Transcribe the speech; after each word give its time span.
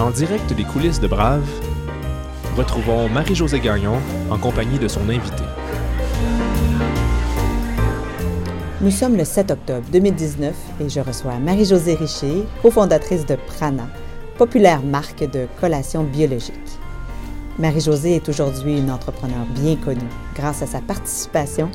En 0.00 0.10
direct 0.10 0.52
des 0.52 0.62
coulisses 0.62 1.00
de 1.00 1.08
Brave, 1.08 1.42
retrouvons 2.56 3.08
Marie-Josée 3.08 3.58
Gagnon 3.58 3.96
en 4.30 4.38
compagnie 4.38 4.78
de 4.78 4.86
son 4.86 5.08
invité. 5.08 5.42
Nous 8.80 8.92
sommes 8.92 9.16
le 9.16 9.24
7 9.24 9.50
octobre 9.50 9.84
2019 9.90 10.54
et 10.80 10.88
je 10.88 11.00
reçois 11.00 11.40
Marie-Josée 11.40 11.96
Richer, 11.96 12.44
cofondatrice 12.62 13.26
de 13.26 13.34
Prana, 13.34 13.88
populaire 14.36 14.82
marque 14.82 15.28
de 15.28 15.48
collation 15.60 16.04
biologique. 16.04 16.54
Marie-Josée 17.58 18.14
est 18.14 18.28
aujourd'hui 18.28 18.78
une 18.78 18.92
entrepreneure 18.92 19.46
bien 19.52 19.74
connue 19.74 19.98
grâce 20.36 20.62
à 20.62 20.68
sa 20.68 20.80
participation 20.80 21.70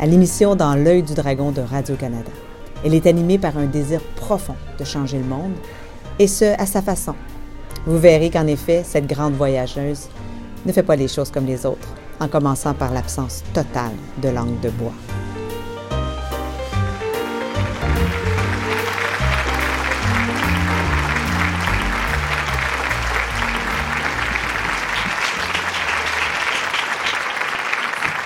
à 0.00 0.06
l'émission 0.06 0.56
Dans 0.56 0.74
l'œil 0.74 1.04
du 1.04 1.14
dragon 1.14 1.52
de 1.52 1.60
Radio-Canada. 1.60 2.32
Elle 2.84 2.94
est 2.94 3.06
animée 3.06 3.38
par 3.38 3.56
un 3.56 3.66
désir 3.66 4.00
profond 4.16 4.56
de 4.76 4.84
changer 4.84 5.18
le 5.18 5.24
monde, 5.24 5.54
et 6.18 6.26
ce, 6.26 6.60
à 6.60 6.66
sa 6.66 6.82
façon. 6.82 7.14
Vous 7.86 7.98
verrez 7.98 8.28
qu'en 8.30 8.46
effet, 8.46 8.82
cette 8.84 9.06
grande 9.06 9.34
voyageuse 9.34 10.08
ne 10.66 10.72
fait 10.72 10.82
pas 10.82 10.96
les 10.96 11.08
choses 11.08 11.30
comme 11.30 11.46
les 11.46 11.64
autres, 11.64 11.88
en 12.20 12.28
commençant 12.28 12.74
par 12.74 12.92
l'absence 12.92 13.42
totale 13.54 13.92
de 14.22 14.28
langue 14.28 14.60
de 14.60 14.68
bois. 14.68 14.92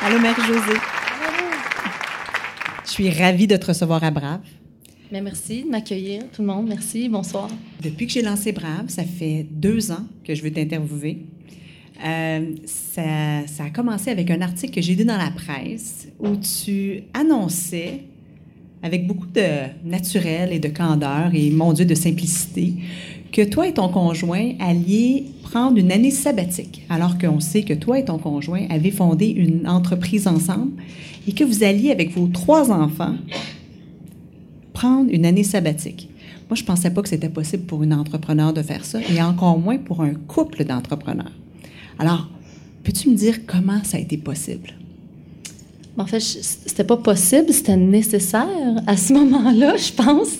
Allô, 0.04 0.18
Marie-Josée. 0.18 0.80
Je 2.84 2.90
suis 2.90 3.10
ravie 3.10 3.46
de 3.46 3.56
te 3.56 3.66
recevoir 3.66 4.02
à 4.02 4.10
Brave. 4.10 4.40
Merci 5.12 5.64
de 5.64 5.68
m'accueillir, 5.68 6.22
tout 6.32 6.42
le 6.42 6.48
monde. 6.48 6.66
Merci. 6.66 7.08
Bonsoir. 7.08 7.48
Depuis 7.82 8.06
que 8.06 8.12
j'ai 8.12 8.22
lancé 8.22 8.52
Brave, 8.52 8.88
ça 8.88 9.04
fait 9.04 9.46
deux 9.50 9.92
ans 9.92 10.04
que 10.24 10.34
je 10.34 10.42
veux 10.42 10.50
t'interviewer. 10.50 11.18
Euh, 12.04 12.52
ça, 12.64 13.46
ça, 13.46 13.64
a 13.64 13.70
commencé 13.70 14.10
avec 14.10 14.30
un 14.30 14.40
article 14.40 14.74
que 14.74 14.80
j'ai 14.80 14.94
lu 14.94 15.04
dans 15.04 15.16
la 15.16 15.30
presse 15.30 16.08
où 16.18 16.36
tu 16.36 17.02
annonçais, 17.12 18.00
avec 18.82 19.06
beaucoup 19.06 19.26
de 19.26 19.88
naturel 19.88 20.52
et 20.52 20.58
de 20.58 20.68
candeur 20.68 21.30
et, 21.32 21.50
mon 21.50 21.72
Dieu, 21.72 21.84
de 21.84 21.94
simplicité, 21.94 22.74
que 23.30 23.42
toi 23.42 23.68
et 23.68 23.74
ton 23.74 23.88
conjoint 23.88 24.52
alliez 24.58 25.26
prendre 25.42 25.78
une 25.78 25.92
année 25.92 26.10
sabbatique, 26.10 26.82
alors 26.88 27.18
qu'on 27.18 27.40
sait 27.40 27.62
que 27.62 27.74
toi 27.74 27.98
et 27.98 28.04
ton 28.04 28.18
conjoint 28.18 28.66
avez 28.70 28.90
fondé 28.90 29.26
une 29.26 29.68
entreprise 29.68 30.26
ensemble 30.26 30.72
et 31.28 31.32
que 31.32 31.44
vous 31.44 31.62
alliez 31.62 31.90
avec 31.90 32.10
vos 32.12 32.26
trois 32.26 32.70
enfants 32.72 33.14
prendre 34.74 35.10
une 35.10 35.24
année 35.24 35.44
sabbatique. 35.44 36.10
Moi, 36.50 36.56
je 36.56 36.62
ne 36.62 36.66
pensais 36.66 36.90
pas 36.90 37.00
que 37.00 37.08
c'était 37.08 37.30
possible 37.30 37.64
pour 37.64 37.82
une 37.82 37.94
entrepreneur 37.94 38.52
de 38.52 38.60
faire 38.60 38.84
ça, 38.84 39.00
et 39.00 39.22
encore 39.22 39.58
moins 39.58 39.78
pour 39.78 40.02
un 40.02 40.12
couple 40.12 40.64
d'entrepreneurs. 40.64 41.32
Alors, 41.98 42.28
peux-tu 42.82 43.08
me 43.08 43.14
dire 43.14 43.46
comment 43.46 43.82
ça 43.84 43.96
a 43.96 44.00
été 44.00 44.18
possible? 44.18 44.74
En 45.96 46.04
fait, 46.04 46.20
c'était 46.20 46.84
pas 46.84 46.98
possible, 46.98 47.50
c'était 47.50 47.76
nécessaire 47.76 48.46
à 48.86 48.98
ce 48.98 49.14
moment-là, 49.14 49.76
je 49.78 49.92
pense 49.92 50.38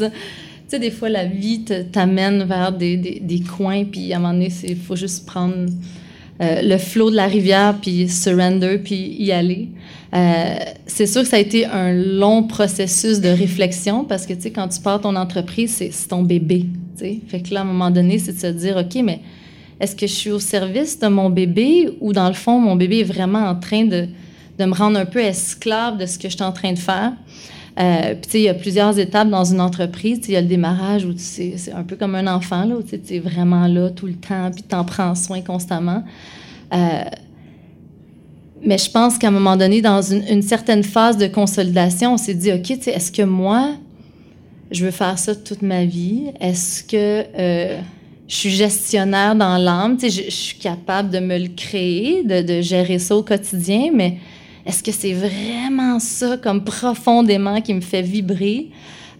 sais, 0.74 0.78
des 0.78 0.90
fois, 0.90 1.08
la 1.08 1.24
vie 1.24 1.64
t'amène 1.92 2.44
vers 2.44 2.72
des, 2.72 2.96
des, 2.96 3.40
coins, 3.40 3.84
puis 3.84 4.12
à 4.12 4.16
un 4.16 4.20
moment 4.20 4.32
donné, 4.32 4.52
il 4.64 4.76
faut 4.76 4.96
juste 4.96 5.26
prendre 5.26 5.66
euh, 6.40 6.62
le 6.62 6.78
flot 6.78 7.10
de 7.10 7.16
la 7.16 7.26
rivière, 7.26 7.78
puis 7.80 8.08
surrender, 8.08 8.78
puis 8.78 9.16
y 9.18 9.32
aller. 9.32 9.68
Euh, 10.14 10.56
c'est 10.86 11.06
sûr 11.06 11.22
que 11.22 11.28
ça 11.28 11.36
a 11.36 11.40
été 11.40 11.66
un 11.66 11.92
long 11.92 12.44
processus 12.44 13.20
de 13.20 13.28
réflexion 13.28 14.04
parce 14.04 14.26
que, 14.26 14.32
tu 14.32 14.42
sais, 14.42 14.50
quand 14.52 14.68
tu 14.68 14.80
pars 14.80 15.00
ton 15.00 15.16
entreprise, 15.16 15.74
c'est 15.74 16.08
ton 16.08 16.22
bébé, 16.22 16.66
tu 16.96 17.04
sais. 17.04 17.20
Fait 17.26 17.40
que 17.40 17.52
là, 17.52 17.60
à 17.60 17.62
un 17.64 17.66
moment 17.66 17.90
donné, 17.90 18.18
c'est 18.18 18.32
de 18.32 18.38
se 18.38 18.46
dire, 18.46 18.76
OK, 18.76 19.02
mais 19.02 19.20
est-ce 19.80 19.96
que 19.96 20.06
je 20.06 20.12
suis 20.12 20.30
au 20.30 20.38
service 20.38 20.98
de 21.00 21.08
mon 21.08 21.30
bébé 21.30 21.96
ou, 22.00 22.12
dans 22.12 22.28
le 22.28 22.34
fond, 22.34 22.60
mon 22.60 22.76
bébé 22.76 23.00
est 23.00 23.04
vraiment 23.04 23.40
en 23.40 23.56
train 23.56 23.84
de, 23.84 24.06
de 24.58 24.64
me 24.64 24.72
rendre 24.72 24.98
un 24.98 25.04
peu 25.04 25.18
esclave 25.18 25.98
de 25.98 26.06
ce 26.06 26.16
que 26.16 26.28
je 26.28 26.36
suis 26.36 26.44
en 26.44 26.52
train 26.52 26.72
de 26.72 26.78
faire? 26.78 27.12
Euh, 27.80 28.14
puis, 28.14 28.20
tu 28.22 28.30
sais, 28.30 28.38
il 28.38 28.44
y 28.44 28.48
a 28.48 28.54
plusieurs 28.54 28.96
étapes 29.00 29.28
dans 29.28 29.44
une 29.44 29.60
entreprise. 29.60 30.20
Il 30.28 30.34
y 30.34 30.36
a 30.36 30.40
le 30.40 30.46
démarrage 30.46 31.04
où 31.04 31.12
c'est 31.16 31.56
un 31.74 31.82
peu 31.82 31.96
comme 31.96 32.14
un 32.14 32.28
enfant, 32.28 32.64
là, 32.64 32.76
où 32.76 32.82
tu 32.82 33.14
es 33.14 33.18
vraiment 33.18 33.66
là 33.66 33.90
tout 33.90 34.06
le 34.06 34.14
temps, 34.14 34.50
puis 34.52 34.62
tu 34.62 34.76
en 34.76 34.84
prends 34.84 35.16
soin 35.16 35.40
constamment. 35.40 36.04
Euh, 36.72 37.02
mais 38.64 38.78
je 38.78 38.90
pense 38.90 39.18
qu'à 39.18 39.28
un 39.28 39.30
moment 39.30 39.56
donné, 39.56 39.82
dans 39.82 40.02
une, 40.02 40.42
certaine 40.42 40.82
phase 40.82 41.16
de 41.16 41.26
consolidation, 41.26 42.14
on 42.14 42.16
s'est 42.16 42.34
dit, 42.34 42.52
OK, 42.52 42.70
est-ce 42.70 43.12
que 43.12 43.22
moi, 43.22 43.74
je 44.70 44.84
veux 44.84 44.90
faire 44.90 45.18
ça 45.18 45.34
toute 45.34 45.62
ma 45.62 45.84
vie? 45.84 46.32
Est-ce 46.40 46.82
que 46.82 47.24
euh, 47.38 47.78
je 48.26 48.34
suis 48.34 48.50
gestionnaire 48.50 49.34
dans 49.34 49.58
l'âme? 49.58 49.98
Je, 50.00 50.08
je 50.08 50.30
suis 50.30 50.58
capable 50.58 51.10
de 51.10 51.18
me 51.18 51.38
le 51.38 51.48
créer, 51.48 52.22
de, 52.22 52.42
de 52.42 52.60
gérer 52.60 52.98
ça 52.98 53.16
au 53.16 53.22
quotidien, 53.22 53.90
mais 53.92 54.18
est-ce 54.66 54.82
que 54.82 54.92
c'est 54.92 55.12
vraiment 55.12 55.98
ça, 55.98 56.38
comme 56.38 56.64
profondément, 56.64 57.60
qui 57.60 57.74
me 57.74 57.82
fait 57.82 58.02
vibrer? 58.02 58.70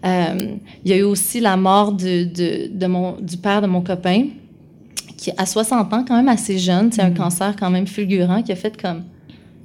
Euh, 0.05 0.37
il 0.83 0.91
y 0.91 0.93
a 0.93 0.97
eu 0.97 1.03
aussi 1.03 1.39
la 1.39 1.55
mort 1.55 1.91
de, 1.91 2.67
de, 2.67 2.87
mon, 2.87 3.13
du 3.19 3.37
père 3.37 3.61
de 3.61 3.67
mon 3.67 3.81
copain, 3.81 4.25
qui 5.17 5.31
à 5.37 5.45
60 5.45 5.93
ans, 5.93 6.05
quand 6.07 6.15
même 6.15 6.29
assez 6.29 6.57
jeune, 6.57 6.91
c'est 6.91 7.01
un 7.01 7.09
mm. 7.09 7.17
cancer 7.17 7.55
quand 7.59 7.69
même 7.69 7.87
fulgurant, 7.87 8.41
qui 8.41 8.51
a 8.51 8.55
fait 8.55 8.79
comme, 8.79 9.03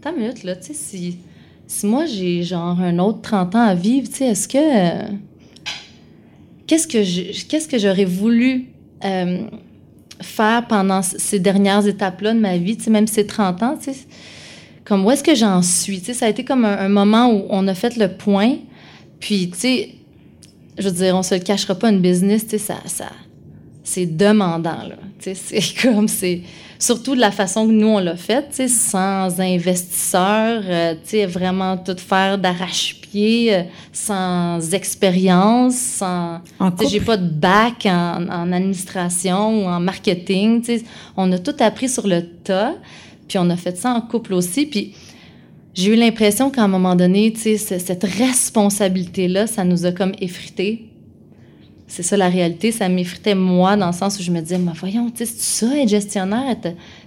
ta 0.01 0.13
minute, 0.13 0.45
là, 0.45 0.57
tu 0.57 0.69
sais, 0.69 0.75
si, 0.75 1.19
si 1.67 1.87
moi 1.87 2.07
j'ai 2.07 2.43
genre 2.43 2.81
un 2.81 2.99
autre 2.99 3.21
30 3.23 3.55
ans 3.55 3.67
à 3.67 3.75
vivre, 3.75 4.09
tu 4.09 4.17
sais, 4.17 4.27
est-ce 4.27 4.49
que. 4.49 5.13
qu'est-ce 6.67 6.87
que 6.87 7.71
que 7.71 7.79
j'aurais 7.79 8.05
voulu 8.05 8.69
euh, 9.05 9.43
faire 10.21 10.67
pendant 10.69 11.03
ces 11.03 11.39
dernières 11.39 11.87
étapes-là 11.87 12.35
de 12.35 12.41
ma 12.41 12.57
vie, 12.57 12.77
tu 12.77 12.85
sais, 12.85 12.91
même 12.91 13.07
ces 13.07 13.27
30 13.27 13.63
ans, 13.63 13.79
tu 13.83 13.93
sais 13.93 14.07
comme 14.91 15.07
où 15.07 15.11
est-ce 15.13 15.23
que 15.23 15.37
j'en 15.37 15.63
suis. 15.63 16.01
Tu 16.01 16.07
sais, 16.07 16.15
ça 16.15 16.27
a 16.27 16.29
été 16.29 16.45
comme 16.45 16.65
un, 16.65 16.89
moment 16.89 17.33
où 17.33 17.47
on 17.49 17.69
a 17.69 17.75
fait 17.75 17.97
le 17.97 18.09
point. 18.09 18.57
Puis, 19.21 19.49
tu 19.51 19.59
sais, 19.59 19.95
je 20.77 20.89
veux 20.89 20.95
dire, 20.95 21.15
on 21.15 21.23
se 21.23 21.37
le 21.37 21.41
cachera 21.41 21.77
pas, 21.77 21.91
une 21.91 22.01
business, 22.01 22.43
tu 22.43 22.51
sais, 22.51 22.59
ça, 22.59 22.75
ça 22.87 23.07
c'est 23.85 24.07
demandant, 24.07 24.83
là. 24.83 24.97
Tu 25.21 25.33
sais, 25.33 25.61
c'est 25.63 25.81
comme, 25.81 26.09
c'est... 26.09 26.41
Surtout 26.81 27.15
de 27.15 27.21
la 27.21 27.31
façon 27.31 27.67
que 27.67 27.73
nous, 27.73 27.89
on 27.89 27.99
l'a 27.99 28.17
fait, 28.17 28.49
tu 28.49 28.57
sais, 28.57 28.69
sans 28.69 29.39
investisseurs, 29.39 30.63
euh, 30.65 30.95
tu 30.95 31.11
sais, 31.11 31.27
vraiment 31.27 31.77
tout 31.77 31.97
faire 31.99 32.39
d'arrache-pied, 32.39 33.55
euh, 33.55 33.63
sans 33.93 34.73
expérience, 34.73 35.77
sans... 35.77 36.41
Tu 36.79 36.85
sais, 36.85 36.91
j'ai 36.91 37.01
pas 37.01 37.19
de 37.19 37.29
bac 37.29 37.85
en, 37.85 38.27
en, 38.29 38.51
administration 38.51 39.63
ou 39.63 39.69
en 39.69 39.79
marketing, 39.79 40.63
tu 40.63 40.79
sais. 40.79 40.85
On 41.19 41.31
a 41.33 41.39
tout 41.39 41.55
appris 41.61 41.91
sur 41.91 42.07
le 42.07 42.23
tas. 42.27 42.75
Puis 43.29 43.39
on 43.39 43.49
a 43.51 43.57
fait 43.57 43.77
ça 43.77 43.93
en 43.93 44.01
couple 44.01 44.33
aussi. 44.33 44.65
Puis 44.65 44.95
j'ai 45.75 45.93
eu 45.93 45.97
l'impression 45.97 46.51
qu'à 46.51 46.65
un 46.65 46.69
moment 46.69 46.97
donné, 46.97 47.33
tu 47.33 47.59
sais, 47.59 47.79
cette 47.79 48.05
responsabilité-là, 48.05 49.47
ça 49.47 49.65
nous 49.65 49.85
a 49.85 49.93
comme 49.93 50.13
effrités. 50.21 50.90
C'est 51.91 52.05
ça 52.05 52.17
la 52.17 52.29
réalité. 52.29 52.71
Ça 52.71 52.89
m'effritait 52.89 53.35
moi 53.35 53.77
dans 53.77 53.89
le 53.89 53.93
sens 53.93 54.17
où 54.21 54.23
je 54.23 54.31
me 54.31 54.41
disais, 54.41 54.59
mais 54.59 54.71
voyons, 54.77 55.11
tu 55.11 55.27
sais, 55.27 55.27
c'est 55.27 55.67
ça 55.67 55.77
être 55.77 55.89
gestionnaire, 55.89 56.55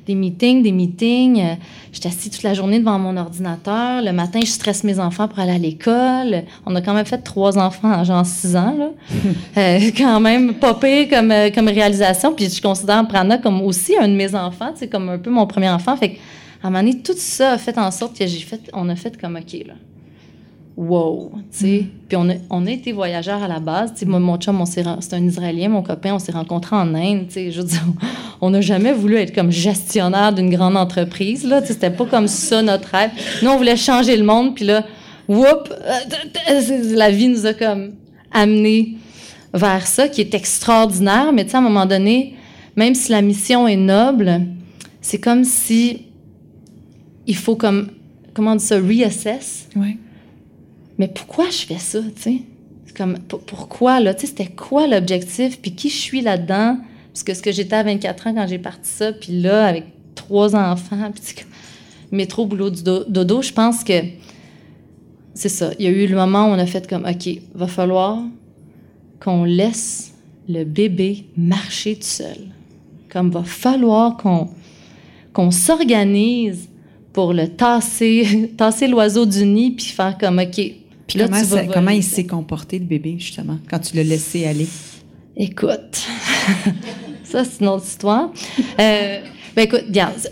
des 0.05 0.13
meetings, 0.13 0.61
des 0.61 0.73
meetings. 0.73 1.39
Euh, 1.39 1.55
je 1.93 2.01
suis 2.01 2.07
assise 2.09 2.29
toute 2.29 2.43
la 2.43 2.53
journée 2.53 2.79
devant 2.79 2.99
mon 2.99 3.15
ordinateur. 3.15 4.01
Le 4.01 4.11
matin, 4.11 4.41
je 4.41 4.47
stresse 4.47 4.83
mes 4.83 4.99
enfants 4.99 5.29
pour 5.29 5.39
aller 5.39 5.53
à 5.53 5.57
l'école. 5.57 6.43
On 6.65 6.75
a 6.75 6.81
quand 6.81 6.93
même 6.93 7.05
fait 7.05 7.19
trois 7.19 7.57
enfants 7.57 7.93
en 7.93 8.03
genre 8.03 8.25
six 8.25 8.57
ans, 8.57 8.75
là. 8.77 8.89
Euh, 9.57 9.79
quand 9.95 10.19
même 10.19 10.55
pas 10.55 10.73
pire 10.73 11.07
comme, 11.09 11.31
euh, 11.31 11.49
comme 11.51 11.67
réalisation. 11.67 12.33
Puis 12.33 12.49
je 12.49 12.61
considère 12.61 13.07
Prana 13.07 13.37
comme 13.37 13.61
aussi 13.61 13.95
un 13.97 14.07
de 14.07 14.13
mes 14.13 14.33
enfants, 14.35 14.71
c'est 14.75 14.87
comme 14.87 15.09
un 15.09 15.17
peu 15.17 15.29
mon 15.29 15.45
premier 15.45 15.69
enfant. 15.69 15.95
Fait 15.95 16.17
à 16.61 16.67
un 16.67 16.71
moment 16.71 16.83
donné, 16.83 17.01
tout 17.01 17.13
ça 17.15 17.51
a 17.51 17.57
fait 17.57 17.77
en 17.77 17.91
sorte 17.91 18.17
que 18.17 18.25
j'ai 18.25 18.39
fait, 18.39 18.59
on 18.73 18.89
a 18.89 18.95
fait 18.95 19.19
comme 19.19 19.35
OK, 19.35 19.53
là 19.67 19.75
wow, 20.75 21.31
tu 21.51 21.57
sais. 21.57 21.81
Mm. 21.81 21.89
Puis 22.07 22.17
on 22.17 22.29
a, 22.29 22.33
on 22.49 22.65
a 22.65 22.71
été 22.71 22.91
voyageurs 22.91 23.41
à 23.43 23.47
la 23.47 23.59
base. 23.59 23.93
Tu 23.93 23.99
sais, 23.99 24.05
moi, 24.05 24.19
mon 24.19 24.37
chum, 24.37 24.63
c'est 24.65 25.13
un 25.13 25.25
Israélien, 25.25 25.69
mon 25.69 25.83
copain, 25.83 26.13
on 26.13 26.19
s'est 26.19 26.31
rencontrés 26.31 26.75
en 26.75 26.93
Inde, 26.95 27.27
tu 27.27 27.33
sais. 27.33 27.51
Je 27.51 27.61
veux 27.61 27.67
dire, 27.67 27.83
on 28.41 28.49
n'a 28.49 28.61
jamais 28.61 28.93
voulu 28.93 29.15
être 29.15 29.33
comme 29.33 29.51
gestionnaire 29.51 30.33
d'une 30.33 30.49
grande 30.49 30.77
entreprise, 30.77 31.45
là. 31.45 31.61
Tu 31.61 31.67
sais, 31.67 31.73
c'était 31.73 31.91
pas 31.91 32.05
comme 32.05 32.27
ça 32.27 32.61
notre 32.61 32.89
rêve. 32.89 33.11
Nous, 33.41 33.49
on 33.49 33.57
voulait 33.57 33.77
changer 33.77 34.17
le 34.17 34.23
monde, 34.23 34.55
puis 34.55 34.65
là, 34.65 34.85
whoop, 35.27 35.73
la 36.95 37.11
vie 37.11 37.27
nous 37.27 37.45
a 37.45 37.53
comme 37.53 37.93
amenés 38.31 38.97
vers 39.53 39.85
ça, 39.85 40.07
qui 40.07 40.21
est 40.21 40.33
extraordinaire. 40.33 41.31
Mais 41.33 41.45
tu 41.45 41.51
sais, 41.51 41.57
à 41.57 41.59
un 41.59 41.63
moment 41.63 41.85
donné, 41.85 42.35
même 42.75 42.95
si 42.95 43.11
la 43.11 43.21
mission 43.21 43.67
est 43.67 43.75
noble, 43.75 44.41
c'est 45.01 45.19
comme 45.19 45.43
si 45.43 46.07
il 47.25 47.35
faut 47.35 47.55
comme, 47.55 47.89
comment 48.33 48.53
on 48.53 48.55
dit 48.55 48.65
ça, 48.65 48.77
reassess. 48.77 49.69
Ouais 49.75 49.97
mais 51.03 51.09
pourquoi 51.09 51.49
je 51.49 51.65
fais 51.65 51.79
ça, 51.79 51.99
tu 52.15 52.21
sais? 52.21 52.41
Comme, 52.95 53.17
pourquoi, 53.19 53.99
là? 53.99 54.13
Tu 54.13 54.21
sais, 54.21 54.27
c'était 54.27 54.47
quoi 54.47 54.87
l'objectif? 54.87 55.59
Puis 55.59 55.75
qui 55.75 55.89
je 55.89 55.97
suis 55.97 56.21
là-dedans? 56.21 56.77
Parce 57.11 57.23
que 57.23 57.33
ce 57.33 57.41
que 57.41 57.51
j'étais 57.51 57.75
à 57.75 57.83
24 57.83 58.27
ans 58.27 58.33
quand 58.35 58.47
j'ai 58.47 58.57
parti 58.57 58.89
ça, 58.89 59.11
puis 59.11 59.41
là, 59.41 59.65
avec 59.67 59.83
trois 60.15 60.55
enfants, 60.55 61.11
puis 61.13 61.45
métro, 62.13 62.45
boulot, 62.45 62.69
dodo, 62.69 63.41
je 63.41 63.51
pense 63.51 63.83
que 63.83 63.99
c'est 65.33 65.49
ça. 65.49 65.71
Il 65.77 65.83
y 65.83 65.89
a 65.89 65.91
eu 65.91 66.07
le 66.07 66.15
moment 66.15 66.45
où 66.45 66.51
on 66.51 66.59
a 66.59 66.65
fait 66.65 66.87
comme, 66.87 67.03
OK, 67.05 67.37
va 67.53 67.67
falloir 67.67 68.21
qu'on 69.19 69.43
laisse 69.43 70.13
le 70.47 70.63
bébé 70.63 71.25
marcher 71.35 71.95
tout 71.95 72.03
seul. 72.03 72.47
comme 73.11 73.29
va 73.29 73.43
falloir 73.43 74.15
qu'on 74.15 74.47
qu'on 75.33 75.51
s'organise 75.51 76.69
pour 77.11 77.33
le 77.33 77.49
tasser, 77.49 78.53
tasser 78.57 78.87
l'oiseau 78.87 79.25
du 79.25 79.43
nid, 79.45 79.71
puis 79.71 79.87
faire 79.87 80.17
comme, 80.17 80.39
OK. 80.39 80.82
Puis 81.07 81.19
là, 81.19 81.25
comment, 81.25 81.43
ça, 81.43 81.65
comment 81.65 81.91
il 81.91 82.03
s'est 82.03 82.25
comporté, 82.25 82.79
le 82.79 82.85
bébé, 82.85 83.15
justement, 83.19 83.59
quand 83.69 83.79
tu 83.79 83.95
l'as 83.95 84.03
laissé 84.03 84.45
aller? 84.45 84.67
Écoute, 85.35 86.07
ça, 87.23 87.43
c'est 87.43 87.61
une 87.61 87.67
autre 87.67 87.85
histoire. 87.85 88.31
Euh, 88.79 89.19
ben 89.55 89.63
écoute, 89.63 89.85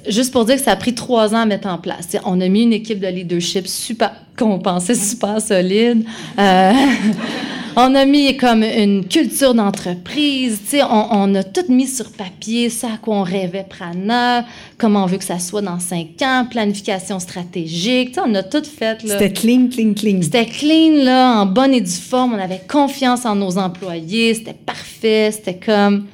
juste 0.08 0.32
pour 0.32 0.46
dire 0.46 0.56
que 0.56 0.62
ça 0.62 0.72
a 0.72 0.76
pris 0.76 0.96
trois 0.96 1.34
ans 1.36 1.40
à 1.42 1.46
mettre 1.46 1.68
en 1.68 1.78
place. 1.78 2.08
on 2.26 2.42
a 2.42 2.48
mis 2.48 2.64
une 2.64 2.74
équipe 2.74 3.00
de 3.00 3.08
leadership 3.08 3.68
super, 3.68 4.14
qu'on 4.38 4.60
pensait 4.60 4.96
super 4.96 5.40
solide. 5.42 6.04
Euh, 6.40 6.74
on 7.76 7.96
a 7.96 8.06
mis 8.06 8.36
comme 8.38 8.64
une 8.64 9.08
culture 9.08 9.54
d'entreprise, 9.54 10.60
tu 10.64 10.78
sais, 10.78 10.84
on, 10.84 11.34
a 11.36 11.44
tout 11.44 11.72
mis 11.72 11.88
sur 11.88 12.12
papier, 12.12 12.70
ça 12.70 12.94
à 12.94 12.98
quoi 12.98 13.18
on 13.18 13.24
rêvait 13.24 13.66
Prana, 13.68 14.46
comment 14.78 15.04
on 15.04 15.06
veut 15.06 15.18
que 15.18 15.24
ça 15.24 15.40
soit 15.40 15.62
dans 15.62 15.80
cinq 15.80 16.22
ans, 16.22 16.46
planification 16.50 17.20
stratégique, 17.20 18.18
on 18.24 18.34
a 18.36 18.44
tout 18.44 18.64
fait. 18.64 19.00
C'était 19.02 19.32
clean, 19.32 19.68
clean, 19.70 19.94
clean. 19.94 20.22
C'était 20.22 20.46
clean, 20.46 21.04
là, 21.04 21.42
en 21.42 21.46
bonne 21.46 21.74
et 21.74 21.82
due 21.82 21.92
forme, 21.92 22.34
on 22.34 22.40
avait 22.40 22.62
confiance 22.68 23.26
en 23.26 23.36
nos 23.36 23.58
employés, 23.58 24.34
c'était 24.34 24.54
parfait, 24.54 25.32
c'était 25.32 25.58
comme, 25.58 26.06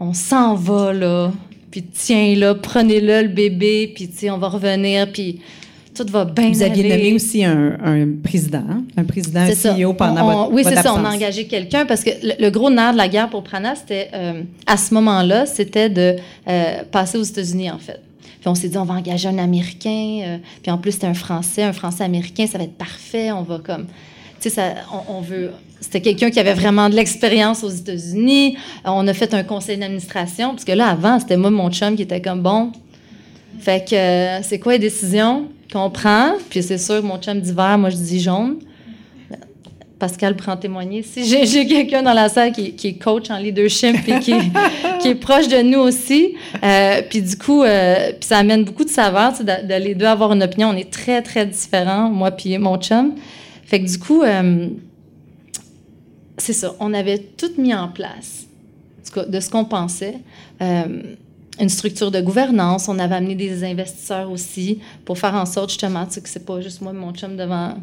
on 0.00 0.12
s'en 0.12 0.54
va, 0.54 0.92
là, 0.92 1.32
puis 1.70 1.82
tiens, 1.82 2.34
là, 2.36 2.54
prenez-le, 2.54 3.22
le 3.22 3.28
bébé, 3.28 3.92
puis 3.94 4.08
tu 4.08 4.18
sais, 4.18 4.30
on 4.30 4.38
va 4.38 4.48
revenir, 4.48 5.10
puis 5.10 5.40
tout 5.94 6.06
va 6.10 6.24
bien 6.24 6.50
Vous 6.50 6.62
aviez 6.62 6.88
nommé 6.88 7.14
aussi 7.14 7.44
un, 7.44 7.76
président, 8.22 8.64
un 8.96 9.04
président, 9.04 9.40
un 9.40 9.50
CEO 9.50 9.94
pendant 9.94 10.24
votre 10.24 10.52
Oui, 10.52 10.62
c'est 10.64 10.76
ça. 10.76 10.92
On 10.94 11.04
a 11.04 11.14
engagé 11.14 11.46
quelqu'un 11.46 11.86
parce 11.86 12.02
que 12.02 12.10
le, 12.22 12.50
gros 12.50 12.70
nerf 12.70 12.92
de 12.92 12.98
la 12.98 13.08
guerre 13.08 13.30
pour 13.30 13.44
Prana, 13.44 13.74
c'était, 13.74 14.10
euh, 14.12 14.42
à 14.66 14.76
ce 14.76 14.92
moment-là, 14.94 15.46
c'était 15.46 15.88
de 15.88 16.16
euh, 16.48 16.82
passer 16.90 17.18
aux 17.18 17.22
États-Unis, 17.22 17.70
en 17.70 17.78
fait. 17.78 18.00
Puis 18.40 18.48
on 18.48 18.54
s'est 18.54 18.68
dit, 18.68 18.76
on 18.76 18.84
va 18.84 18.94
engager 18.94 19.28
un 19.28 19.38
Américain. 19.38 20.20
Euh, 20.24 20.38
puis 20.62 20.70
en 20.70 20.78
plus, 20.78 20.92
c'était 20.92 21.06
un 21.06 21.14
Français, 21.14 21.62
un 21.62 21.72
Français-Américain, 21.72 22.46
ça 22.46 22.58
va 22.58 22.64
être 22.64 22.76
parfait. 22.76 23.32
On 23.32 23.42
va 23.42 23.58
comme... 23.58 23.86
Tu 24.40 24.50
sais, 24.50 24.74
on, 24.92 25.18
on 25.18 25.20
veut... 25.20 25.50
C'était 25.80 26.00
quelqu'un 26.00 26.30
qui 26.30 26.40
avait 26.40 26.54
vraiment 26.54 26.88
de 26.88 26.94
l'expérience 26.94 27.62
aux 27.62 27.70
États-Unis. 27.70 28.56
On 28.84 29.06
a 29.06 29.14
fait 29.14 29.32
un 29.34 29.44
conseil 29.44 29.76
d'administration, 29.76 30.50
parce 30.50 30.64
que 30.64 30.72
là, 30.72 30.88
avant, 30.88 31.20
c'était 31.20 31.36
moi, 31.36 31.50
mon 31.50 31.70
chum, 31.70 31.94
qui 31.94 32.02
était 32.02 32.22
comme, 32.22 32.40
bon, 32.40 32.72
fait 33.58 33.88
que 33.88 34.46
c'est 34.46 34.58
quoi 34.58 34.72
les 34.72 34.78
décisions? 34.78 35.48
Qu'on 35.74 35.90
prend. 35.90 36.34
Puis 36.48 36.62
c'est 36.62 36.78
sûr, 36.78 37.02
mon 37.02 37.18
chum 37.18 37.40
dit 37.40 37.52
vert, 37.52 37.76
moi 37.76 37.90
je 37.90 37.96
dis 37.96 38.20
jaune. 38.20 38.58
Pascal 39.98 40.36
prend 40.36 40.56
témoigner. 40.56 41.02
Si 41.02 41.24
j'ai 41.24 41.66
quelqu'un 41.66 42.02
dans 42.02 42.12
la 42.12 42.28
salle 42.28 42.52
qui, 42.52 42.74
qui, 42.74 42.88
est 42.88 42.94
coach 42.94 43.30
en 43.30 43.38
leadership 43.38 43.96
et 44.06 44.18
qui, 44.18 44.34
qui 45.00 45.08
est 45.08 45.14
proche 45.14 45.48
de 45.48 45.62
nous 45.62 45.78
aussi, 45.78 46.34
euh, 46.62 47.00
puis 47.08 47.22
du 47.22 47.36
coup, 47.36 47.62
euh, 47.62 48.10
puis 48.10 48.28
ça 48.28 48.38
amène 48.38 48.64
beaucoup 48.64 48.84
de 48.84 48.90
saveur, 48.90 49.32
tu 49.32 49.44
sais, 49.44 49.44
de, 49.44 49.74
les 49.82 49.94
deux 49.94 50.06
avoir 50.06 50.32
une 50.32 50.42
opinion. 50.42 50.70
On 50.70 50.76
est 50.76 50.92
très, 50.92 51.22
très 51.22 51.46
différents, 51.46 52.10
moi 52.10 52.30
puis 52.32 52.56
mon 52.58 52.76
chum. 52.76 53.14
Fait 53.64 53.80
que 53.80 53.86
du 53.86 53.98
coup, 53.98 54.22
euh, 54.22 54.68
c'est 56.38 56.52
ça. 56.52 56.74
On 56.80 56.92
avait 56.92 57.18
tout 57.18 57.52
mis 57.56 57.74
en 57.74 57.88
place 57.88 58.46
de 59.28 59.40
ce 59.40 59.48
qu'on 59.48 59.64
pensait 59.64 60.16
une 61.60 61.68
structure 61.68 62.10
de 62.10 62.20
gouvernance. 62.20 62.88
On 62.88 62.98
avait 62.98 63.14
amené 63.14 63.34
des 63.34 63.64
investisseurs 63.64 64.30
aussi 64.30 64.80
pour 65.04 65.18
faire 65.18 65.34
en 65.34 65.46
sorte 65.46 65.70
justement 65.70 66.06
que 66.06 66.28
c'est 66.28 66.44
pas 66.44 66.60
juste 66.60 66.80
moi 66.80 66.92
et 66.92 66.96
mon 66.96 67.12
chum 67.12 67.36
devant 67.36 67.74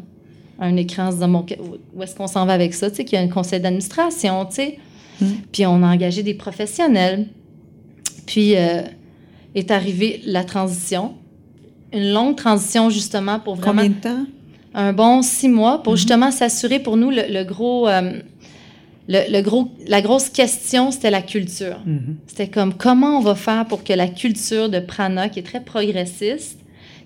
un 0.58 0.76
écran 0.76 1.10
se 1.10 1.16
disant 1.16 1.46
où 1.94 2.02
est-ce 2.02 2.14
qu'on 2.14 2.26
s'en 2.26 2.46
va 2.46 2.52
avec 2.52 2.74
ça, 2.74 2.90
tu 2.90 2.96
sais, 2.96 3.04
qu'il 3.04 3.18
y 3.18 3.22
a 3.22 3.24
un 3.24 3.28
conseil 3.28 3.60
d'administration, 3.60 4.44
tu 4.46 4.54
sais. 4.54 4.78
Mm. 5.20 5.26
Puis 5.50 5.66
on 5.66 5.82
a 5.82 5.86
engagé 5.86 6.22
des 6.22 6.34
professionnels. 6.34 7.28
Puis 8.26 8.56
euh, 8.56 8.82
est 9.54 9.70
arrivée 9.70 10.22
la 10.24 10.44
transition. 10.44 11.14
Une 11.92 12.12
longue 12.12 12.36
transition 12.36 12.90
justement 12.90 13.38
pour 13.38 13.56
vraiment... 13.56 13.82
Combien 13.82 13.90
de 13.90 14.00
temps? 14.00 14.26
Un 14.74 14.92
bon 14.92 15.20
six 15.22 15.48
mois 15.48 15.82
pour 15.82 15.94
mm-hmm. 15.94 15.96
justement 15.96 16.30
s'assurer 16.30 16.78
pour 16.78 16.96
nous 16.96 17.10
le, 17.10 17.44
gros... 17.44 17.88
Euh, 17.88 18.20
le, 19.08 19.40
gros, 19.40 19.68
la 19.86 20.00
grosse 20.00 20.28
question, 20.28 20.90
c'était 20.90 21.10
la 21.10 21.22
culture. 21.22 21.80
Mm-hmm. 21.86 22.14
C'était 22.26 22.48
comme 22.48 22.74
comment 22.74 23.18
on 23.18 23.20
va 23.20 23.34
faire 23.34 23.66
pour 23.66 23.84
que 23.84 23.92
la 23.92 24.08
culture 24.08 24.68
de 24.68 24.78
Prana, 24.78 25.28
qui 25.28 25.40
est 25.40 25.42
très 25.42 25.60
progressiste, 25.60 26.58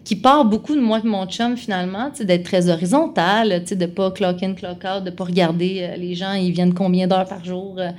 qui 0.04 0.14
part 0.14 0.44
beaucoup 0.44 0.76
de 0.76 0.81
moi 0.81 1.00
et 1.02 1.06
mon 1.06 1.26
chum 1.26 1.56
finalement, 1.56 2.12
d'être 2.20 2.44
très 2.44 2.69
horizontale, 2.69 3.64
de 3.64 3.75
ne 3.75 3.87
pas 3.87 4.10
clock 4.12 4.43
in, 4.43 4.54
clock 4.54 4.84
out, 4.84 5.02
de 5.04 5.10
ne 5.10 5.14
pas 5.14 5.25
regarder 5.25 5.81
euh, 5.81 5.96
les 5.96 6.14
gens, 6.14 6.32
ils 6.34 6.52
viennent 6.52 6.75
combien 6.75 7.08
d'heures 7.08 7.26
par 7.26 7.44
jour, 7.44 7.76
euh, 7.78 7.90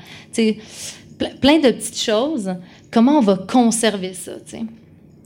plein 1.42 1.60
de 1.60 1.72
petites 1.72 2.00
choses. 2.00 2.54
Comment 2.92 3.18
on 3.18 3.22
va 3.22 3.36
conserver 3.36 4.14
ça? 4.14 4.34
sais? 4.46 4.62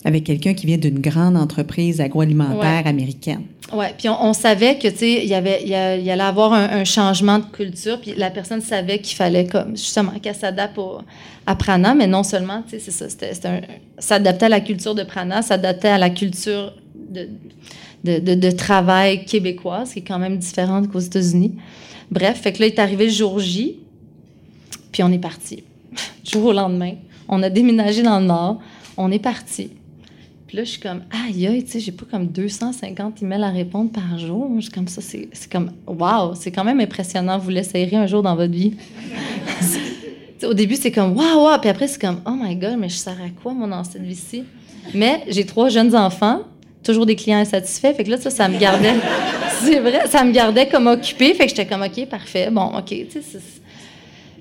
Avec 0.03 0.23
quelqu'un 0.23 0.53
qui 0.53 0.65
vient 0.65 0.77
d'une 0.77 0.99
grande 0.99 1.37
entreprise 1.37 2.01
agroalimentaire 2.01 2.87
américaine. 2.87 3.43
Oui, 3.73 3.85
puis 3.97 4.09
on, 4.09 4.33
savait 4.33 4.77
que, 4.77 4.87
tu 4.89 4.97
sais, 4.97 5.19
il 5.23 5.29
y 5.29 5.33
avait, 5.33 5.61
il 5.63 5.69
y, 5.69 5.75
allait 5.75 6.21
avoir 6.21 6.51
un, 6.51 6.83
changement 6.83 7.39
de 7.39 7.45
culture, 7.45 8.01
puis 8.01 8.13
la 8.17 8.29
personne 8.29 8.59
savait 8.59 8.99
qu'il 8.99 9.15
fallait, 9.15 9.45
comme, 9.45 9.77
justement, 9.77 10.11
qu'elle 10.21 10.35
s'adapte 10.35 10.77
à 11.45 11.55
Prana, 11.55 11.93
mais 11.93 12.07
non 12.07 12.23
seulement, 12.23 12.63
tu 12.63 12.71
sais, 12.71 12.79
c'est 12.79 12.91
ça, 12.91 13.07
c'était, 13.07 13.61
s'adapter 13.97 14.47
à 14.47 14.49
la 14.49 14.59
culture 14.59 14.93
de 14.93 15.03
Prana, 15.03 15.41
s'adapter 15.41 15.87
à 15.87 15.97
la 15.97 16.09
culture 16.09 16.73
de, 16.95 17.29
de, 18.03 18.35
de, 18.35 18.51
travail 18.51 19.23
québécoise, 19.23 19.93
qui 19.93 19.99
est 19.99 20.03
quand 20.03 20.19
même 20.19 20.37
différente 20.37 20.91
qu'aux 20.91 20.99
États-Unis. 20.99 21.53
Bref, 22.09 22.41
fait 22.41 22.51
que 22.51 22.59
là, 22.59 22.65
il 22.65 22.73
est 22.73 22.79
arrivé 22.79 23.05
le 23.05 23.11
jour 23.11 23.39
J, 23.39 23.77
puis 24.91 25.01
on 25.03 25.11
est 25.13 25.19
parti. 25.19 25.63
jour 26.25 26.45
au 26.45 26.53
lendemain. 26.53 26.95
On 27.29 27.41
a 27.41 27.49
déménagé 27.49 28.03
dans 28.03 28.19
le 28.19 28.25
Nord, 28.25 28.59
on 28.97 29.11
est 29.11 29.19
parti. 29.19 29.69
Puis 30.51 30.57
là, 30.57 30.65
je 30.65 30.71
suis 30.71 30.81
comme, 30.81 31.03
aïe, 31.11 31.47
aïe, 31.47 31.63
tu 31.63 31.71
sais, 31.71 31.79
j'ai 31.79 31.93
pas 31.93 32.03
comme 32.11 32.27
250 32.27 33.23
emails 33.23 33.41
à 33.41 33.51
répondre 33.51 33.89
par 33.89 34.19
jour. 34.19 34.51
Je 34.57 34.63
suis 34.63 34.69
comme 34.69 34.89
ça, 34.89 34.99
c'est 35.01 35.29
comme, 35.49 35.71
waouh, 35.87 36.35
c'est 36.35 36.51
quand 36.51 36.65
même 36.65 36.81
impressionnant. 36.81 37.37
Vous 37.37 37.51
l'essayerez 37.51 37.95
un 37.95 38.05
jour 38.05 38.21
dans 38.21 38.35
votre 38.35 38.51
vie. 38.51 38.73
Au 40.43 40.53
début, 40.53 40.75
c'est 40.75 40.91
comme, 40.91 41.15
waouh, 41.15 41.45
waouh. 41.45 41.57
Puis 41.61 41.69
après, 41.69 41.87
c'est 41.87 42.01
comme, 42.01 42.19
oh 42.25 42.33
my 42.37 42.53
God, 42.57 42.75
mais 42.77 42.89
je 42.89 42.95
sers 42.95 43.13
à 43.13 43.29
quoi, 43.41 43.53
mon 43.53 43.71
ancienne 43.71 44.03
vie-ci? 44.03 44.43
Mais 44.93 45.23
j'ai 45.29 45.45
trois 45.45 45.69
jeunes 45.69 45.95
enfants, 45.95 46.41
toujours 46.83 47.05
des 47.05 47.15
clients 47.15 47.39
insatisfaits. 47.39 47.93
Fait 47.93 48.03
que 48.03 48.09
là, 48.09 48.17
ça, 48.17 48.29
ça 48.29 48.49
me 48.49 48.57
gardait, 48.57 48.95
c'est 49.61 49.79
vrai, 49.79 50.01
ça 50.07 50.25
me 50.25 50.33
gardait 50.33 50.67
comme 50.67 50.87
occupée. 50.87 51.33
Fait 51.33 51.45
que 51.45 51.51
j'étais 51.51 51.65
comme, 51.65 51.83
OK, 51.83 52.05
parfait. 52.09 52.49
Bon, 52.51 52.77
OK, 52.77 52.87
tu 52.87 53.21
sais, 53.21 53.39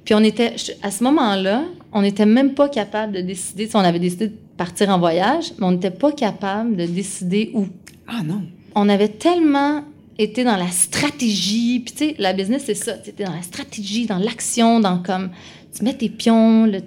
puis 0.05 0.15
on 0.15 0.25
était, 0.25 0.57
à 0.83 0.91
ce 0.91 1.05
moment-là, 1.05 1.63
on 1.93 2.03
n'était 2.03 2.27
même 2.27 2.55
pas 2.55 2.69
capable 2.69 3.13
de 3.13 3.21
décider. 3.21 3.69
Si 3.69 3.77
on 3.77 3.81
avait 3.81 4.01
décidé 4.01 4.27
de 4.27 4.37
partir 4.61 4.91
en 4.91 4.99
voyage, 4.99 5.55
mais 5.59 5.65
on 5.65 5.71
n'était 5.71 5.91
pas 5.91 6.13
capable 6.13 6.77
de 6.77 6.85
décider 6.85 7.51
où. 7.55 7.65
Ah 8.07 8.23
non. 8.23 8.43
On 8.75 8.91
avait 8.91 9.09
tellement 9.09 9.85
été 10.19 10.45
dans 10.45 10.59
la 10.59 10.69
stratégie. 10.69 11.81
Puis 11.81 11.95
tu 11.95 12.05
sais, 12.05 12.15
la 12.19 12.35
business, 12.35 12.65
c'est 12.67 12.75
ça. 12.75 12.93
Tu 12.93 13.09
étais 13.09 13.25
dans 13.25 13.35
la 13.35 13.41
stratégie, 13.41 14.05
dans 14.05 14.19
l'action, 14.19 14.79
dans 14.79 14.99
comme, 14.99 15.31
tu 15.75 15.83
mets 15.83 15.95
tes 15.95 16.11
pions, 16.11 16.67
le, 16.67 16.81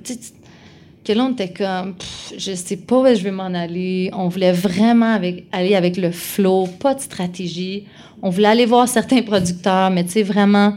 que 1.04 1.14
là, 1.14 1.26
on 1.26 1.32
était 1.32 1.52
comme, 1.52 1.96
je 2.38 2.54
sais 2.54 2.78
pas 2.78 3.00
où 3.00 3.08
je 3.08 3.24
vais 3.24 3.32
m'en 3.32 3.52
aller. 3.56 4.12
On 4.14 4.28
voulait 4.28 4.52
vraiment 4.52 5.12
avec, 5.12 5.48
aller 5.52 5.74
avec 5.74 5.98
le 5.98 6.12
flow, 6.12 6.68
pas 6.68 6.94
de 6.94 7.00
stratégie. 7.00 7.86
On 8.22 8.30
voulait 8.30 8.50
aller 8.50 8.68
voir 8.68 8.88
certains 8.88 9.24
producteurs, 9.24 9.90
mais 9.90 10.04
tu 10.04 10.12
sais, 10.12 10.22
vraiment 10.22 10.76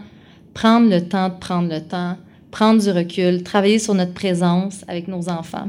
prendre 0.54 0.88
le 0.88 1.06
temps 1.06 1.28
de 1.28 1.34
prendre 1.34 1.68
le 1.68 1.82
temps, 1.82 2.16
prendre 2.50 2.80
du 2.82 2.90
recul, 2.90 3.42
travailler 3.42 3.78
sur 3.78 3.92
notre 3.92 4.14
présence 4.14 4.82
avec 4.88 5.08
nos 5.08 5.28
enfants. 5.28 5.68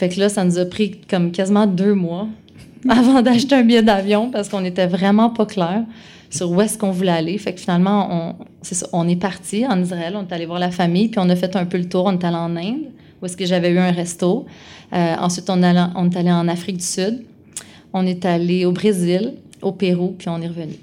Fait 0.00 0.08
que 0.08 0.18
là, 0.18 0.30
ça 0.30 0.44
nous 0.44 0.58
a 0.58 0.64
pris 0.64 0.92
comme 1.10 1.30
quasiment 1.30 1.66
deux 1.66 1.92
mois 1.92 2.26
avant 2.88 3.20
d'acheter 3.20 3.54
un 3.54 3.62
billet 3.62 3.82
d'avion 3.82 4.30
parce 4.30 4.48
qu'on 4.48 4.62
n'était 4.62 4.86
vraiment 4.86 5.28
pas 5.28 5.44
clair 5.44 5.84
sur 6.30 6.50
où 6.50 6.58
est-ce 6.62 6.78
qu'on 6.78 6.90
voulait 6.90 7.12
aller. 7.12 7.36
Fait 7.36 7.52
que 7.52 7.60
finalement, 7.60 8.08
on, 8.10 8.30
est, 8.62 8.74
ça, 8.74 8.86
on 8.94 9.06
est 9.06 9.20
parti 9.20 9.66
en 9.66 9.78
Israël, 9.82 10.14
on 10.16 10.22
est 10.22 10.32
allé 10.32 10.46
voir 10.46 10.58
la 10.58 10.70
famille, 10.70 11.08
puis 11.08 11.20
on 11.22 11.28
a 11.28 11.36
fait 11.36 11.54
un 11.54 11.66
peu 11.66 11.76
le 11.76 11.86
tour. 11.86 12.06
On 12.06 12.12
est 12.12 12.24
allé 12.24 12.36
en 12.36 12.56
Inde, 12.56 12.86
où 13.20 13.26
est-ce 13.26 13.36
que 13.36 13.44
j'avais 13.44 13.68
eu 13.68 13.78
un 13.78 13.90
resto. 13.90 14.46
Euh, 14.94 15.16
ensuite, 15.20 15.50
on, 15.50 15.60
on 15.62 16.10
est 16.10 16.16
allé 16.16 16.32
en 16.32 16.48
Afrique 16.48 16.78
du 16.78 16.84
Sud. 16.84 17.22
On 17.92 18.06
est 18.06 18.24
allé 18.24 18.64
au 18.64 18.72
Brésil, 18.72 19.34
au 19.60 19.72
Pérou, 19.72 20.14
puis 20.16 20.30
on 20.30 20.40
est 20.40 20.48
revenu 20.48 20.78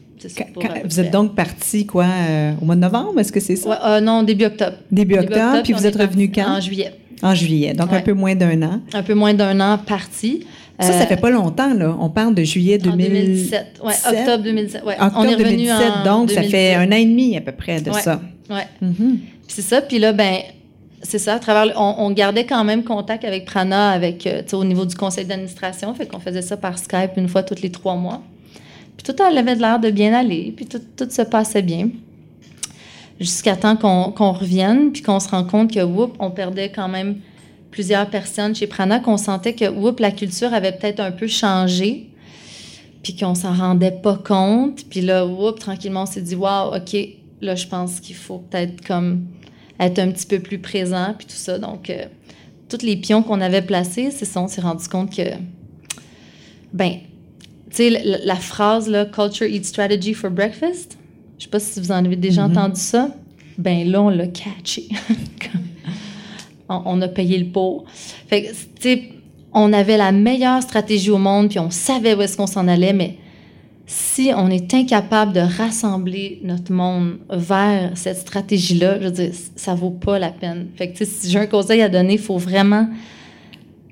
vous 0.83 0.99
êtes 0.99 1.11
donc 1.11 1.35
parti, 1.35 1.85
quoi, 1.85 2.05
euh, 2.05 2.53
au 2.61 2.65
mois 2.65 2.75
de 2.75 2.81
novembre, 2.81 3.19
est-ce 3.19 3.31
que 3.31 3.39
c'est 3.39 3.55
ça? 3.55 3.79
Euh, 3.85 4.01
non, 4.01 4.23
début 4.23 4.45
octobre. 4.45 4.77
Début, 4.91 5.17
octobre, 5.17 5.61
puis 5.63 5.73
vous 5.73 5.85
êtes 5.85 5.95
revenu 5.95 6.31
quand? 6.31 6.57
En 6.57 6.59
juillet. 6.59 6.93
En 7.23 7.33
juillet, 7.33 7.73
donc 7.73 7.91
un 7.93 8.01
peu 8.01 8.13
moins 8.13 8.35
d'un 8.35 8.61
an. 8.61 8.81
Un 8.93 9.03
peu 9.03 9.15
moins 9.15 9.33
d'un 9.33 9.59
an 9.59 9.77
parti. 9.77 10.45
Ça, 10.79 10.93
ça 10.93 11.01
euh, 11.01 11.05
fait 11.07 11.17
pas 11.17 11.31
longtemps, 11.31 11.73
là. 11.73 11.95
On 11.99 12.09
parle 12.09 12.35
de 12.35 12.43
juillet 12.43 12.77
2017. 12.77 13.81
Oui, 13.83 13.93
octobre 14.07 14.43
2017. 14.43 14.83
Ouais. 14.83 14.93
Octobre 14.93 15.15
on 15.17 15.23
est 15.23 15.33
revenu 15.33 15.65
2017, 15.65 15.91
donc 16.05 16.29
ça 16.29 16.43
fait 16.43 16.75
un 16.75 16.87
an 16.91 16.95
et 16.95 17.05
demi 17.05 17.35
à 17.35 17.41
peu 17.41 17.51
près 17.51 17.81
de 17.81 17.91
ça. 17.91 18.21
Oui. 18.49 18.61
Mm 18.81 19.15
C'est 19.47 19.63
ça. 19.63 19.81
Puis 19.81 19.97
là, 19.97 20.13
ben 20.13 20.37
c'est 21.01 21.19
ça, 21.19 21.35
à 21.35 21.39
travers, 21.39 21.79
on, 21.79 22.11
gardait 22.11 22.45
quand 22.45 22.63
même 22.63 22.83
contact 22.83 23.23
avec 23.23 23.45
Prana 23.45 23.91
avec, 23.91 24.27
au 24.51 24.63
niveau 24.63 24.85
du 24.85 24.95
conseil 24.95 25.25
d'administration, 25.25 25.93
fait 25.93 26.07
qu'on 26.07 26.19
faisait 26.19 26.41
ça 26.41 26.57
par 26.57 26.77
Skype 26.77 27.11
une 27.17 27.27
fois 27.27 27.43
tous 27.43 27.61
les 27.61 27.71
trois 27.71 27.95
mois. 27.95 28.21
Puis 28.97 29.13
tout 29.13 29.23
avait 29.23 29.55
l'air 29.55 29.79
de 29.79 29.91
bien 29.91 30.13
aller, 30.13 30.53
puis 30.55 30.65
tout, 30.65 30.81
se 31.09 31.21
passait 31.21 31.61
bien. 31.61 31.89
Jusqu'à 33.19 33.55
temps 33.55 33.75
qu'on 33.75 34.31
revienne, 34.31 34.91
puis 34.91 35.01
qu'on 35.01 35.19
se 35.19 35.29
rend 35.29 35.43
compte 35.43 35.73
que, 35.73 35.83
whoop, 35.83 36.15
on 36.19 36.31
perdait 36.31 36.69
quand 36.69 36.87
même 36.87 37.17
plusieurs 37.71 38.09
personnes 38.09 38.55
chez 38.55 38.67
Prana, 38.67 38.99
qu'on 38.99 39.17
sentait 39.17 39.53
que, 39.53 39.69
whoop, 39.69 39.99
la 39.99 40.11
culture 40.11 40.53
avait 40.53 40.71
peut-être 40.71 40.99
un 40.99 41.11
peu 41.11 41.27
changé, 41.27 42.09
puis 43.03 43.15
qu'on 43.15 43.35
s'en 43.35 43.53
rendait 43.53 43.91
pas 43.91 44.15
compte. 44.15 44.85
Puis 44.89 45.01
là, 45.01 45.25
whoop, 45.25 45.59
tranquillement, 45.59 46.03
on 46.03 46.05
s'est 46.05 46.21
dit, 46.21 46.35
wow, 46.35 46.75
OK, 46.75 46.95
là, 47.41 47.55
je 47.55 47.67
pense 47.67 47.99
qu'il 47.99 48.15
faut 48.15 48.39
peut-être 48.39 48.85
comme 48.85 49.25
être 49.79 49.99
un 49.99 50.09
petit 50.11 50.25
peu 50.25 50.39
plus 50.39 50.59
présent, 50.59 51.13
puis 51.17 51.27
tout 51.27 51.35
ça. 51.35 51.59
Donc, 51.59 51.89
euh, 51.89 52.05
tous 52.69 52.83
les 52.83 52.97
pions 52.97 53.23
qu'on 53.23 53.41
avait 53.41 53.61
placés, 53.61 54.11
c'est 54.11 54.25
ça, 54.25 54.41
on 54.41 54.47
s'est 54.47 54.61
rendu 54.61 54.87
compte 54.87 55.15
que, 55.15 55.29
ben, 56.73 56.93
tu 57.69 57.75
sais, 57.75 57.89
la, 57.89 58.17
la 58.19 58.35
phrase, 58.35 58.89
là, 58.89 59.05
Culture 59.05 59.47
Eat 59.47 59.65
Strategy 59.65 60.13
for 60.13 60.29
Breakfast, 60.29 60.97
je 61.37 61.43
sais 61.43 61.49
pas 61.49 61.59
si 61.59 61.79
vous 61.79 61.91
en 61.91 62.03
avez 62.05 62.15
déjà 62.15 62.47
Mhm. 62.47 62.51
entendu 62.57 62.79
ça. 62.81 63.09
Ben 63.57 63.89
là, 63.89 64.01
on 64.01 64.09
l'a 64.09 64.27
catché. 64.27 64.87
on, 66.69 66.81
on 66.85 67.01
a 67.01 67.07
payé 67.07 67.37
le 67.37 67.45
pot. 67.45 67.85
Fait 68.27 68.43
que, 68.43 68.47
tu 68.49 68.55
sais, 68.79 69.03
on 69.53 69.73
avait 69.73 69.97
la 69.97 70.11
meilleure 70.11 70.61
stratégie 70.61 71.09
au 71.09 71.17
monde, 71.17 71.49
puis 71.49 71.59
on 71.59 71.71
savait 71.71 72.13
où 72.15 72.21
est-ce 72.21 72.37
qu'on 72.37 72.47
s'en 72.47 72.67
allait, 72.67 72.93
mais 72.93 73.15
si 73.85 74.31
on 74.35 74.49
est 74.49 74.73
incapable 74.73 75.31
de 75.33 75.39
rassembler 75.39 76.39
notre 76.43 76.71
monde 76.73 77.19
vers 77.31 77.91
cette 77.95 78.17
stratégie-là, 78.17 78.99
je 78.99 79.05
veux 79.05 79.11
dire, 79.11 79.31
ça 79.55 79.73
vaut 79.75 79.91
pas 79.91 80.19
la 80.19 80.29
peine. 80.29 80.67
Fait 80.75 80.89
que, 80.89 80.97
tu 80.97 81.05
sais, 81.05 81.11
si 81.11 81.31
j'ai 81.31 81.39
un 81.39 81.47
conseil 81.47 81.81
à 81.81 81.89
donner, 81.89 82.13
il 82.13 82.19
faut 82.19 82.37
vraiment... 82.37 82.87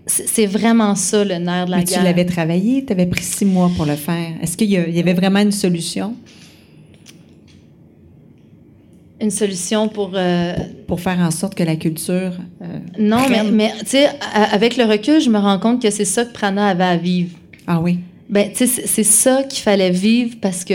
C'est 0.08 0.46
vraiment 0.46 0.94
ça, 0.94 1.24
le 1.26 1.36
nerf 1.40 1.66
de 1.66 1.72
la 1.72 1.78
Mais 1.78 1.84
guerre. 1.86 1.98
tu 2.00 2.04
l'avais 2.04 2.26
travaillé, 2.26 2.86
tu 2.86 2.94
avais 2.94 3.08
pris 3.08 3.24
six 3.24 3.46
mois 3.46 3.72
pour 3.76 3.88
le 3.88 3.96
faire. 3.96 4.34
Est-ce 4.40 4.56
qu'il 4.56 4.70
y 4.70 4.78
avait 4.78 5.14
vraiment 5.16 5.40
une 5.40 5.52
solution? 5.52 6.14
Une 9.22 9.32
solution 9.32 9.88
pour... 9.88 10.12
euh, 10.14 10.54
pour 10.88 11.00
faire 11.00 11.20
en 11.20 11.32
sorte 11.32 11.56
que 11.56 11.64
la 11.64 11.76
culture. 11.78 12.34
euh, 12.62 12.66
Non, 13.00 13.22
mais, 13.30 13.38
prenne? 13.40 13.52
mais 13.56 13.72
tu 13.80 13.86
sais, 13.88 14.08
avec 14.52 14.76
le 14.78 14.84
recul, 14.84 15.22
je 15.22 15.30
me 15.30 15.38
rends 15.40 15.58
compte 15.60 15.82
que 15.82 15.90
c'est 15.90 16.06
ça 16.06 16.26
que 16.26 16.34
Prana 16.34 16.68
avait 16.68 16.84
à 16.84 16.98
vivre. 16.98 17.36
Ah 17.68 17.80
oui. 17.80 18.00
Ben, 18.30 18.50
tu 18.52 18.68
sais, 18.68 18.84
c'est- 18.88 19.04
ça 19.04 19.44
qu'il 19.44 19.62
fallait 19.62 19.92
vivre 19.92 20.36
parce 20.42 20.66
que 20.66 20.74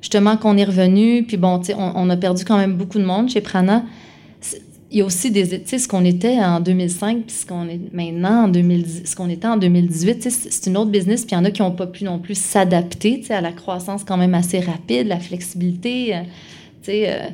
justement 0.00 0.36
qu'on 0.36 0.56
est 0.56 0.64
revenu, 0.64 1.24
puis 1.24 1.36
bon, 1.36 1.58
tu 1.58 1.66
sais, 1.66 1.74
on, 1.76 1.92
on 1.96 2.08
a 2.10 2.16
perdu 2.16 2.44
quand 2.44 2.56
même 2.56 2.74
beaucoup 2.74 2.98
de 2.98 3.04
monde 3.04 3.28
chez 3.28 3.40
Prana. 3.40 3.84
Il 4.92 4.98
y 4.98 5.02
a 5.02 5.04
aussi 5.04 5.32
des, 5.32 5.46
tu 5.48 5.60
sais, 5.66 5.78
ce 5.78 5.88
qu'on 5.88 6.04
était 6.04 6.38
en 6.38 6.60
2005, 6.60 7.24
puis 7.26 7.36
ce 7.36 7.44
qu'on 7.44 7.68
est 7.68 7.80
maintenant 7.92 8.44
en 8.44 8.48
2010, 8.48 9.02
ce 9.04 9.16
qu'on 9.16 9.28
était 9.28 9.48
en 9.48 9.56
2018, 9.56 10.20
tu 10.20 10.30
sais, 10.30 10.48
c'est 10.48 10.70
une 10.70 10.76
autre 10.76 10.90
business, 10.92 11.24
puis 11.24 11.34
il 11.34 11.38
y 11.38 11.40
en 11.40 11.44
a 11.44 11.50
qui 11.50 11.60
n'ont 11.60 11.72
pas 11.72 11.88
pu 11.88 12.04
non 12.04 12.20
plus 12.20 12.38
s'adapter, 12.38 13.18
tu 13.20 13.26
sais, 13.26 13.34
à 13.34 13.40
la 13.40 13.50
croissance 13.52 14.04
quand 14.04 14.16
même 14.16 14.34
assez 14.34 14.60
rapide, 14.60 15.08
la 15.08 15.18
flexibilité, 15.18 16.14
euh, 16.14 16.20
sais, 16.86 17.08
euh, 17.08 17.28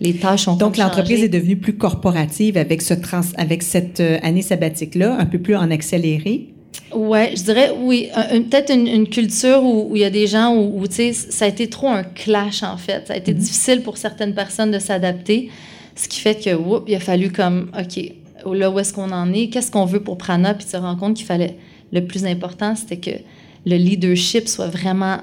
les 0.00 0.14
tâches 0.14 0.48
ont 0.48 0.56
Donc, 0.56 0.76
l'entreprise 0.76 1.22
est 1.22 1.28
devenue 1.28 1.56
plus 1.56 1.76
corporative 1.76 2.56
avec, 2.56 2.82
ce 2.82 2.94
trans, 2.94 3.20
avec 3.36 3.62
cette 3.62 4.00
euh, 4.00 4.18
année 4.22 4.42
sabbatique-là, 4.42 5.16
un 5.18 5.26
peu 5.26 5.38
plus 5.38 5.54
en 5.56 5.70
accéléré. 5.70 6.48
Ouais, 6.92 7.32
je 7.36 7.42
dirais 7.42 7.70
oui. 7.80 8.08
Peut-être 8.30 8.72
une, 8.72 8.88
une 8.88 9.08
culture 9.08 9.62
où 9.62 9.90
où 9.90 9.96
il 9.96 10.02
y 10.02 10.04
a 10.04 10.10
des 10.10 10.26
gens 10.26 10.54
où, 10.56 10.80
où, 10.80 10.86
tu 10.88 10.94
sais, 10.94 11.12
ça 11.12 11.44
a 11.44 11.48
été 11.48 11.68
trop 11.68 11.88
un 11.88 12.02
clash, 12.02 12.62
en 12.64 12.76
fait. 12.76 13.06
Ça 13.06 13.14
a 13.14 13.16
été 13.16 13.32
Mhm. 13.32 13.38
difficile 13.38 13.82
pour 13.82 13.96
certaines 13.96 14.34
personnes 14.34 14.70
de 14.72 14.78
s'adapter. 14.80 15.50
Ce 15.94 16.08
qui 16.08 16.18
fait 16.20 16.42
que, 16.42 16.54
whoop, 16.54 16.84
il 16.88 16.94
a 16.96 17.00
fallu 17.00 17.30
comme, 17.30 17.70
OK, 17.78 18.12
là 18.52 18.70
où 18.70 18.78
est-ce 18.80 18.92
qu'on 18.92 19.12
en 19.12 19.32
est, 19.32 19.48
qu'est-ce 19.48 19.70
qu'on 19.70 19.84
veut 19.84 20.00
pour 20.02 20.18
Prana, 20.18 20.54
puis 20.54 20.66
se 20.66 20.76
rendre 20.76 20.98
compte 20.98 21.14
qu'il 21.16 21.26
fallait, 21.26 21.56
le 21.92 22.04
plus 22.04 22.24
important, 22.26 22.74
c'était 22.74 22.96
que 22.96 23.16
le 23.64 23.76
leadership 23.76 24.48
soit 24.48 24.66
vraiment, 24.66 25.18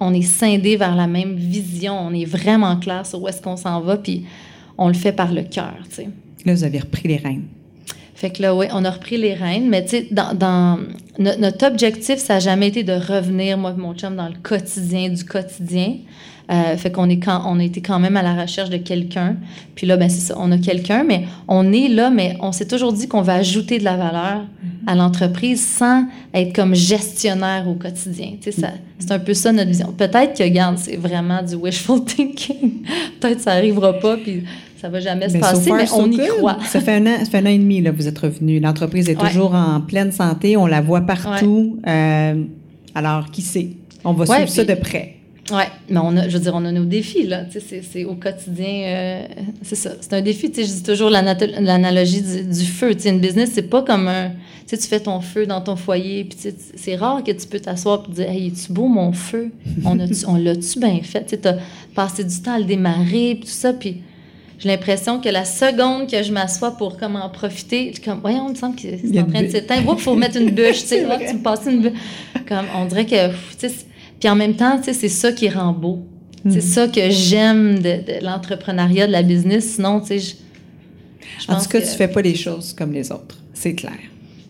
on 0.00 0.12
est 0.14 0.22
scindé 0.22 0.76
vers 0.76 0.96
la 0.96 1.06
même 1.06 1.34
vision, 1.36 1.98
on 1.98 2.12
est 2.12 2.24
vraiment 2.24 2.76
clair 2.76 3.06
sur 3.06 3.22
où 3.22 3.28
est-ce 3.28 3.40
qu'on 3.42 3.56
s'en 3.56 3.80
va, 3.80 3.96
puis 3.96 4.24
on 4.78 4.88
le 4.88 4.94
fait 4.94 5.12
par 5.12 5.32
le 5.32 5.42
cœur, 5.42 5.74
tu 5.88 5.96
sais. 5.96 6.08
Là, 6.46 6.54
vous 6.54 6.64
avez 6.64 6.78
repris 6.78 7.06
les 7.06 7.16
rênes. 7.18 7.44
Fait 8.14 8.30
que 8.30 8.42
là, 8.42 8.54
oui, 8.54 8.66
on 8.72 8.84
a 8.84 8.90
repris 8.90 9.16
les 9.18 9.34
rênes, 9.34 9.68
mais 9.68 9.82
tu 9.84 9.90
sais, 9.90 10.06
dans, 10.10 10.34
dans- 10.34 10.78
no- 11.18 11.36
notre 11.38 11.66
objectif, 11.66 12.16
ça 12.18 12.34
n'a 12.34 12.40
jamais 12.40 12.68
été 12.68 12.82
de 12.82 12.92
revenir, 12.92 13.56
moi 13.58 13.72
et 13.76 13.80
mon 13.80 13.94
chum, 13.94 14.16
dans 14.16 14.28
le 14.28 14.34
quotidien 14.42 15.08
du 15.08 15.24
quotidien. 15.24 15.96
Euh, 16.50 16.76
fait 16.76 16.90
qu'on 16.90 17.08
est 17.08 17.18
quand, 17.20 17.42
on 17.46 17.60
a 17.60 17.64
été 17.64 17.80
quand 17.80 18.00
même 18.00 18.16
à 18.16 18.22
la 18.22 18.34
recherche 18.34 18.70
de 18.70 18.76
quelqu'un. 18.76 19.36
Puis 19.76 19.86
là, 19.86 19.96
ben 19.96 20.08
c'est 20.08 20.20
ça, 20.20 20.34
on 20.36 20.50
a 20.50 20.58
quelqu'un, 20.58 21.04
mais 21.04 21.24
on 21.46 21.72
est 21.72 21.86
là, 21.88 22.10
mais 22.10 22.36
on 22.40 22.50
s'est 22.50 22.66
toujours 22.66 22.92
dit 22.92 23.06
qu'on 23.06 23.22
va 23.22 23.34
ajouter 23.34 23.78
de 23.78 23.84
la 23.84 23.96
valeur 23.96 24.40
à 24.86 24.94
l'entreprise 24.96 25.64
sans 25.64 26.06
être 26.34 26.52
comme 26.52 26.74
gestionnaire 26.74 27.68
au 27.68 27.74
quotidien. 27.74 28.32
Tu 28.40 28.50
sais, 28.50 28.62
ça, 28.62 28.68
c'est 28.98 29.12
un 29.12 29.20
peu 29.20 29.32
ça 29.32 29.52
notre 29.52 29.68
vision. 29.68 29.92
Peut-être 29.96 30.36
que, 30.36 30.42
regarde, 30.42 30.76
c'est 30.78 30.96
vraiment 30.96 31.40
du 31.42 31.54
wishful 31.54 32.04
thinking. 32.04 32.82
Peut-être 33.20 33.40
ça 33.40 33.52
arrivera 33.52 33.92
pas, 33.92 34.16
puis 34.16 34.42
ça 34.80 34.88
va 34.88 34.98
jamais 34.98 35.28
se 35.28 35.34
so 35.34 35.40
passer, 35.40 35.68
far, 35.68 35.76
mais 35.78 35.86
so 35.86 35.96
on 36.00 36.10
y 36.10 36.16
good. 36.16 36.26
croit. 36.38 36.58
Ça 36.66 36.80
fait 36.80 36.94
un 36.96 37.06
an, 37.06 37.16
ça 37.20 37.26
fait 37.26 37.38
un 37.38 37.46
an 37.46 37.50
et 37.50 37.58
demi, 37.58 37.80
là, 37.80 37.92
vous 37.92 38.08
êtes 38.08 38.18
revenu. 38.18 38.58
L'entreprise 38.58 39.08
est 39.08 39.20
Ouais. 39.22 39.28
toujours 39.28 39.54
en 39.54 39.80
pleine 39.82 40.10
santé. 40.10 40.56
On 40.56 40.66
la 40.66 40.80
voit 40.80 41.02
partout. 41.02 41.78
Euh, 41.86 42.42
alors, 42.94 43.30
qui 43.30 43.42
sait? 43.42 43.68
On 44.02 44.14
va 44.14 44.24
Ouais, 44.24 44.36
suivre 44.46 44.50
ça 44.50 44.64
de 44.64 44.74
près. 44.74 45.16
Oui, 45.52 45.62
mais 45.88 45.98
on 46.02 46.16
a, 46.16 46.28
je 46.28 46.36
veux 46.36 46.42
dire, 46.42 46.52
on 46.54 46.64
a 46.64 46.72
nos 46.72 46.84
défis, 46.84 47.26
là. 47.26 47.44
Tu 47.44 47.60
sais, 47.60 47.82
c'est- 47.82 48.04
au 48.04 48.14
quotidien, 48.14 48.66
euh, 48.86 49.22
c'est 49.62 49.74
ça. 49.76 49.92
C'est 50.00 50.12
un 50.12 50.20
défi, 50.20 50.50
tu 50.50 50.62
sais, 50.62 50.68
je 50.68 50.72
dis 50.74 50.82
toujours 50.82 51.10
l'analogie 51.10 52.22
du, 52.22 52.42
du 52.44 52.64
feu. 52.66 52.94
Tu 52.94 53.00
sais, 53.02 53.08
une 53.10 53.20
business, 53.20 53.50
c'est 53.54 53.62
pas 53.68 53.82
comme 53.82 54.08
un... 54.08 54.30
Tu 54.66 54.76
sais, 54.76 54.78
tu 54.78 54.86
fais 54.88 55.00
ton 55.00 55.20
feu 55.20 55.46
dans 55.46 55.60
ton 55.60 55.74
foyer, 55.76 56.24
puis 56.24 56.38
c'est 56.76 56.94
rare 56.94 57.24
que 57.24 57.32
tu 57.32 57.46
peux 57.48 57.58
t'asseoir 57.58 58.04
et 58.08 58.12
dire 58.12 58.28
«Hey, 58.30 58.46
es-tu 58.48 58.72
beau, 58.72 58.86
mon 58.86 59.12
feu? 59.12 59.50
On, 59.84 59.98
a-tu- 59.98 60.24
on 60.28 60.36
l'a-tu 60.36 60.78
bien 60.78 61.00
fait?» 61.02 61.20
Tu 61.24 61.30
sais, 61.30 61.38
t'as 61.38 61.56
passé 61.94 62.22
du 62.24 62.40
temps 62.40 62.54
à 62.54 62.58
le 62.58 62.64
démarrer, 62.66 63.34
puis 63.34 63.40
tout 63.40 63.46
ça, 63.48 63.72
puis 63.72 63.96
j'ai 64.60 64.68
l'impression 64.68 65.20
que 65.20 65.28
la 65.28 65.44
seconde 65.44 66.08
que 66.08 66.22
je 66.22 66.30
m'assois 66.32 66.76
pour 66.76 66.96
comme 66.98 67.16
en 67.16 67.28
profiter, 67.30 67.92
comme, 68.04 68.20
voyons, 68.20 68.46
il 68.46 68.50
me 68.52 68.54
semble 68.56 68.76
que 68.76 68.82
c'est 68.82 69.18
en 69.20 69.26
train 69.26 69.42
de 69.42 69.48
s'éteindre. 69.48 69.94
Il 69.98 70.02
faut 70.02 70.14
mettre 70.14 70.36
une 70.36 70.50
bûche, 70.50 70.82
tu 70.82 70.86
sais, 70.88 71.04
tu 71.28 71.34
me 71.36 71.42
passes 71.42 71.66
une 71.66 71.80
bûche. 71.80 71.98
Comme, 72.46 72.66
on 72.76 72.84
dirait 72.84 73.06
que, 73.06 73.28
tu 73.28 73.34
sais, 73.68 73.72
puis 74.20 74.28
en 74.28 74.36
même 74.36 74.54
temps, 74.54 74.76
tu 74.78 74.84
sais, 74.84 74.92
c'est 74.92 75.08
ça 75.08 75.32
qui 75.32 75.48
rend 75.48 75.72
beau. 75.72 76.04
C'est 76.48 76.62
ça 76.62 76.88
que 76.88 77.10
j'aime 77.10 77.76
de, 77.80 77.82
de 77.82 78.24
l'entrepreneuriat, 78.24 79.06
de 79.06 79.12
la 79.12 79.22
business. 79.22 79.74
Sinon, 79.74 80.00
tu 80.00 80.06
sais, 80.06 80.18
je, 80.20 80.34
je 81.46 81.52
En 81.52 81.60
tout 81.60 81.68
cas, 81.68 81.80
que- 81.80 81.84
tu 81.90 81.96
fais 81.96 82.08
pas 82.08 82.22
les 82.22 82.34
choses 82.34 82.72
comme 82.72 82.92
les 82.92 83.10
autres. 83.12 83.36
C'est 83.52 83.74
clair. 83.74 83.98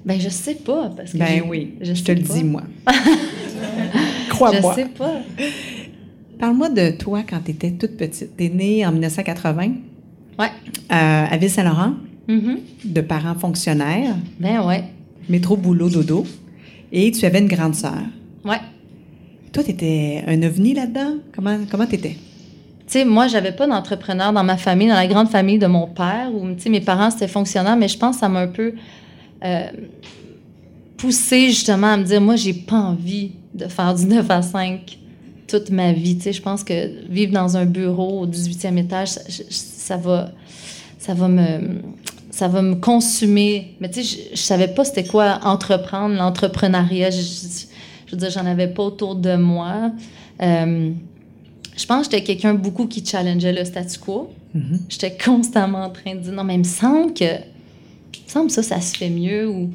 Ben, 0.04 0.20
je 0.20 0.28
sais 0.28 0.54
pas, 0.54 0.90
parce 0.96 1.12
que. 1.12 1.18
Ben 1.18 1.42
oui, 1.48 1.74
je 1.80 1.92
je 1.94 2.02
te 2.04 2.12
le 2.12 2.20
dis, 2.20 2.44
moi. 2.44 2.62
Je 4.26 4.28
Crois-moi. 4.30 4.74
sais 4.74 4.86
pas. 4.86 5.20
Parle-moi 6.38 6.70
de 6.70 6.90
toi 6.92 7.22
quand 7.28 7.40
tu 7.44 7.50
étais 7.50 7.72
toute 7.72 7.96
petite. 7.96 8.36
Tu 8.36 8.44
es 8.44 8.48
née 8.48 8.86
en 8.86 8.92
1980 8.92 9.72
Ouais. 10.38 10.46
euh, 10.46 11.26
à 11.30 11.36
Ville-Saint-Laurent, 11.36 11.94
Mhm. 12.28 12.58
de 12.84 13.00
parents 13.02 13.34
fonctionnaires, 13.34 14.14
Ben, 14.38 14.64
ouais. 14.64 14.84
métro, 15.28 15.56
boulot, 15.56 15.90
dodo, 15.90 16.24
et 16.92 17.10
tu 17.10 17.26
avais 17.26 17.40
une 17.40 17.48
grande 17.48 17.74
sœur. 17.74 17.98
Ouais. 18.44 18.60
Toi, 19.52 19.64
tu 19.64 19.70
étais 19.70 20.22
un 20.26 20.42
ovni 20.42 20.74
là-dedans? 20.74 21.14
Comment 21.34 21.58
comment 21.70 21.86
t'étais? 21.86 22.16
Tu 22.86 22.98
sais, 22.98 23.04
moi, 23.04 23.26
j'avais 23.28 23.52
pas 23.52 23.66
d'entrepreneur 23.66 24.32
dans 24.32 24.44
ma 24.44 24.56
famille, 24.56 24.88
dans 24.88 24.94
la 24.94 25.06
grande 25.06 25.28
famille 25.28 25.58
de 25.58 25.66
mon 25.66 25.86
père, 25.86 26.30
où, 26.32 26.46
mes 26.68 26.80
parents, 26.80 27.10
c'était 27.10 27.28
fonctionnaires, 27.28 27.76
mais 27.76 27.88
je 27.88 27.98
pense 27.98 28.16
que 28.16 28.20
ça 28.20 28.28
m'a 28.28 28.40
un 28.40 28.48
peu 28.48 28.74
euh, 29.44 29.66
poussé 30.96 31.48
justement 31.48 31.88
à 31.92 31.96
me 31.96 32.04
dire, 32.04 32.20
moi, 32.20 32.36
j'ai 32.36 32.52
pas 32.52 32.76
envie 32.76 33.32
de 33.54 33.66
faire 33.66 33.94
du 33.94 34.06
9 34.06 34.30
à 34.30 34.42
5 34.42 34.98
toute 35.46 35.70
ma 35.70 35.92
vie. 35.92 36.16
Tu 36.16 36.24
sais, 36.24 36.32
je 36.32 36.42
pense 36.42 36.62
que 36.62 37.08
vivre 37.08 37.32
dans 37.32 37.56
un 37.56 37.64
bureau 37.64 38.20
au 38.20 38.26
18e 38.26 38.76
étage, 38.78 39.10
ça 39.50 39.96
va, 39.96 40.30
ça 40.98 41.14
va 41.14 41.28
me... 41.28 41.80
Ça 42.32 42.46
va 42.48 42.62
me 42.62 42.76
consumer. 42.76 43.74
Mais 43.80 43.90
tu 43.90 44.02
sais, 44.02 44.16
je, 44.30 44.36
je 44.36 44.40
savais 44.40 44.68
pas 44.68 44.84
c'était 44.84 45.04
quoi 45.04 45.40
entreprendre, 45.42 46.14
l'entrepreneuriat. 46.14 47.10
Je, 47.10 47.20
je- 47.20 47.66
je 48.10 48.16
veux 48.16 48.20
dire, 48.20 48.30
j'en 48.30 48.46
avais 48.46 48.66
pas 48.66 48.82
autour 48.82 49.14
de 49.14 49.36
moi. 49.36 49.92
Euh, 50.42 50.90
je 51.76 51.86
pense 51.86 52.08
que 52.08 52.16
j'étais 52.16 52.24
quelqu'un 52.24 52.54
beaucoup 52.54 52.86
qui 52.86 53.04
challengeait 53.06 53.52
le 53.52 53.64
statu 53.64 54.00
quo. 54.00 54.30
Mhm. 54.52 54.80
J'étais 54.88 55.16
constamment 55.16 55.84
en 55.84 55.90
train 55.90 56.16
de 56.16 56.20
dire 56.20 56.32
non, 56.32 56.42
mais 56.42 56.54
il 56.54 56.60
me 56.60 56.64
semble 56.64 57.14
que. 57.14 57.24
Il 57.24 58.24
me 58.24 58.28
semble 58.28 58.50
ça, 58.50 58.64
ça 58.64 58.80
se 58.80 58.96
fait 58.96 59.10
mieux. 59.10 59.48
Ou, 59.48 59.70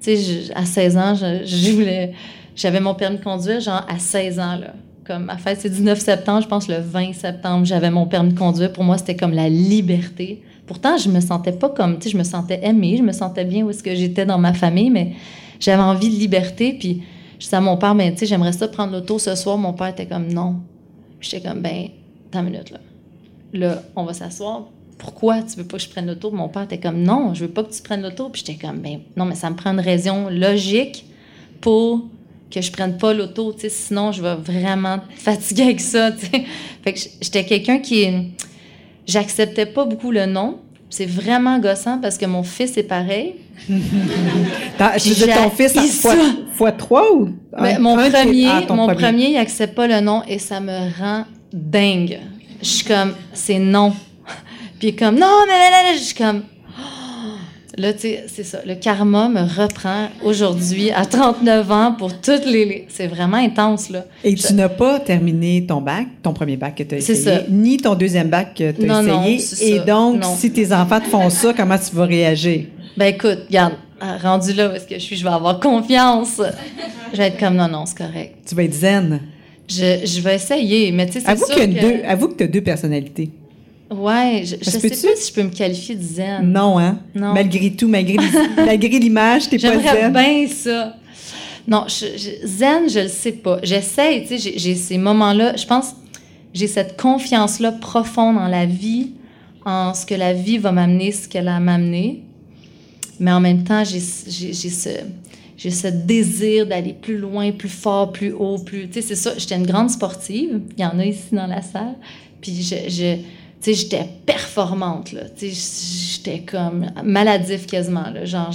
tu 0.00 0.16
sais, 0.16 0.52
à 0.54 0.64
16 0.64 0.96
ans, 0.96 1.14
je, 1.16 1.44
je 1.44 1.70
voulais. 1.72 2.12
J'avais 2.54 2.78
mon 2.78 2.94
permis 2.94 3.18
de 3.18 3.24
conduire, 3.24 3.60
genre 3.60 3.84
à 3.88 3.98
16 3.98 4.38
ans, 4.38 4.56
là. 4.56 4.74
Comme 5.04 5.24
ma 5.24 5.36
fête, 5.36 5.58
c'est 5.60 5.68
19 5.68 5.98
septembre, 5.98 6.42
je 6.42 6.48
pense 6.48 6.68
le 6.68 6.78
20 6.78 7.12
septembre, 7.12 7.66
j'avais 7.66 7.90
mon 7.90 8.06
permis 8.06 8.32
de 8.32 8.38
conduire. 8.38 8.72
Pour 8.72 8.84
moi, 8.84 8.96
c'était 8.96 9.16
comme 9.16 9.32
la 9.32 9.48
liberté. 9.48 10.42
Pourtant, 10.66 10.96
je 10.96 11.10
me 11.10 11.20
sentais 11.20 11.52
pas 11.52 11.68
comme, 11.68 11.98
tu 11.98 12.04
sais, 12.04 12.10
je 12.10 12.16
me 12.16 12.22
sentais 12.22 12.60
aimée, 12.62 12.96
je 12.96 13.02
me 13.02 13.12
sentais 13.12 13.44
bien 13.44 13.64
où 13.64 13.70
est-ce 13.70 13.82
que 13.82 13.94
j'étais 13.94 14.24
dans 14.24 14.38
ma 14.38 14.54
famille, 14.54 14.90
mais 14.90 15.12
j'avais 15.60 15.82
envie 15.82 16.08
de 16.08 16.14
liberté. 16.14 16.74
Puis, 16.78 17.02
je 17.44 17.48
disais 17.48 17.58
à 17.58 17.60
mon 17.60 17.76
père, 17.76 17.94
mais 17.94 18.10
tu 18.12 18.20
sais, 18.20 18.26
j'aimerais 18.26 18.52
ça 18.52 18.68
prendre 18.68 18.94
l'auto 18.94 19.18
ce 19.18 19.34
soir. 19.34 19.58
Mon 19.58 19.74
père 19.74 19.88
était 19.88 20.06
comme, 20.06 20.32
non. 20.32 20.60
J'étais 21.20 21.46
comme, 21.46 21.60
ben, 21.60 21.88
une 22.32 22.42
minute, 22.42 22.70
là. 22.70 22.78
Là, 23.52 23.82
on 23.94 24.04
va 24.04 24.14
s'asseoir. 24.14 24.68
Pourquoi 24.96 25.42
tu 25.42 25.58
veux 25.58 25.66
pas 25.66 25.76
que 25.76 25.82
je 25.82 25.90
prenne 25.90 26.06
l'auto? 26.06 26.30
Mon 26.30 26.48
père 26.48 26.62
était 26.62 26.80
comme, 26.80 27.02
non, 27.02 27.34
je 27.34 27.44
veux 27.44 27.50
pas 27.50 27.62
que 27.62 27.70
tu 27.70 27.82
prennes 27.82 28.00
l'auto. 28.00 28.30
Puis 28.30 28.42
j'étais 28.46 28.66
comme, 28.66 28.78
ben, 28.78 29.00
non, 29.14 29.26
mais 29.26 29.34
ça 29.34 29.50
me 29.50 29.56
prend 29.56 29.72
une 29.72 29.80
raison 29.80 30.30
logique 30.30 31.04
pour 31.60 32.06
que 32.50 32.62
je 32.62 32.72
prenne 32.72 32.96
pas 32.96 33.12
l'auto, 33.12 33.52
tu 33.52 33.60
sais, 33.60 33.68
sinon 33.68 34.10
je 34.10 34.22
vais 34.22 34.36
vraiment 34.36 34.94
être 34.94 35.04
fatiguée 35.14 35.64
avec 35.64 35.80
ça, 35.80 36.12
tu 36.12 36.24
sais. 36.24 36.44
Fait 36.82 36.94
que 36.94 37.00
j'étais 37.20 37.44
quelqu'un 37.44 37.78
qui 37.78 38.06
j'acceptais 39.06 39.66
pas 39.66 39.84
beaucoup 39.84 40.12
le 40.12 40.24
non. 40.24 40.60
C'est 40.96 41.06
vraiment 41.06 41.58
gossant 41.58 41.98
parce 41.98 42.16
que 42.16 42.24
mon 42.24 42.44
fils 42.44 42.76
est 42.76 42.84
pareil. 42.84 43.34
Je 43.68 45.08
veux 45.08 45.14
dire, 45.26 45.36
ton 45.42 45.50
fils, 45.50 45.74
j'haïs 45.74 45.88
fois, 45.88 46.14
fois 46.52 46.70
trois 46.70 47.12
ou? 47.12 47.30
Mais 47.60 47.74
un- 47.74 47.78
mon 47.80 47.98
un 47.98 48.10
premier, 48.10 48.46
ah, 48.48 48.72
mon 48.72 48.86
premier, 48.94 49.30
il 49.30 49.36
accepte 49.36 49.74
pas 49.74 49.88
le 49.88 49.98
non 49.98 50.22
et 50.28 50.38
ça 50.38 50.60
me 50.60 50.76
rend 50.96 51.24
dingue. 51.52 52.20
Je 52.62 52.68
suis 52.68 52.84
comme, 52.84 53.12
c'est 53.32 53.58
non. 53.58 53.92
Puis 54.78 54.94
comme, 54.94 55.16
non, 55.18 55.44
mais 55.48 55.58
là, 55.58 55.70
là, 55.70 55.82
là. 55.82 55.94
Je 55.94 55.98
suis 55.98 56.14
comme. 56.14 56.42
Là, 57.78 57.92
tu 57.92 58.00
sais, 58.00 58.24
c'est 58.28 58.44
ça. 58.44 58.58
Le 58.66 58.74
karma 58.74 59.28
me 59.28 59.40
reprend 59.40 60.08
aujourd'hui 60.24 60.90
à 60.90 61.04
39 61.06 61.70
ans 61.70 61.94
pour 61.98 62.12
toutes 62.20 62.46
les. 62.46 62.86
C'est 62.88 63.06
vraiment 63.06 63.36
intense, 63.36 63.90
là. 63.90 64.04
Et 64.22 64.34
tu 64.34 64.54
n'as 64.54 64.68
pas 64.68 65.00
terminé 65.00 65.64
ton 65.66 65.80
bac, 65.80 66.06
ton 66.22 66.32
premier 66.32 66.56
bac 66.56 66.74
que 66.76 66.82
tu 66.82 66.94
as 66.94 66.98
essayé, 66.98 67.18
ça. 67.18 67.40
ni 67.48 67.76
ton 67.78 67.94
deuxième 67.94 68.28
bac 68.28 68.54
que 68.54 68.70
tu 68.72 68.84
as 68.84 68.86
Non, 68.86 69.02
non, 69.02 69.22
essayé. 69.24 69.38
c'est 69.38 69.64
Et 69.68 69.78
ça. 69.78 69.84
donc, 69.84 70.22
Non. 70.22 70.34
si 70.36 70.50
tes 70.52 70.72
enfants 70.72 71.00
te 71.00 71.08
font 71.08 71.30
ça, 71.30 71.52
comment 71.54 71.78
tu 71.78 71.94
vas 71.94 72.04
réagir? 72.06 72.66
Ben 72.96 73.06
écoute, 73.06 73.40
regarde, 73.48 73.74
ah, 74.00 74.16
rendu 74.22 74.52
là 74.52 74.70
où 74.70 74.72
est-ce 74.74 74.86
que 74.86 74.94
je 74.94 75.00
suis, 75.00 75.16
je 75.16 75.24
vais 75.24 75.30
avoir 75.30 75.58
confiance. 75.60 76.40
Je 77.12 77.18
vais 77.18 77.26
être 77.28 77.38
comme, 77.38 77.56
non, 77.56 77.68
non, 77.68 77.84
c'est 77.86 77.98
correct. 77.98 78.34
Tu 78.46 78.54
vas 78.54 78.62
être 78.64 78.74
zen. 78.74 79.20
Je, 79.68 80.04
je 80.04 80.20
vais 80.20 80.34
essayer, 80.36 80.92
mais 80.92 81.06
tu 81.06 81.12
sais, 81.14 81.20
c'est 81.26 81.38
sûr 81.38 81.56
que... 81.56 81.64
deux, 81.64 82.02
avoue 82.06 82.28
que 82.28 82.34
tu 82.34 82.44
as 82.44 82.48
deux 82.48 82.60
personnalités. 82.60 83.30
Ouais, 84.02 84.42
je, 84.44 84.56
je 84.60 84.70
sais 84.70 84.88
pas 84.88 84.94
si 84.94 85.28
je 85.28 85.32
peux 85.34 85.42
me 85.42 85.50
qualifier 85.50 85.94
de 85.94 86.02
zen. 86.02 86.50
Non, 86.52 86.78
hein? 86.78 86.98
Non. 87.14 87.32
Malgré 87.34 87.70
tout, 87.72 87.88
malgré, 87.88 88.16
malgré 88.56 88.98
l'image, 88.98 89.48
t'es 89.48 89.58
pas 89.58 89.68
J'aimerais 89.72 90.02
zen. 90.02 90.12
bien 90.12 90.46
ça. 90.48 90.96
Non, 91.66 91.84
je, 91.88 92.06
je- 92.16 92.46
zen, 92.46 92.88
je 92.90 93.00
le 93.00 93.08
sais 93.08 93.32
pas. 93.32 93.58
J'essaye, 93.62 94.26
tu 94.26 94.38
sais, 94.38 94.52
j'ai- 94.56 94.74
ces 94.74 94.98
moments-là. 94.98 95.56
Je 95.56 95.66
pense, 95.66 95.94
j'ai 96.52 96.66
cette 96.66 97.00
confiance-là 97.00 97.72
profonde 97.72 98.36
en 98.38 98.48
la 98.48 98.66
vie, 98.66 99.12
en 99.64 99.94
ce 99.94 100.04
que 100.04 100.14
la 100.14 100.32
vie 100.34 100.58
va 100.58 100.72
m'amener, 100.72 101.10
ce 101.12 101.26
qu'elle 101.28 101.48
a 101.48 101.58
m'amener. 101.60 102.22
Mais 103.20 103.32
en 103.32 103.40
même 103.40 103.64
temps, 103.64 103.82
j'ai 103.84 104.00
ce, 104.00 104.90
j'ai 105.56 105.70
ce 105.70 105.86
désir 105.88 106.66
d'aller 106.66 106.92
plus 106.92 107.16
loin, 107.16 107.52
plus 107.52 107.68
fort, 107.68 108.12
plus 108.12 108.32
haut, 108.32 108.58
plus. 108.58 108.88
Tu 108.88 108.94
sais, 108.94 109.02
c'est 109.02 109.14
ça. 109.14 109.32
J'étais 109.38 109.54
une 109.56 109.66
grande 109.66 109.88
sportive. 109.90 110.60
Il 110.76 110.82
y 110.82 110.84
en 110.86 110.98
a 110.98 111.04
ici 111.06 111.28
dans 111.32 111.46
la 111.46 111.62
salle. 111.62 111.94
Puis 112.40 112.62
je. 112.62 112.74
je 112.90 113.16
sais, 113.64 113.74
j'étais 113.74 114.08
performante, 114.26 115.12
là. 115.12 115.22
Tu 115.36 115.50
sais, 115.52 116.14
j'étais 116.16 116.40
comme 116.40 116.86
maladif 117.04 117.66
quasiment, 117.66 118.10
là. 118.10 118.24
Genre, 118.24 118.52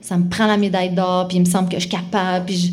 ça 0.00 0.16
me 0.16 0.28
prend 0.28 0.46
la 0.46 0.56
médaille 0.56 0.90
d'or, 0.94 1.28
puis 1.28 1.38
il 1.38 1.40
me 1.40 1.44
semble 1.46 1.68
que 1.68 1.76
je 1.76 1.80
suis 1.80 1.88
capable, 1.90 2.46
puis 2.46 2.56
je- 2.56 2.72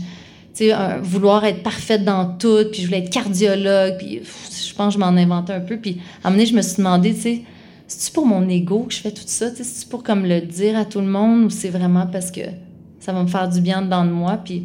vouloir 1.02 1.44
être 1.46 1.64
parfaite 1.64 2.04
dans 2.04 2.38
tout, 2.38 2.66
puis 2.72 2.82
je 2.82 2.86
voulais 2.88 3.00
être 3.00 3.10
cardiologue, 3.10 3.98
puis 3.98 4.22
je 4.24 4.74
pense 4.76 4.94
que 4.94 5.00
je 5.00 5.06
m'en 5.06 5.18
inventais 5.18 5.54
un 5.54 5.60
peu. 5.62 5.78
Puis 5.78 6.00
à 6.24 6.28
un 6.28 6.30
moment 6.30 6.38
donné, 6.38 6.46
je 6.46 6.56
me 6.56 6.62
suis 6.62 6.78
demandé, 6.78 7.16
tu 7.16 7.22
sais, 7.22 7.42
c'est-tu 7.88 8.12
pour 8.12 8.26
mon 8.28 8.48
ego 8.48 8.84
que 8.88 8.94
je 8.94 9.00
fais 9.00 9.12
tout 9.12 9.24
ça? 9.26 9.48
C'est-tu 9.56 9.88
pour 9.90 10.04
comme 10.04 10.26
le 10.26 10.42
dire 10.42 10.78
à 10.78 10.86
tout 10.86 11.00
le 11.00 11.08
monde, 11.08 11.46
ou 11.46 11.50
c'est 11.50 11.70
vraiment 11.70 12.06
parce 12.06 12.30
que 12.32 12.42
ça 13.00 13.12
va 13.12 13.24
me 13.24 13.28
faire 13.28 13.50
du 13.50 13.60
bien 13.60 13.82
dedans 13.82 14.06
de 14.06 14.12
moi? 14.12 14.40
Puis 14.44 14.64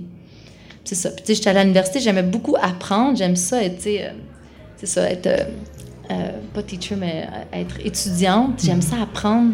c'est 0.84 0.96
ça. 0.96 1.10
Puis 1.10 1.22
tu 1.22 1.26
sais, 1.28 1.34
j'étais 1.36 1.50
à 1.50 1.62
l'université, 1.62 2.00
j'aimais 2.00 2.22
beaucoup 2.24 2.56
apprendre, 2.60 3.16
j'aime 3.16 3.36
ça, 3.36 3.60
tu 3.70 3.74
sais, 3.80 4.04
euh, 4.04 4.10
c'est 4.76 4.86
ça, 4.86 5.10
être, 5.10 5.26
euh, 5.28 5.44
euh, 6.10 6.30
pas 6.54 6.62
teacher, 6.62 6.96
mais 6.96 7.26
euh, 7.26 7.60
être 7.60 7.78
étudiante, 7.84 8.60
j'aime 8.62 8.82
ça 8.82 8.96
apprendre. 9.02 9.52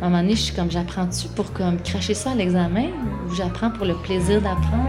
À 0.00 0.06
un 0.06 0.08
moment 0.08 0.22
donné, 0.22 0.34
je 0.34 0.40
suis 0.42 0.54
comme, 0.54 0.70
j'apprends-tu 0.70 1.28
pour 1.28 1.52
comme 1.52 1.78
cracher 1.78 2.14
ça 2.14 2.30
à 2.30 2.34
l'examen 2.34 2.86
ou 3.28 3.34
j'apprends 3.34 3.70
pour 3.70 3.84
le 3.84 3.94
plaisir 3.94 4.40
d'apprendre? 4.40 4.88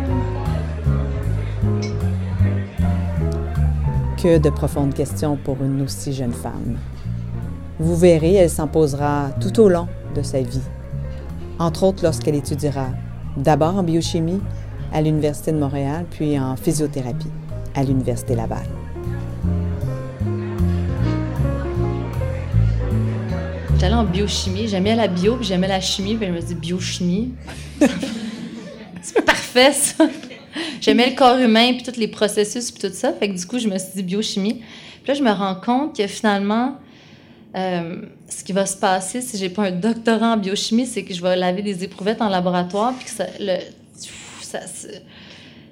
Que 4.22 4.38
de 4.38 4.50
profondes 4.50 4.94
questions 4.94 5.38
pour 5.44 5.58
une 5.62 5.82
aussi 5.82 6.14
jeune 6.14 6.32
femme. 6.32 6.78
Vous 7.80 7.98
verrez, 7.98 8.36
elle 8.36 8.50
s'en 8.50 8.68
posera 8.68 9.32
tout 9.42 9.60
au 9.60 9.68
long 9.68 9.88
de 10.16 10.22
sa 10.22 10.42
vie. 10.42 10.62
Entre 11.60 11.84
autres 11.84 12.04
lorsqu'elle 12.04 12.36
étudiera 12.36 12.88
d'abord 13.36 13.76
en 13.76 13.84
biochimie 13.84 14.42
à 14.94 15.02
l'Université 15.02 15.52
de 15.52 15.58
Montréal, 15.58 16.06
puis 16.10 16.40
en 16.40 16.56
physiothérapie 16.56 17.32
à 17.76 17.84
l'Université 17.84 18.36
Laval. 18.36 18.66
J'étais 23.82 23.94
allée 23.94 24.08
en 24.08 24.12
biochimie, 24.12 24.68
j'aimais 24.68 24.96
la 24.96 25.08
bio, 25.08 25.38
puis 25.38 25.48
j'aimais 25.48 25.68
la 25.68 25.82
chimie, 25.82 26.14
puis 26.14 26.28
je 26.28 26.32
me 26.32 26.40
dis 26.40 26.54
biochimie? 26.54 27.34
c'est 29.02 29.26
parfait, 29.26 29.74
ça. 29.74 30.08
J'aimais 30.80 31.10
le 31.10 31.16
corps 31.16 31.40
humain, 31.40 31.74
puis 31.74 31.82
tous 31.82 32.00
les 32.00 32.08
processus, 32.08 32.70
puis 32.70 32.88
tout 32.88 32.94
ça. 32.96 33.12
Fait 33.12 33.28
que 33.28 33.36
du 33.36 33.44
coup, 33.44 33.58
je 33.58 33.68
me 33.68 33.76
suis 33.80 33.90
dit 33.96 34.04
biochimie. 34.04 34.62
Puis 35.04 35.08
là, 35.08 35.14
je 35.16 35.24
me 35.24 35.32
rends 35.32 35.56
compte 35.56 35.98
que 35.98 36.06
finalement, 36.06 36.76
euh, 37.56 38.04
ce 38.30 38.44
qui 38.44 38.54
va 38.54 38.68
se 38.68 38.78
passer 38.78 39.20
si 39.20 39.40
j'ai 39.40 39.50
pas 39.50 39.64
un 39.64 39.72
doctorat 39.72 40.34
en 40.34 40.38
biochimie, 40.38 40.86
c'est 40.86 41.04
que 41.04 41.16
je 41.16 41.22
vais 41.24 41.36
laver 41.36 41.64
des 41.64 41.84
éprouvettes 41.84 42.22
en 42.22 42.30
laboratoire, 42.30 42.94
puis 42.94 43.06
que 43.06 43.12
ça, 43.12 43.26
le, 43.40 43.58
ça, 44.42 44.60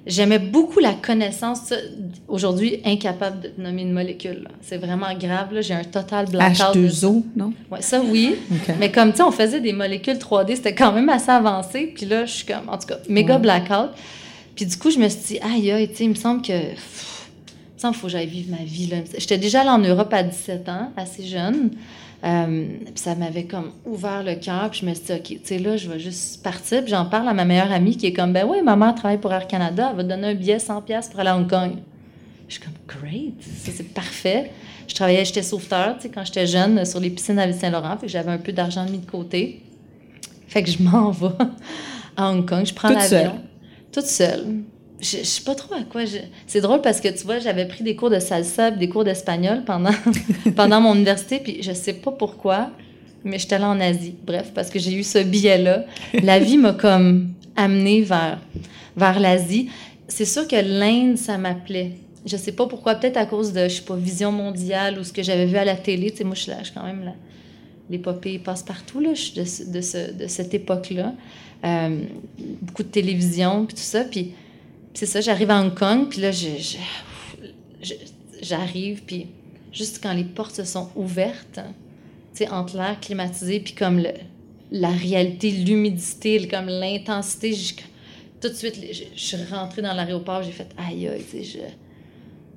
J'aimais 0.06 0.38
beaucoup 0.38 0.80
la 0.80 0.94
connaissance. 0.94 1.74
Aujourd'hui, 2.26 2.80
incapable 2.86 3.40
de 3.56 3.62
nommer 3.62 3.82
une 3.82 3.92
molécule. 3.92 4.48
C'est 4.62 4.78
vraiment 4.78 5.12
grave. 5.18 5.48
J'ai 5.60 5.74
un 5.74 5.84
total 5.84 6.26
blackout. 6.30 6.74
de 6.74 6.88
ça. 6.88 7.06
H2O, 7.06 7.22
non? 7.36 7.52
Ouais, 7.70 7.82
ça, 7.82 8.00
oui. 8.02 8.36
Mais 8.78 8.90
comme, 8.90 9.10
tu 9.10 9.18
sais, 9.18 9.22
on 9.22 9.30
faisait 9.30 9.60
des 9.60 9.72
molécules 9.74 10.16
3D, 10.16 10.56
c'était 10.56 10.74
quand 10.74 10.92
même 10.92 11.08
assez 11.10 11.30
avancé. 11.30 11.92
Puis 11.94 12.06
là, 12.06 12.24
je 12.24 12.32
suis 12.32 12.46
comme, 12.46 12.68
en 12.68 12.78
tout 12.78 12.86
cas, 12.86 12.96
méga 13.08 13.34
Ouais. 13.34 13.40
blackout. 13.40 13.90
Puis 14.56 14.64
du 14.66 14.76
coup, 14.76 14.90
je 14.90 14.98
me 14.98 15.08
suis 15.08 15.34
dit, 15.34 15.38
aïe, 15.40 15.70
aïe, 15.70 15.88
tu 15.90 15.96
sais, 15.96 16.04
il 16.04 16.10
me 16.10 16.14
semble 16.14 16.40
que. 16.42 16.70
pff, 16.70 17.28
Il 17.46 17.76
me 17.76 17.80
semble 17.80 17.92
qu'il 17.94 18.00
faut 18.00 18.06
que 18.06 18.12
j'aille 18.12 18.26
vivre 18.26 18.50
ma 18.58 18.64
vie. 18.64 18.90
J'étais 19.18 19.38
déjà 19.38 19.60
allée 19.60 19.70
en 19.70 19.78
Europe 19.78 20.12
à 20.12 20.22
17 20.22 20.68
ans, 20.68 20.92
assez 20.96 21.24
jeune. 21.26 21.70
Euh, 22.22 22.66
puis 22.84 22.92
ça 22.96 23.14
m'avait 23.14 23.44
comme 23.44 23.72
ouvert 23.86 24.22
le 24.22 24.34
cœur. 24.34 24.70
Puis 24.70 24.80
je 24.80 24.86
me 24.86 24.94
suis 24.94 25.04
dit, 25.04 25.12
OK, 25.12 25.22
tu 25.22 25.40
sais, 25.44 25.58
là, 25.58 25.76
je 25.76 25.88
vais 25.88 25.98
juste 25.98 26.42
partir. 26.42 26.82
Puis 26.82 26.90
j'en 26.90 27.06
parle 27.06 27.28
à 27.28 27.32
ma 27.34 27.44
meilleure 27.44 27.72
amie 27.72 27.96
qui 27.96 28.06
est 28.06 28.12
comme, 28.12 28.32
ben 28.32 28.46
oui, 28.48 28.58
ma 28.62 28.76
mère 28.76 28.94
travaille 28.94 29.18
pour 29.18 29.32
Air 29.32 29.46
Canada. 29.46 29.88
Elle 29.90 29.96
va 29.96 30.04
te 30.04 30.08
donner 30.08 30.28
un 30.28 30.34
billet 30.34 30.58
100$ 30.58 31.10
pour 31.10 31.20
aller 31.20 31.30
à 31.30 31.36
Hong 31.36 31.48
Kong. 31.48 31.72
Je 32.48 32.54
suis 32.54 32.62
comme, 32.62 32.74
great, 32.88 33.34
ça 33.42 33.70
c'est 33.74 33.94
parfait. 33.94 34.50
Je 34.88 34.94
travaillais, 34.94 35.24
j'étais 35.24 35.42
sauveteur, 35.42 35.96
tu 35.96 36.02
sais, 36.02 36.08
quand 36.10 36.24
j'étais 36.24 36.48
jeune, 36.48 36.84
sur 36.84 36.98
les 36.98 37.10
piscines 37.10 37.38
à 37.38 37.46
Ville-Saint-Laurent. 37.46 37.96
Fait 37.96 38.06
que 38.06 38.12
j'avais 38.12 38.32
un 38.32 38.38
peu 38.38 38.52
d'argent 38.52 38.84
mis 38.86 38.98
de 38.98 39.08
côté. 39.08 39.62
Fait 40.48 40.62
que 40.64 40.70
je 40.70 40.82
m'en 40.82 41.10
vais 41.12 41.28
à 42.16 42.30
Hong 42.30 42.46
Kong. 42.46 42.66
Je 42.66 42.74
prends 42.74 42.88
Toute 42.88 42.98
l'avion. 42.98 43.18
seule? 43.18 43.32
Toute 43.92 44.06
seule. 44.06 44.46
Je, 45.00 45.18
je 45.18 45.22
sais 45.24 45.42
pas 45.42 45.54
trop 45.54 45.74
à 45.74 45.82
quoi. 45.82 46.02
C'est 46.46 46.60
drôle 46.60 46.82
parce 46.82 47.00
que 47.00 47.08
tu 47.08 47.24
vois, 47.24 47.38
j'avais 47.38 47.66
pris 47.66 47.82
des 47.84 47.96
cours 47.96 48.10
de 48.10 48.18
salsa, 48.18 48.70
des 48.70 48.88
cours 48.88 49.04
d'espagnol 49.04 49.64
pendant, 49.64 49.92
pendant 50.56 50.80
mon 50.80 50.94
université, 50.94 51.38
puis 51.38 51.62
je 51.62 51.72
sais 51.72 51.94
pas 51.94 52.12
pourquoi, 52.12 52.70
mais 53.24 53.38
j'étais 53.38 53.54
allée 53.56 53.64
en 53.64 53.80
Asie. 53.80 54.14
Bref, 54.26 54.50
parce 54.54 54.68
que 54.70 54.78
j'ai 54.78 54.92
eu 54.92 55.02
ce 55.02 55.18
billet-là. 55.18 55.84
La 56.22 56.38
vie 56.38 56.58
m'a 56.58 56.72
comme 56.74 57.30
amenée 57.56 58.02
vers, 58.02 58.38
vers 58.96 59.18
l'Asie. 59.20 59.70
C'est 60.08 60.24
sûr 60.26 60.46
que 60.46 60.56
l'Inde, 60.56 61.16
ça 61.16 61.38
m'appelait. 61.38 61.92
Je 62.26 62.36
sais 62.36 62.52
pas 62.52 62.66
pourquoi, 62.66 62.96
peut-être 62.96 63.16
à 63.16 63.24
cause 63.24 63.52
de, 63.54 63.64
je 63.68 63.76
sais 63.76 63.82
pas, 63.82 63.96
Vision 63.96 64.32
mondiale 64.32 64.98
ou 64.98 65.04
ce 65.04 65.12
que 65.12 65.22
j'avais 65.22 65.46
vu 65.46 65.56
à 65.56 65.64
la 65.64 65.76
télé. 65.76 66.10
Tu 66.10 66.18
sais, 66.18 66.24
moi, 66.24 66.34
je 66.34 66.42
suis 66.42 66.52
quand 66.74 66.84
même 66.84 67.04
là. 67.04 67.14
L'épopée 67.88 68.38
passe 68.38 68.62
partout, 68.62 69.00
là. 69.00 69.10
De, 69.10 69.44
ce- 69.44 69.64
de, 69.64 69.80
ce- 69.80 70.12
de 70.12 70.26
cette 70.26 70.52
époque-là. 70.52 71.14
Euh, 71.64 72.00
beaucoup 72.62 72.82
de 72.82 72.88
télévision, 72.88 73.64
puis 73.66 73.74
tout 73.76 73.82
ça. 73.82 74.04
Puis 74.04 74.32
c'est 74.94 75.06
ça, 75.06 75.20
j'arrive 75.20 75.50
à 75.50 75.60
Hong 75.60 75.74
Kong, 75.74 76.08
puis 76.08 76.20
là, 76.20 76.30
j'arrive, 78.42 79.02
puis 79.04 79.26
juste 79.72 80.00
quand 80.02 80.12
les 80.12 80.24
portes 80.24 80.56
se 80.56 80.64
sont 80.64 80.90
ouvertes, 80.96 81.60
tu 82.34 82.44
sais, 82.44 82.48
entre 82.48 82.76
l'air 82.76 82.98
climatisé, 83.00 83.60
puis 83.60 83.74
comme 83.74 84.02
la 84.70 84.90
réalité, 84.90 85.50
l'humidité, 85.50 86.46
comme 86.48 86.66
l'intensité, 86.66 87.56
tout 88.40 88.48
de 88.48 88.54
suite, 88.54 88.76
je, 88.92 89.20
suis 89.20 89.36
rentrée 89.50 89.82
dans 89.82 89.92
l'aéroport, 89.92 90.42
j'ai 90.42 90.52
fait 90.52 90.68
aïe, 90.76 91.08
aïe, 91.08 91.24
tu 91.28 91.38
sais, 91.38 91.44
je 91.44 91.58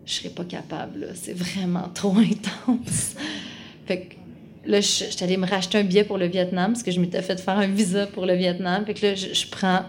je 0.05 0.13
serais 0.13 0.29
pas 0.29 0.43
capable, 0.43 1.09
c'est 1.15 1.33
vraiment 1.33 1.89
trop 1.93 2.15
intense. 2.17 3.15
fait 3.85 4.01
que 4.01 4.15
là, 4.65 4.81
je, 4.81 4.87
suis 4.87 5.23
allée 5.23 5.37
me 5.37 5.47
racheter 5.47 5.77
un 5.77 5.83
billet 5.83 6.03
pour 6.03 6.17
le 6.17 6.27
Vietnam, 6.27 6.73
parce 6.73 6.83
que 6.83 6.91
je 6.91 6.99
m'étais 6.99 7.21
fait 7.21 7.39
faire 7.39 7.57
un 7.57 7.67
visa 7.67 8.07
pour 8.07 8.25
le 8.25 8.35
Vietnam. 8.35 8.85
Fait 8.85 8.93
que 8.93 9.05
là, 9.05 9.15
je 9.15 9.47
prends, 9.47 9.83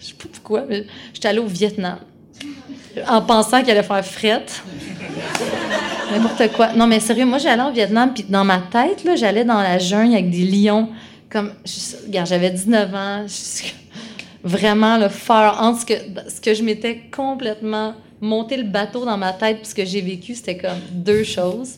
je 0.00 0.06
sais 0.06 0.14
pas 0.14 0.28
pourquoi, 0.32 0.64
mais 0.68 0.84
j'étais 1.12 1.28
allée 1.28 1.38
au 1.38 1.46
Vietnam 1.46 1.98
en 3.08 3.22
pensant 3.22 3.60
qu'il 3.60 3.70
allait 3.70 3.82
faire 3.82 4.04
frette. 4.04 4.62
N'importe 6.12 6.52
quoi. 6.52 6.72
Non, 6.74 6.86
mais 6.86 7.00
sérieux, 7.00 7.24
moi, 7.24 7.38
j'allais 7.38 7.62
au 7.62 7.72
Vietnam, 7.72 8.12
puis 8.14 8.24
dans 8.28 8.44
ma 8.44 8.58
tête, 8.58 9.02
là, 9.04 9.16
j'allais 9.16 9.44
dans 9.44 9.60
la 9.60 9.78
jungle 9.78 10.12
avec 10.14 10.30
des 10.30 10.44
lions. 10.44 10.88
Comme, 11.30 11.52
je- 11.64 12.06
regarde, 12.06 12.28
j'avais 12.28 12.50
19 12.50 12.94
ans. 12.94 13.26
je- 13.26 13.70
vraiment, 14.44 14.98
le 14.98 15.08
far 15.08 15.60
entre 15.62 15.80
ce 15.80 15.86
que, 15.86 15.94
ce 16.28 16.40
que 16.40 16.54
je 16.54 16.62
m'étais 16.62 17.00
complètement 17.14 17.94
monté 18.20 18.56
le 18.56 18.64
bateau 18.64 19.04
dans 19.04 19.16
ma 19.16 19.32
tête, 19.32 19.58
puis 19.58 19.66
ce 19.70 19.74
que 19.74 19.84
j'ai 19.84 20.00
vécu, 20.02 20.34
c'était 20.34 20.56
comme 20.58 20.78
deux 20.92 21.24
choses. 21.24 21.76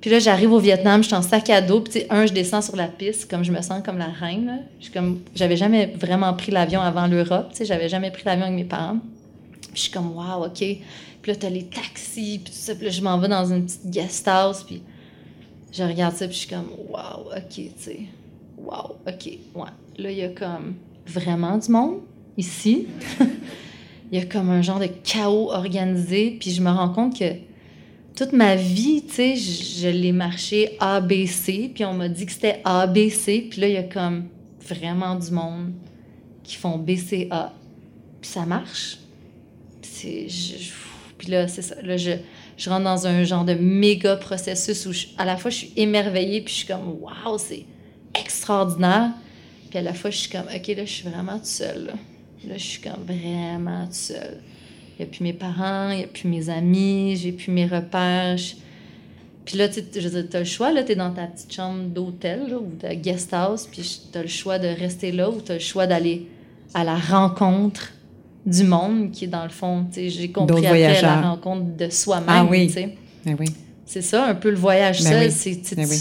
Puis 0.00 0.10
là, 0.10 0.18
j'arrive 0.18 0.52
au 0.52 0.58
Vietnam, 0.58 1.02
je 1.02 1.08
suis 1.08 1.16
en 1.16 1.22
sac 1.22 1.50
à 1.50 1.60
dos. 1.60 1.80
Puis, 1.80 1.92
tu 1.92 1.98
sais, 2.00 2.06
un, 2.10 2.26
je 2.26 2.32
descends 2.32 2.62
sur 2.62 2.76
la 2.76 2.86
piste, 2.86 3.30
comme 3.30 3.42
je 3.44 3.52
me 3.52 3.60
sens 3.62 3.82
comme 3.84 3.98
la 3.98 4.06
reine. 4.06 4.46
là. 4.46 4.58
Je 4.80 4.90
comme, 4.90 5.20
j'avais 5.34 5.56
jamais 5.56 5.86
vraiment 5.86 6.32
pris 6.34 6.52
l'avion 6.52 6.80
avant 6.80 7.06
l'Europe. 7.06 7.48
Tu 7.50 7.58
sais, 7.58 7.64
j'avais 7.64 7.88
jamais 7.88 8.10
pris 8.10 8.22
l'avion 8.24 8.44
avec 8.44 8.56
mes 8.56 8.64
parents. 8.64 8.98
Puis 9.52 9.70
je 9.74 9.80
suis 9.82 9.90
comme, 9.90 10.16
wow, 10.16 10.46
OK. 10.46 10.58
Puis 10.58 11.32
là, 11.32 11.34
t'as 11.34 11.48
les 11.48 11.64
taxis, 11.64 12.40
puis 12.44 12.52
tout 12.52 12.58
ça. 12.58 12.74
Puis 12.74 12.84
là, 12.84 12.90
je 12.90 13.00
m'en 13.00 13.18
vais 13.18 13.28
dans 13.28 13.52
une 13.52 13.64
petite 13.64 13.90
guest 13.90 14.28
house. 14.28 14.62
Puis 14.62 14.82
je 15.72 15.82
regarde 15.82 16.14
ça, 16.14 16.26
puis 16.26 16.34
je 16.34 16.40
suis 16.40 16.48
comme, 16.48 16.70
wow, 16.88 17.32
OK, 17.36 17.54
tu 17.54 17.70
sais. 17.76 18.00
Wow, 18.58 18.96
OK, 19.06 19.26
ouais. 19.26 19.70
Là, 19.98 20.10
il 20.10 20.18
y 20.18 20.22
a 20.22 20.28
comme 20.28 20.74
vraiment 21.06 21.58
du 21.58 21.70
monde 21.70 22.00
ici. 22.36 22.86
il 24.12 24.18
y 24.18 24.22
a 24.22 24.26
comme 24.26 24.50
un 24.50 24.62
genre 24.62 24.78
de 24.78 24.88
chaos 25.04 25.50
organisé, 25.50 26.36
puis 26.38 26.50
je 26.50 26.62
me 26.62 26.70
rends 26.70 26.90
compte 26.90 27.18
que 27.18 27.24
toute 28.16 28.32
ma 28.32 28.56
vie, 28.56 29.04
tu 29.06 29.14
sais, 29.14 29.36
je, 29.36 29.88
l'ai 29.88 30.12
marché 30.12 30.76
ABC, 30.80 31.70
puis 31.74 31.84
on 31.84 31.92
m'a 31.94 32.08
dit 32.08 32.26
que 32.26 32.32
c'était 32.32 32.60
ABC, 32.64 33.46
puis 33.50 33.60
là, 33.60 33.68
il 33.68 33.74
y 33.74 33.76
a 33.76 33.82
comme 33.82 34.24
vraiment 34.68 35.14
du 35.14 35.30
monde 35.30 35.72
qui 36.42 36.56
font 36.56 36.78
BCA. 36.78 37.52
Puis 38.20 38.30
ça 38.30 38.46
marche. 38.46 38.98
Puis 40.00 41.28
là, 41.28 41.48
c'est 41.48 41.62
ça. 41.62 41.76
Là, 41.82 41.96
je, 41.96 42.12
je 42.56 42.70
rentre 42.70 42.84
dans 42.84 43.06
un 43.06 43.24
genre 43.24 43.44
de 43.44 43.54
méga 43.54 44.16
processus 44.16 44.86
où 44.86 44.92
je- 44.92 45.06
à 45.18 45.24
la 45.24 45.36
fois 45.36 45.50
je 45.50 45.56
suis 45.58 45.72
émerveillée, 45.76 46.40
puis 46.40 46.52
je 46.52 46.58
suis 46.58 46.66
comme, 46.66 46.96
waouh, 47.00 47.38
c'est 47.38 47.64
extraordinaire. 48.18 49.10
Puis 49.70 49.78
à 49.78 49.82
la 49.82 49.94
fois, 49.94 50.10
je 50.10 50.18
suis 50.18 50.30
comme, 50.30 50.46
OK, 50.54 50.66
là, 50.68 50.84
je 50.84 50.90
suis 50.90 51.08
vraiment 51.08 51.36
toute 51.36 51.46
seule. 51.46 51.86
Là, 51.86 51.92
Là, 52.46 52.56
je 52.56 52.62
suis 52.64 52.80
comme 52.80 53.02
vraiment 53.04 53.84
toute 53.86 53.94
seule. 53.94 54.40
Il 54.98 55.02
n'y 55.04 55.08
a 55.10 55.12
plus 55.12 55.22
mes 55.24 55.32
parents, 55.32 55.90
il 55.90 55.98
n'y 55.98 56.04
a 56.04 56.06
plus 56.06 56.28
mes 56.28 56.48
amis, 56.48 57.16
j'ai 57.16 57.32
plus 57.32 57.50
mes 57.52 57.66
repères. 57.66 58.36
Je- 58.38 58.54
Puis 59.44 59.58
là, 59.58 59.68
tu 59.68 59.82
t'as 59.84 60.38
le 60.40 60.44
choix, 60.44 60.72
là, 60.72 60.82
t'es 60.82 60.96
dans 60.96 61.12
ta 61.12 61.26
petite 61.26 61.52
chambre 61.52 61.84
d'hôtel, 61.84 62.52
ou 62.58 62.66
de 62.84 62.94
guest 62.94 63.32
house, 63.32 63.68
puis 63.70 64.00
t'as 64.10 64.22
le 64.22 64.28
choix 64.28 64.58
de 64.58 64.66
rester 64.68 65.12
là, 65.12 65.30
ou 65.30 65.40
t'as 65.40 65.54
le 65.54 65.60
choix 65.60 65.86
d'aller 65.86 66.26
à 66.74 66.82
la 66.82 66.96
rencontre 66.96 67.92
du 68.44 68.64
monde, 68.64 69.10
qui 69.12 69.24
est 69.24 69.28
dans 69.28 69.44
le 69.44 69.50
fond, 69.50 69.86
tu 69.92 70.08
j'ai 70.08 70.30
compris 70.32 70.66
après 70.66 71.00
la 71.02 71.20
rencontre 71.20 71.76
de 71.76 71.88
soi-même, 71.90 72.26
Ah 72.28 72.44
oui. 72.44 72.68
tu. 72.72 72.80
Ben 73.24 73.36
oui. 73.38 73.46
C'est 73.84 74.02
ça, 74.02 74.26
un 74.26 74.34
peu 74.34 74.50
le 74.50 74.56
voyage 74.56 75.02
Ben 75.02 75.10
seul, 75.10 75.26
oui. 75.28 75.30
c'est 75.32 75.60
tu 75.62 75.74
Ben 75.76 75.86
tu- 75.88 75.94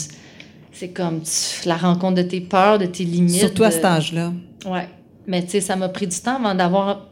oui. 0.81 0.91
comme 0.93 1.21
tu- 1.21 1.67
la 1.67 1.75
rencontre 1.77 2.15
de 2.15 2.21
tes 2.23 2.41
peurs, 2.41 2.79
de 2.79 2.85
tes 2.87 3.03
limites. 3.03 3.35
Surtout 3.41 3.63
à 3.63 3.69
de- 3.69 3.73
cet 3.73 3.85
âge-là. 3.85 4.33
Ouais. 4.65 4.87
Mais 5.27 5.43
tu 5.43 5.51
sais, 5.51 5.61
ça 5.61 5.75
m'a 5.75 5.89
pris 5.89 6.07
du 6.07 6.19
temps 6.19 6.37
avant 6.43 6.55
d'avoir 6.55 7.07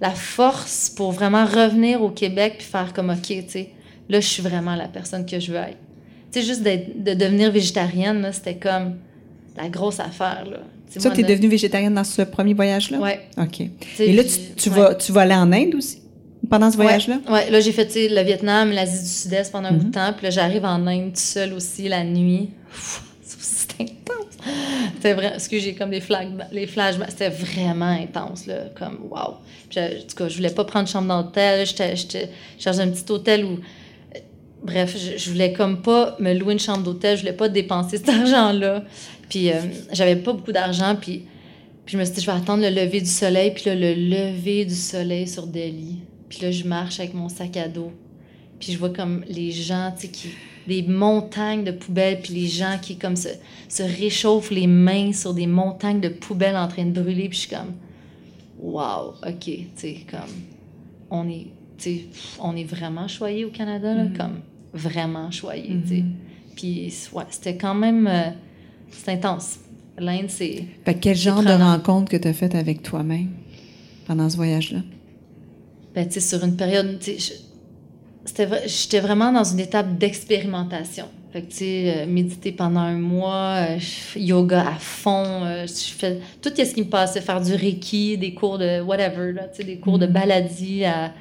la 0.00 0.10
force 0.10 0.90
pour 0.90 1.12
vraiment 1.12 1.44
revenir 1.44 2.02
au 2.02 2.10
Québec 2.10 2.54
puis 2.58 2.66
faire 2.66 2.92
comme, 2.92 3.10
OK, 3.10 3.26
tu 3.26 3.42
sais, 3.48 3.70
là, 4.08 4.20
je 4.20 4.26
suis 4.26 4.42
vraiment 4.42 4.74
la 4.76 4.88
personne 4.88 5.26
que 5.26 5.38
je 5.38 5.52
veux 5.52 5.58
être. 5.58 5.76
Tu 6.32 6.40
sais, 6.40 6.46
juste 6.46 6.62
d'être- 6.62 7.02
de 7.02 7.14
devenir 7.14 7.50
végétarienne, 7.50 8.22
là, 8.22 8.32
c'était 8.32 8.56
comme 8.56 8.96
la 9.56 9.68
grosse 9.68 10.00
affaire, 10.00 10.44
là. 10.50 10.58
Tu 10.86 10.94
sais, 10.94 11.00
Ça, 11.00 11.10
tu 11.10 11.20
es 11.20 11.22
de- 11.24 11.28
devenue 11.28 11.48
végétarienne 11.48 11.94
dans 11.94 12.04
ce 12.04 12.22
premier 12.22 12.54
voyage-là? 12.54 12.98
Ouais. 12.98 13.20
OK. 13.36 13.60
Et 14.00 14.12
là, 14.12 14.24
tu, 14.24 14.30
tu 14.56 14.70
ouais. 14.70 14.76
vas, 14.76 14.94
tu 14.94 15.12
vas 15.12 15.20
aller 15.22 15.34
en 15.34 15.52
Inde 15.52 15.74
aussi 15.76 15.98
pendant 16.48 16.70
ce 16.70 16.76
voyage-là? 16.76 17.18
Ouais, 17.26 17.32
ouais, 17.32 17.50
là, 17.50 17.60
j'ai 17.60 17.70
fait 17.72 17.88
le 18.08 18.22
Vietnam, 18.22 18.70
l'Asie 18.70 19.02
du 19.02 19.08
Sud-Est 19.08 19.52
pendant 19.52 19.68
un 19.68 19.72
bout 19.72 19.84
Mhm. 19.84 19.90
de 19.90 19.94
temps. 19.94 20.12
Puis 20.16 20.24
là, 20.24 20.30
j'arrive 20.30 20.64
en 20.64 20.84
Inde 20.86 21.08
toute 21.08 21.18
seule 21.18 21.52
aussi 21.52 21.88
la 21.88 22.02
nuit. 22.04 22.50
Pfff. 22.70 23.02
C'était 24.94 25.14
vrai, 25.14 25.30
parce 25.30 25.48
que 25.48 25.58
j'ai 25.58 25.74
comme 25.74 25.90
des 25.90 26.00
flags, 26.00 26.30
les. 26.52 26.66
C'était 27.08 27.28
vraiment 27.28 27.86
intense, 27.86 28.46
là. 28.46 28.64
Comme, 28.78 28.98
wow. 29.10 29.36
Puis, 29.68 29.80
en 29.80 29.88
tout 30.08 30.16
cas, 30.16 30.28
je 30.28 30.36
voulais 30.36 30.50
pas 30.50 30.64
prendre 30.64 30.88
chambre 30.88 31.22
d'hôtel. 31.22 31.66
J'étais, 31.66 31.94
cherchais 32.58 32.80
un 32.80 32.88
petit 32.88 33.10
hôtel 33.10 33.44
où. 33.44 33.52
euh, 33.52 34.18
Bref, 34.62 34.96
je, 34.96 35.16
je 35.16 35.30
voulais 35.30 35.52
comme 35.52 35.80
pas 35.80 36.16
me 36.18 36.34
louer 36.34 36.52
une 36.52 36.60
chambre 36.60 36.82
d'hôtel. 36.82 37.16
Je 37.16 37.22
voulais 37.22 37.32
pas 37.32 37.48
dépenser 37.48 37.96
cet 37.98 38.08
argent-là. 38.08 38.84
Puis, 39.28 39.50
euh, 39.50 39.60
j'avais 39.92 40.16
pas 40.16 40.32
beaucoup 40.32 40.52
d'argent. 40.52 40.96
Puis, 41.00 41.24
puis 41.86 41.94
je 41.94 41.98
me 41.98 42.04
suis 42.04 42.14
dit, 42.14 42.20
je 42.20 42.26
vais 42.26 42.36
attendre 42.36 42.62
le 42.62 42.70
lever 42.70 43.00
du 43.00 43.10
soleil. 43.10 43.52
Puis 43.54 43.64
le 43.66 43.94
lever 43.94 44.64
du 44.64 44.74
soleil 44.74 45.26
sur 45.26 45.46
Delhi. 45.46 45.98
Puis 46.28 46.40
là, 46.42 46.50
je 46.50 46.64
marche 46.64 47.00
avec 47.00 47.14
mon 47.14 47.28
sac 47.28 47.56
à 47.56 47.68
dos. 47.68 47.92
Puis 48.58 48.72
je 48.72 48.78
vois 48.78 48.90
comme 48.90 49.24
les 49.28 49.50
gens, 49.50 49.92
tu 49.98 50.06
sais, 50.06 50.12
qui... 50.12 50.28
Des 50.68 50.82
montagnes 50.82 51.64
de 51.64 51.72
poubelles, 51.72 52.20
puis 52.22 52.34
les 52.34 52.46
gens 52.46 52.76
qui, 52.80 52.96
comme, 52.96 53.16
se, 53.16 53.28
se 53.68 53.82
réchauffent 53.82 54.50
les 54.50 54.66
mains 54.66 55.12
sur 55.12 55.34
des 55.34 55.46
montagnes 55.46 56.00
de 56.00 56.08
poubelles 56.10 56.56
en 56.56 56.68
train 56.68 56.84
de 56.84 57.00
brûler. 57.00 57.28
Puis 57.28 57.38
je 57.38 57.46
suis 57.46 57.50
comme, 57.56 57.72
wow, 58.60 59.14
OK, 59.26 59.44
tu 59.44 59.66
sais, 59.74 59.96
comme, 60.10 60.20
on 61.10 61.28
est, 61.28 61.46
tu 61.78 61.82
sais, 61.90 62.04
on 62.40 62.54
est 62.56 62.64
vraiment 62.64 63.08
choyé 63.08 63.44
au 63.44 63.50
Canada, 63.50 63.94
là, 63.94 64.04
Mhm. 64.04 64.16
comme, 64.16 64.40
vraiment 64.74 65.30
choyé, 65.30 65.68
tu 65.82 65.88
sais. 65.88 66.02
Mhm. 66.02 66.12
Puis, 66.56 66.92
ouais, 67.12 67.24
c'était 67.30 67.56
quand 67.56 67.74
même, 67.74 68.06
euh, 68.06 68.30
c'est 68.90 69.12
intense. 69.12 69.60
L'Inde, 69.98 70.26
c'est... 70.28 70.64
Quel 71.00 71.16
genre 71.16 71.42
de 71.42 71.50
rencontre 71.52 72.10
que 72.10 72.16
tu 72.16 72.28
as 72.28 72.32
faite 72.32 72.54
avec 72.54 72.82
toi-même 72.82 73.28
pendant 74.06 74.28
ce 74.30 74.36
voyage-là? 74.36 74.80
Ben, 75.94 76.06
tu 76.06 76.14
sais, 76.14 76.20
sur 76.20 76.44
une 76.44 76.56
période, 76.56 76.98
tu 77.00 77.18
sais, 77.18 77.34
vrai- 78.38 78.62
j'étais 78.66 79.00
vraiment 79.00 79.32
dans 79.32 79.44
une 79.44 79.60
étape 79.60 79.96
d'expérimentation. 79.98 81.06
Fait 81.32 81.42
que, 81.42 81.50
tu 81.50 81.56
sais, 81.58 81.94
euh, 81.96 82.06
méditer 82.06 82.50
pendant 82.52 82.80
un 82.80 82.98
mois, 82.98 83.68
euh, 83.70 83.78
yoga 84.16 84.62
à 84.68 84.78
fond, 84.78 85.24
euh, 85.44 85.66
je 85.66 85.92
fais 85.94 86.18
tout 86.42 86.50
ce 86.56 86.74
qui 86.74 86.80
me 86.80 86.88
passait, 86.88 87.20
faire 87.20 87.40
du 87.40 87.54
reiki, 87.54 88.18
des 88.18 88.34
cours 88.34 88.58
de 88.58 88.80
whatever, 88.80 89.32
là, 89.32 89.42
tu 89.44 89.58
sais, 89.58 89.64
des 89.64 89.76
cours 89.76 89.98
de 89.98 90.06
Mhm. 90.06 90.12
baladie 90.12 90.84
à, 90.84 91.12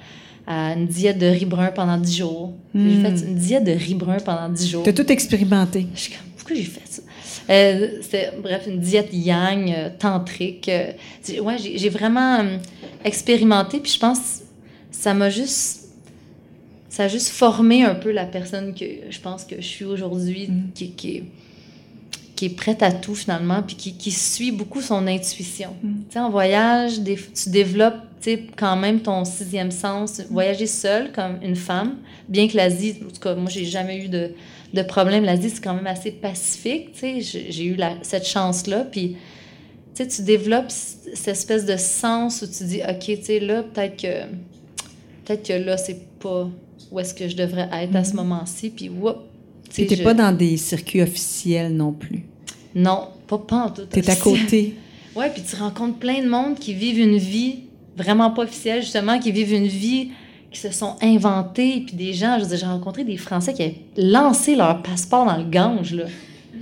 à 0.48 0.74
une 0.74 0.88
diète 0.88 1.19
de 1.19 1.28
riz 1.28 1.45
brun 1.45 1.67
pendant 1.67 1.98
10 1.98 2.17
jours. 2.17 2.54
J'ai 2.74 2.95
fait 3.02 3.10
une 3.28 3.36
diète 3.36 3.63
de 3.65 3.72
riz 3.72 3.93
brun 3.93 4.17
pendant 4.17 4.50
10 4.50 4.67
jours. 4.69 4.84
Tu 4.84 4.89
as 4.89 4.93
tout 4.93 5.12
expérimenté. 5.12 5.86
Je 5.93 6.00
suis 6.00 6.12
comme, 6.13 6.26
pourquoi 6.38 6.56
j'ai 6.56 6.63
fait 6.63 6.82
ça? 6.86 7.02
Euh, 7.52 7.88
c'était, 8.02 8.32
bref, 8.41 8.63
une 8.67 8.80
diète 8.80 9.10
yang, 9.12 9.72
euh, 9.72 9.89
tantrique. 9.98 10.69
euh, 10.69 10.91
ouais, 11.41 11.58
j'ai, 11.60 11.78
j'ai 11.78 11.89
vraiment 11.89 12.39
expérimenté, 13.06 13.80
puis 13.80 13.91
je 13.91 14.00
pense 14.00 14.17
ça 14.91 15.13
m'a 15.13 15.30
juste. 15.30 15.79
Ça 16.89 17.04
a 17.04 17.08
juste 17.08 17.30
formé 17.30 17.84
un 17.84 17.95
peu 17.95 18.12
la 18.12 18.25
personne 18.25 18.73
que 18.73 18.86
je 19.10 19.19
pense 19.19 19.45
que 19.45 19.58
je 19.58 19.67
suis 19.67 19.86
aujourd'hui, 19.86 20.47
Mm. 20.47 20.71
qui, 20.73 20.91
qui, 20.91 21.17
est, 21.17 21.23
qui 22.36 22.45
est 22.45 22.49
prête 22.56 22.82
à 22.82 22.91
tout 22.91 23.13
finalement, 23.15 23.62
puis 23.62 23.75
qui, 23.75 23.93
qui 23.93 24.12
suit 24.12 24.52
beaucoup 24.52 24.82
son 24.82 25.06
intuition. 25.08 25.75
Mm. 25.84 25.88
Tu 26.10 26.13
sais, 26.13 26.19
en 26.19 26.30
voyage, 26.32 26.99
des- 27.02 27.15
tu 27.17 27.49
développes 27.49 27.95
quand 28.58 28.75
même 28.75 28.99
ton 29.02 29.23
sixième 29.23 29.71
sens. 29.71 30.21
Voyager 30.30 30.65
seule 30.67 31.12
comme 31.13 31.38
une 31.41 31.56
femme, 31.56 31.97
bien 32.28 32.47
que 32.49 32.58
l'Asie, 32.58 32.95
en 33.06 33.10
tout 33.12 33.19
cas, 33.21 33.34
moi, 33.36 33.49
j'ai 33.49 33.63
jamais 33.65 34.04
eu 34.04 34.08
de, 34.10 34.32
de 34.73 34.82
problème. 34.82 35.23
L'Asie, 35.23 35.49
c'est 35.52 35.63
quand 35.63 35.73
même 35.75 35.88
assez 35.88 36.12
pacifique. 36.12 36.91
tu 36.93 37.21
sais. 37.21 37.21
J'ai 37.49 37.63
eu 37.65 37.75
la- 37.75 37.95
cette 38.02 38.28
chance-là. 38.28 38.80
Puis, 38.91 39.15
tu 39.95 40.21
développes 40.23 40.69
cette 40.71 41.28
espèce 41.28 41.65
de 41.65 41.75
sens 41.78 42.41
où 42.41 42.47
tu 42.47 42.63
dis, 42.65 42.82
OK, 42.88 42.99
tu 43.06 43.23
sais, 43.23 43.39
là, 43.39 43.63
peut-être 43.63 43.95
que, 44.02 44.23
peut-être 45.25 45.47
que 45.47 45.54
là, 45.54 45.78
c'est 45.78 45.99
pas 46.19 46.49
où 46.91 46.99
est-ce 46.99 47.13
que 47.13 47.28
je 47.28 47.36
devrais 47.36 47.69
être 47.71 47.95
à 47.95 48.04
ce 48.04 48.15
moment-ci. 48.15 48.69
Puis, 48.69 48.89
whoop, 48.89 49.17
tu 49.73 49.82
n'es 49.84 49.95
je- 49.95 50.04
pas 50.04 50.13
dans 50.13 50.36
des 50.36 50.58
circuits 50.58 51.02
officiels 51.02 51.73
non 51.75 51.91
plus. 51.91 52.23
Non, 52.75 53.10
pas, 53.28 53.38
pas 53.38 53.65
en 53.65 53.69
tout. 53.69 53.82
Tu 53.91 53.99
es 53.99 54.10
à 54.10 54.15
côté. 54.15 54.75
Ouais, 55.15 55.30
puis 55.34 55.41
tu 55.41 55.56
rencontres 55.56 55.97
plein 55.97 56.21
de 56.23 56.30
monde 56.30 56.56
qui 56.60 56.73
vivent 56.73 56.99
une 56.99 57.17
vie 57.17 57.62
vraiment 57.97 58.30
pas 58.30 58.43
officielle, 58.43 58.82
justement, 58.82 59.19
qui 59.19 59.32
vivent 59.32 59.52
une 59.54 59.67
vie 59.67 60.12
qui 60.52 60.60
se 60.60 60.71
sont 60.71 60.95
inventés, 61.02 61.84
puis 61.86 61.95
des 61.95 62.13
gens, 62.13 62.36
je 62.38 62.43
veux 62.43 62.49
dire, 62.49 62.58
j'ai 62.60 62.65
rencontré 62.67 63.04
des 63.04 63.17
Français 63.17 63.54
qui 63.54 63.63
avaient 63.63 63.75
lancé 63.97 64.56
leur 64.56 64.82
passeport 64.84 65.25
dans 65.25 65.36
le 65.36 65.43
Gange, 65.49 65.93
là. 65.93 66.06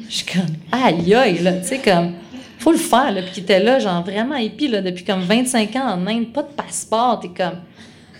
Je 0.09 0.15
suis 0.15 0.25
comme, 0.25 0.55
aïe 0.71 1.13
aïe, 1.13 1.39
là, 1.43 1.53
tu 1.59 1.67
sais, 1.67 1.79
comme, 1.79 2.13
faut 2.57 2.71
le 2.71 2.77
faire, 2.77 3.11
là, 3.11 3.21
puis 3.21 3.31
qui 3.33 3.39
étaient 3.41 3.61
là, 3.61 3.77
genre, 3.79 4.01
vraiment 4.03 4.35
épis, 4.37 4.69
là, 4.69 4.81
depuis 4.81 5.03
comme 5.03 5.21
25 5.21 5.75
ans 5.75 5.93
en 5.93 6.07
Inde, 6.07 6.27
pas 6.33 6.43
de 6.43 6.47
passeport, 6.55 7.19
t'es 7.19 7.27
comme, 7.29 7.59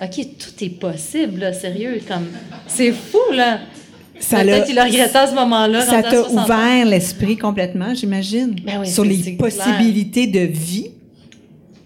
OK, 0.02 0.28
tout 0.38 0.64
est 0.64 0.70
possible, 0.70 1.40
là, 1.40 1.54
sérieux, 1.54 2.00
comme, 2.08 2.28
c'est 2.68 2.92
fou, 2.92 3.32
là. 3.34 3.60
Ça 4.20 4.42
Peut-être 4.42 4.66
qu'il 4.66 4.80
a 4.80 4.86
regretté 4.86 5.16
à 5.16 5.28
ce 5.28 5.36
moment-là. 5.36 5.82
ça 5.82 6.02
t'a 6.02 6.24
60 6.24 6.38
ans. 6.38 6.44
ouvert 6.44 6.86
l'esprit 6.86 7.38
complètement, 7.38 7.94
j'imagine, 7.94 8.56
Ben 8.64 8.80
oui, 8.82 8.88
sur 8.88 9.04
les 9.06 9.34
possibilités 9.34 10.28
de 10.28 10.40
vie. 10.40 10.92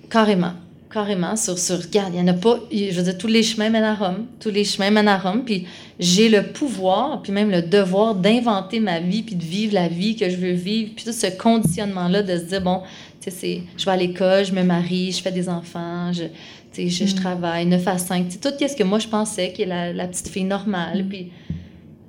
Carrément. 0.09 0.53
Carrément. 0.91 1.35
Sur, 1.37 1.57
sur, 1.57 1.81
regarde, 1.81 2.13
il 2.13 2.21
n'y 2.21 2.29
en 2.29 2.33
a 2.33 2.37
pas. 2.37 2.59
Je 2.71 2.91
veux 2.91 3.03
dire, 3.03 3.17
tous 3.17 3.27
les 3.27 3.43
chemins 3.43 3.69
mènent 3.69 3.83
à 3.83 3.95
Rome. 3.95 4.25
Tous 4.41 4.49
les 4.49 4.65
chemins 4.65 4.91
mènent 4.91 5.07
à 5.07 5.17
Rome. 5.17 5.43
Puis 5.45 5.65
j'ai 5.99 6.27
le 6.27 6.43
pouvoir, 6.43 7.21
puis 7.21 7.31
même 7.31 7.49
le 7.49 7.61
devoir 7.61 8.15
d'inventer 8.15 8.81
ma 8.81 8.99
vie, 8.99 9.23
puis 9.23 9.35
de 9.35 9.43
vivre 9.43 9.73
la 9.73 9.87
vie 9.87 10.17
que 10.17 10.29
je 10.29 10.35
veux 10.35 10.51
vivre. 10.51 10.91
Puis 10.95 11.05
tout 11.05 11.13
ce 11.13 11.27
conditionnement-là 11.27 12.23
de 12.23 12.37
se 12.37 12.43
dire, 12.43 12.61
bon, 12.61 12.81
tu 13.21 13.31
sais, 13.31 13.61
je 13.77 13.85
vais 13.85 13.91
à 13.91 13.95
l'école, 13.95 14.45
je 14.45 14.51
me 14.51 14.63
marie, 14.63 15.13
je 15.13 15.21
fais 15.21 15.31
des 15.31 15.47
enfants, 15.47 16.11
je, 16.11 16.23
tu 16.73 16.89
sais, 16.89 17.05
je, 17.05 17.11
je 17.11 17.15
travaille 17.15 17.65
9 17.65 17.87
à 17.87 17.97
5. 17.97 18.27
Tu 18.27 18.31
sais, 18.33 18.39
tout 18.39 18.67
ce 18.67 18.75
que 18.75 18.83
moi, 18.83 18.99
je 18.99 19.07
pensais 19.07 19.51
qui 19.51 19.63
est 19.63 19.65
la, 19.65 19.91
la 19.93 20.07
petite 20.07 20.27
fille 20.29 20.43
normale. 20.45 21.05
Puis, 21.09 21.31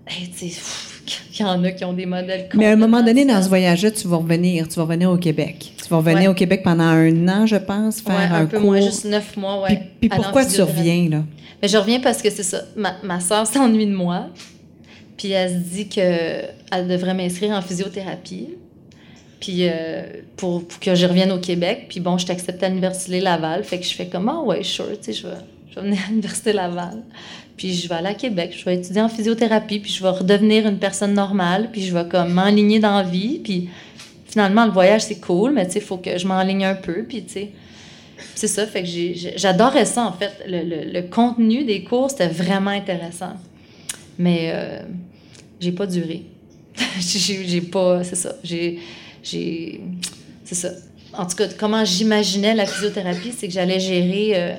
hey, 0.07 0.31
il 0.41 1.41
y 1.41 1.45
en 1.45 1.65
a 1.65 1.71
qui 1.73 1.85
ont 1.85 1.93
des 1.93 2.07
modèles 2.07 2.49
Mais 2.55 2.67
à 2.67 2.73
un 2.73 2.77
moment 2.77 3.03
donné, 3.03 3.25
dans 3.25 3.43
ce 3.43 3.49
voyage-là, 3.49 3.91
tu 3.91 4.07
vas 4.07 4.19
revenir. 4.19 4.69
Tu 4.69 4.75
vas 4.77 4.83
revenir 4.83 5.11
au 5.11 5.17
Québec. 5.17 5.73
Tu 5.83 5.89
vas 5.89 5.97
revenir 5.97 6.21
Ouais. 6.23 6.29
au 6.29 6.35
Québec 6.35 6.61
pendant 6.63 6.85
un 6.85 7.29
an, 7.29 7.45
je 7.47 7.57
pense, 7.57 8.01
faire 8.01 8.15
Ouais, 8.15 8.25
un, 8.25 8.43
un 8.43 8.47
peu 8.47 8.59
cours. 8.59 8.67
moins, 8.67 8.81
juste 8.81 9.05
9 9.07 9.37
mois, 9.37 9.63
ouais. 9.63 9.83
Puis, 10.01 10.09
pourquoi 10.09 10.45
tu 10.47 10.61
reviens, 10.63 11.09
là? 11.11 11.23
Mais 11.61 11.69
je 11.69 11.77
reviens 11.77 12.01
parce 12.01 12.23
que 12.23 12.31
c'est 12.31 12.43
ça. 12.45 12.63
Ma, 12.77 12.95
ma 13.03 13.19
soeur 13.21 13.47
s'ennuie 13.47 13.87
de 13.87 13.95
moi. 13.95 14.27
Puis 15.17 15.31
elle 15.31 15.51
se 15.51 15.57
dit 15.75 15.89
qu'elle 15.89 16.89
devrait 16.89 17.15
m'inscrire 17.15 17.51
en 17.53 17.63
physiothérapie. 17.63 18.49
Puis 19.43 19.67
euh, 19.69 20.05
pour, 20.37 20.63
que 20.81 20.95
je 20.95 21.05
revienne 21.05 21.33
au 21.33 21.41
Québec. 21.41 21.87
Puis 21.89 21.99
bon, 21.99 22.17
je 22.17 22.25
t'accepte 22.25 22.63
à 22.63 22.69
l'Université 22.69 23.19
Laval. 23.19 23.65
Fait 23.65 23.81
que 23.81 23.85
je 23.85 23.93
fais 23.93 24.07
comme, 24.07 24.29
ah 24.29 24.41
ouais, 24.41 24.63
sure, 24.63 24.87
tu 25.03 25.13
sais, 25.13 25.13
je 25.13 25.27
vais, 25.27 25.35
Je 25.69 25.75
vais 25.75 25.81
venir 25.83 25.99
à 26.07 26.11
l'Université 26.11 26.53
Laval. 26.53 27.03
Puis 27.57 27.75
je 27.75 27.89
vais 27.89 27.97
aller 27.97 28.11
à 28.11 28.15
Québec. 28.15 28.55
Je 28.57 28.65
vais 28.65 28.77
étudier 28.77 29.03
en 29.03 29.09
physiothérapie. 29.09 29.81
Puis 29.81 29.91
je 29.91 30.01
vais 30.01 30.11
redevenir 30.11 30.69
une 30.69 30.79
personne 30.79 31.13
normale. 31.15 31.71
Puis 31.73 31.83
je 31.83 31.93
vais 31.93 32.07
comme 32.09 32.33
m'enligner 32.33 32.79
dans 32.79 32.99
la 32.99 33.03
vie. 33.03 33.41
Puis 33.43 33.69
finalement, 34.29 34.65
le 34.65 34.71
voyage, 34.71 35.03
c'est 35.03 35.19
cool, 35.19 35.51
mais 35.51 35.67
tu 35.67 35.73
sais, 35.73 35.79
il 35.81 35.85
faut 35.85 35.97
que 35.97 36.17
je 36.17 36.25
m'enligne 36.25 36.65
un 36.65 36.77
peu. 36.77 37.03
Puis 37.03 37.25
tu 37.25 37.33
sais, 37.33 37.51
c'est 38.37 38.47
ça. 38.47 38.65
Fait 38.65 38.85
que 38.85 38.89
j'adorais 39.35 39.87
ça, 39.87 40.07
en 40.07 40.13
fait. 40.13 40.31
Le, 40.47 40.93
le, 40.93 41.03
contenu 41.03 41.65
des 41.65 41.83
cours, 41.83 42.13
c'était 42.13 42.29
vraiment 42.29 42.71
intéressant. 42.71 43.33
Mais 44.21 44.53
euh, 44.55 44.83
j'ai 45.59 45.73
pas 45.73 45.87
duré. 45.87 46.23
j'ai 47.01 47.61
pas. 47.61 48.05
C'est 48.05 48.15
ça. 48.15 48.37
J'ai. 48.45 48.79
C'est 49.23 49.81
ça. 50.45 50.71
En 51.13 51.27
tout 51.27 51.37
cas, 51.37 51.49
comment 51.59 51.85
j'imaginais 51.85 52.55
la 52.55 52.67
physiothérapie, 52.67 53.33
c'est 53.37 53.47
que 53.47 53.53
j'allais 53.53 53.81
gérer 53.81 54.33
euh, 54.35 54.55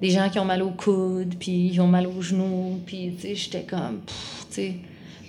des 0.00 0.10
gens 0.10 0.28
qui 0.30 0.38
ont 0.38 0.44
mal 0.44 0.62
au 0.62 0.70
coude, 0.70 1.34
puis 1.38 1.70
ils 1.72 1.80
ont 1.80 1.88
mal 1.88 2.06
aux 2.06 2.22
genoux, 2.22 2.78
puis 2.86 3.14
tu 3.16 3.28
sais, 3.28 3.34
j'étais 3.34 3.62
comme. 3.62 4.00
Tu 4.50 4.54
sais 4.54 4.74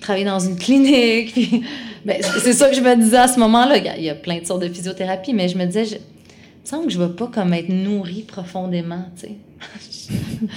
travailler 0.04 0.26
dans 0.26 0.40
une 0.40 0.58
clinique. 0.58 1.32
Puis, 1.34 1.64
ben, 2.06 2.22
c'est 2.22 2.54
ça 2.54 2.70
que 2.70 2.76
je 2.76 2.82
me 2.82 2.96
disais 2.96 3.18
à 3.18 3.28
ce 3.28 3.40
moment-là. 3.40 3.78
Il 3.98 4.04
y 4.04 4.10
a 4.10 4.16
plein 4.16 4.40
de 4.40 4.46
sortes 4.46 4.62
de 4.62 4.70
physiothérapie, 4.70 5.34
mais 5.34 5.48
je 5.48 5.58
me 5.58 5.66
disais, 5.66 5.86
je, 5.86 5.96
il 5.96 6.62
me 6.64 6.66
semble 6.66 6.86
que 6.86 6.92
je 6.92 7.00
ne 7.00 7.06
vais 7.06 7.14
pas 7.14 7.28
comme 7.28 7.54
être 7.54 7.70
nourrie 7.70 8.24
profondément, 8.24 9.06
tu 9.18 9.28
sais. 9.28 9.36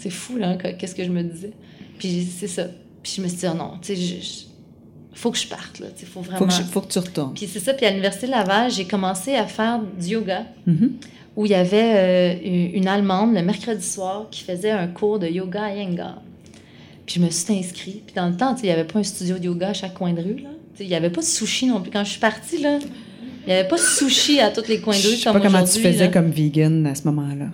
c'est 0.00 0.10
fou, 0.10 0.36
là, 0.38 0.56
qu'est-ce 0.56 0.94
que 0.94 1.04
je 1.04 1.10
me 1.10 1.22
disais. 1.22 1.52
Puis 1.98 2.26
c'est 2.38 2.48
ça. 2.48 2.64
Puis 3.02 3.12
je 3.16 3.22
me 3.22 3.28
suis 3.28 3.38
dit, 3.38 3.46
oh 3.50 3.54
non, 3.54 3.72
tu 3.80 3.94
sais, 3.94 4.46
faut 5.18 5.30
que 5.30 5.38
je 5.38 5.46
parte, 5.46 5.80
là. 5.80 5.86
Il 5.98 6.06
faut 6.06 6.20
vraiment... 6.20 6.38
Faut 6.38 6.46
que, 6.46 6.52
faut 6.52 6.80
que 6.82 6.92
tu 6.92 6.98
retournes. 6.98 7.34
Puis 7.34 7.48
c'est 7.50 7.60
ça. 7.60 7.74
Puis 7.74 7.86
à 7.86 7.90
l'Université 7.90 8.26
de 8.26 8.32
Laval, 8.32 8.70
j'ai 8.70 8.84
commencé 8.84 9.34
à 9.34 9.46
faire 9.46 9.80
du 9.98 10.08
yoga, 10.08 10.44
mm-hmm. 10.68 10.90
où 11.36 11.46
il 11.46 11.52
y 11.52 11.54
avait 11.54 12.36
euh, 12.44 12.70
une 12.74 12.86
Allemande, 12.86 13.34
le 13.34 13.42
mercredi 13.42 13.86
soir, 13.86 14.26
qui 14.30 14.42
faisait 14.42 14.70
un 14.70 14.86
cours 14.88 15.18
de 15.18 15.26
yoga 15.26 15.64
à 15.64 15.74
Yengar. 15.74 16.20
Puis 17.06 17.16
je 17.16 17.20
me 17.24 17.30
suis 17.30 17.54
inscrite. 17.54 18.04
Puis 18.06 18.14
dans 18.14 18.28
le 18.28 18.36
temps, 18.36 18.54
il 18.56 18.64
n'y 18.64 18.70
avait 18.70 18.84
pas 18.84 18.98
un 18.98 19.04
studio 19.04 19.38
de 19.38 19.44
yoga 19.44 19.68
à 19.68 19.72
chaque 19.72 19.94
coin 19.94 20.12
de 20.12 20.20
rue. 20.22 20.44
Il 20.78 20.88
n'y 20.88 20.94
avait 20.94 21.10
pas 21.10 21.22
de 21.22 21.26
sushi 21.26 21.66
non 21.66 21.80
plus. 21.80 21.90
Quand 21.90 22.04
je 22.04 22.10
suis 22.10 22.20
partie, 22.20 22.60
là, 22.60 22.78
il 22.82 23.46
n'y 23.46 23.52
avait 23.52 23.68
pas 23.68 23.76
de 23.76 23.80
sushi 23.80 24.40
à 24.40 24.50
tous 24.50 24.68
les 24.68 24.80
coins 24.80 24.96
de 24.96 25.02
rue. 25.02 25.14
Je 25.14 25.22
sais 25.22 25.32
pas 25.32 25.40
comment 25.40 25.64
tu 25.64 25.80
faisais 25.80 26.10
comme 26.10 26.30
vegan 26.30 26.86
à 26.86 26.94
ce 26.94 27.04
moment-là. 27.04 27.46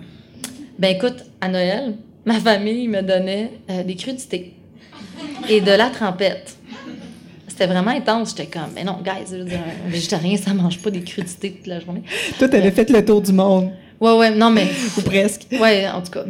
Ben 0.79 0.95
écoute, 0.95 1.23
à 1.39 1.47
Noël, 1.47 1.95
ma 2.25 2.39
famille 2.39 2.87
me 2.87 3.01
donnait 3.01 3.51
euh, 3.69 3.83
des 3.83 3.95
crudités 3.95 4.53
et 5.49 5.61
de 5.61 5.71
la 5.71 5.89
trempette. 5.89 6.57
C'était 7.53 7.67
vraiment 7.67 7.91
intense. 7.91 8.31
J'étais 8.31 8.47
comme, 8.47 8.71
mais 8.73 8.83
non, 8.83 8.97
guys, 9.03 9.29
je 9.31 9.35
veux 9.37 9.43
dire, 9.43 9.59
un 9.59 9.91
végétarien, 9.91 10.37
ça 10.37 10.55
mange 10.55 10.79
pas 10.79 10.89
des 10.89 11.01
crudités 11.01 11.51
toute 11.51 11.67
la 11.67 11.79
journée. 11.79 12.01
Toi, 12.39 12.49
tu 12.49 12.55
avais 12.55 12.71
fait 12.71 12.89
le 12.89 13.05
tour 13.05 13.21
du 13.21 13.31
monde. 13.31 13.69
Ouais, 14.01 14.17
ouais, 14.17 14.31
non, 14.31 14.49
mais. 14.49 14.65
Ou 14.97 15.01
presque. 15.01 15.45
Ouais, 15.51 15.87
en 15.87 16.01
tout 16.01 16.11
cas. 16.11 16.25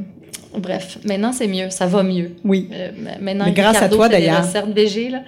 Bref, 0.58 0.98
maintenant 1.06 1.32
c'est 1.32 1.48
mieux, 1.48 1.70
ça 1.70 1.86
va 1.86 2.04
mieux. 2.04 2.32
Oui. 2.44 2.70
Euh, 2.74 2.92
maintenant, 3.22 3.46
Mais 3.46 3.54
grâce 3.54 3.82
à 3.82 3.88
toi 3.88 4.10
d'ailleurs. 4.10 4.44
là. 4.44 5.24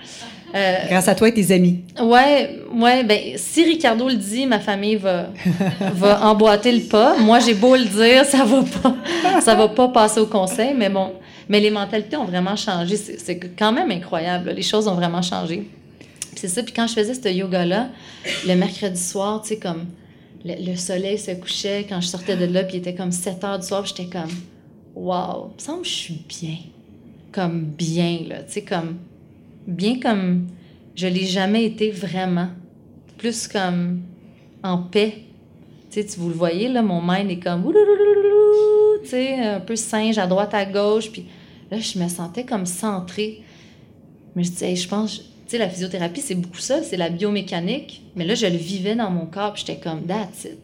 Euh, 0.53 0.75
grâce 0.89 1.07
à 1.07 1.15
toi 1.15 1.29
et 1.29 1.33
tes 1.33 1.51
amis. 1.53 1.79
Ouais, 1.99 2.59
ouais. 2.73 3.03
Ben 3.05 3.19
si 3.37 3.63
Ricardo 3.63 4.07
le 4.09 4.15
dit, 4.15 4.45
ma 4.45 4.59
famille 4.59 4.97
va 4.97 5.29
va 5.95 6.27
emboîter 6.27 6.73
le 6.73 6.81
pas. 6.81 7.17
Moi, 7.17 7.39
j'ai 7.39 7.53
beau 7.55 7.75
le 7.75 7.85
dire, 7.85 8.25
ça 8.25 8.43
va 8.43 8.63
pas, 8.63 9.41
ça 9.41 9.55
va 9.55 9.69
pas 9.69 9.87
passer 9.87 10.19
au 10.19 10.27
conseil. 10.27 10.73
Mais 10.77 10.89
bon, 10.89 11.13
mais 11.49 11.59
les 11.61 11.71
mentalités 11.71 12.17
ont 12.17 12.25
vraiment 12.25 12.55
changé. 12.55 12.95
C'est 12.97 13.39
quand 13.57 13.71
même 13.71 13.89
incroyable. 13.91 14.51
Les 14.51 14.61
choses 14.61 14.87
ont 14.87 14.95
vraiment 14.95 15.21
changé. 15.21 15.67
C'est 16.35 16.47
ça. 16.47 16.63
Puis 16.63 16.73
quand 16.73 16.87
je 16.87 16.93
faisais 16.93 17.13
ce 17.13 17.29
yoga 17.29 17.65
là, 17.65 17.89
le 18.47 18.55
mercredi 18.55 19.01
soir, 19.01 19.41
tu 19.41 19.49
sais 19.49 19.59
comme 19.59 19.85
le, 20.43 20.75
soleil 20.75 21.17
se 21.17 21.31
couchait 21.31 21.85
quand 21.89 22.01
je 22.01 22.07
sortais 22.07 22.37
de 22.37 22.45
là, 22.45 22.63
puis 22.63 22.75
il 22.75 22.79
était 22.79 22.93
comme 22.93 23.11
7 23.11 23.43
heures 23.43 23.59
du 23.59 23.65
soir, 23.65 23.85
j'étais 23.85 24.05
comme 24.05 24.29
il 24.95 25.01
me 25.01 25.59
semble 25.59 25.81
que 25.81 25.87
je 25.87 25.93
suis 25.93 26.23
bien. 26.27 26.57
Comme 27.31 27.65
bien, 27.65 28.19
là. 28.27 28.43
Tu 28.43 28.53
sais, 28.53 28.61
comme. 28.63 28.97
Bien 29.67 29.99
comme 29.99 30.47
je 30.95 31.07
l'ai 31.07 31.25
jamais 31.25 31.65
été 31.65 31.91
vraiment. 31.91 32.49
Plus 33.17 33.47
comme 33.47 34.01
en 34.63 34.77
paix. 34.77 35.23
Tu 35.91 36.01
sais, 36.01 36.17
vous 36.17 36.29
le 36.29 36.35
voyez, 36.35 36.69
là, 36.69 36.81
mon 36.81 37.01
mind 37.01 37.29
est 37.29 37.39
comme. 37.39 37.71
Tu 39.03 39.09
sais, 39.09 39.39
un 39.39 39.59
peu 39.59 39.75
singe 39.75 40.17
à 40.17 40.27
droite, 40.27 40.53
à 40.53 40.65
gauche. 40.65 41.11
Puis 41.11 41.25
là, 41.71 41.79
je 41.79 41.99
me 41.99 42.07
sentais 42.07 42.45
comme 42.45 42.65
centrée. 42.65 43.41
Mais 44.35 44.43
je 44.43 44.51
disais, 44.51 44.75
je 44.75 44.87
pense. 44.87 45.21
Tu 45.45 45.51
sais, 45.51 45.57
la 45.59 45.69
physiothérapie, 45.69 46.21
c'est 46.21 46.35
beaucoup 46.35 46.57
ça, 46.57 46.81
c'est 46.81 46.97
la 46.97 47.09
biomécanique. 47.09 48.01
Mais 48.15 48.25
là, 48.25 48.33
je 48.33 48.47
le 48.47 48.57
vivais 48.57 48.95
dans 48.95 49.11
mon 49.11 49.27
corps, 49.27 49.55
j'étais 49.55 49.77
comme, 49.77 50.01
that's 50.03 50.45
it. 50.45 50.57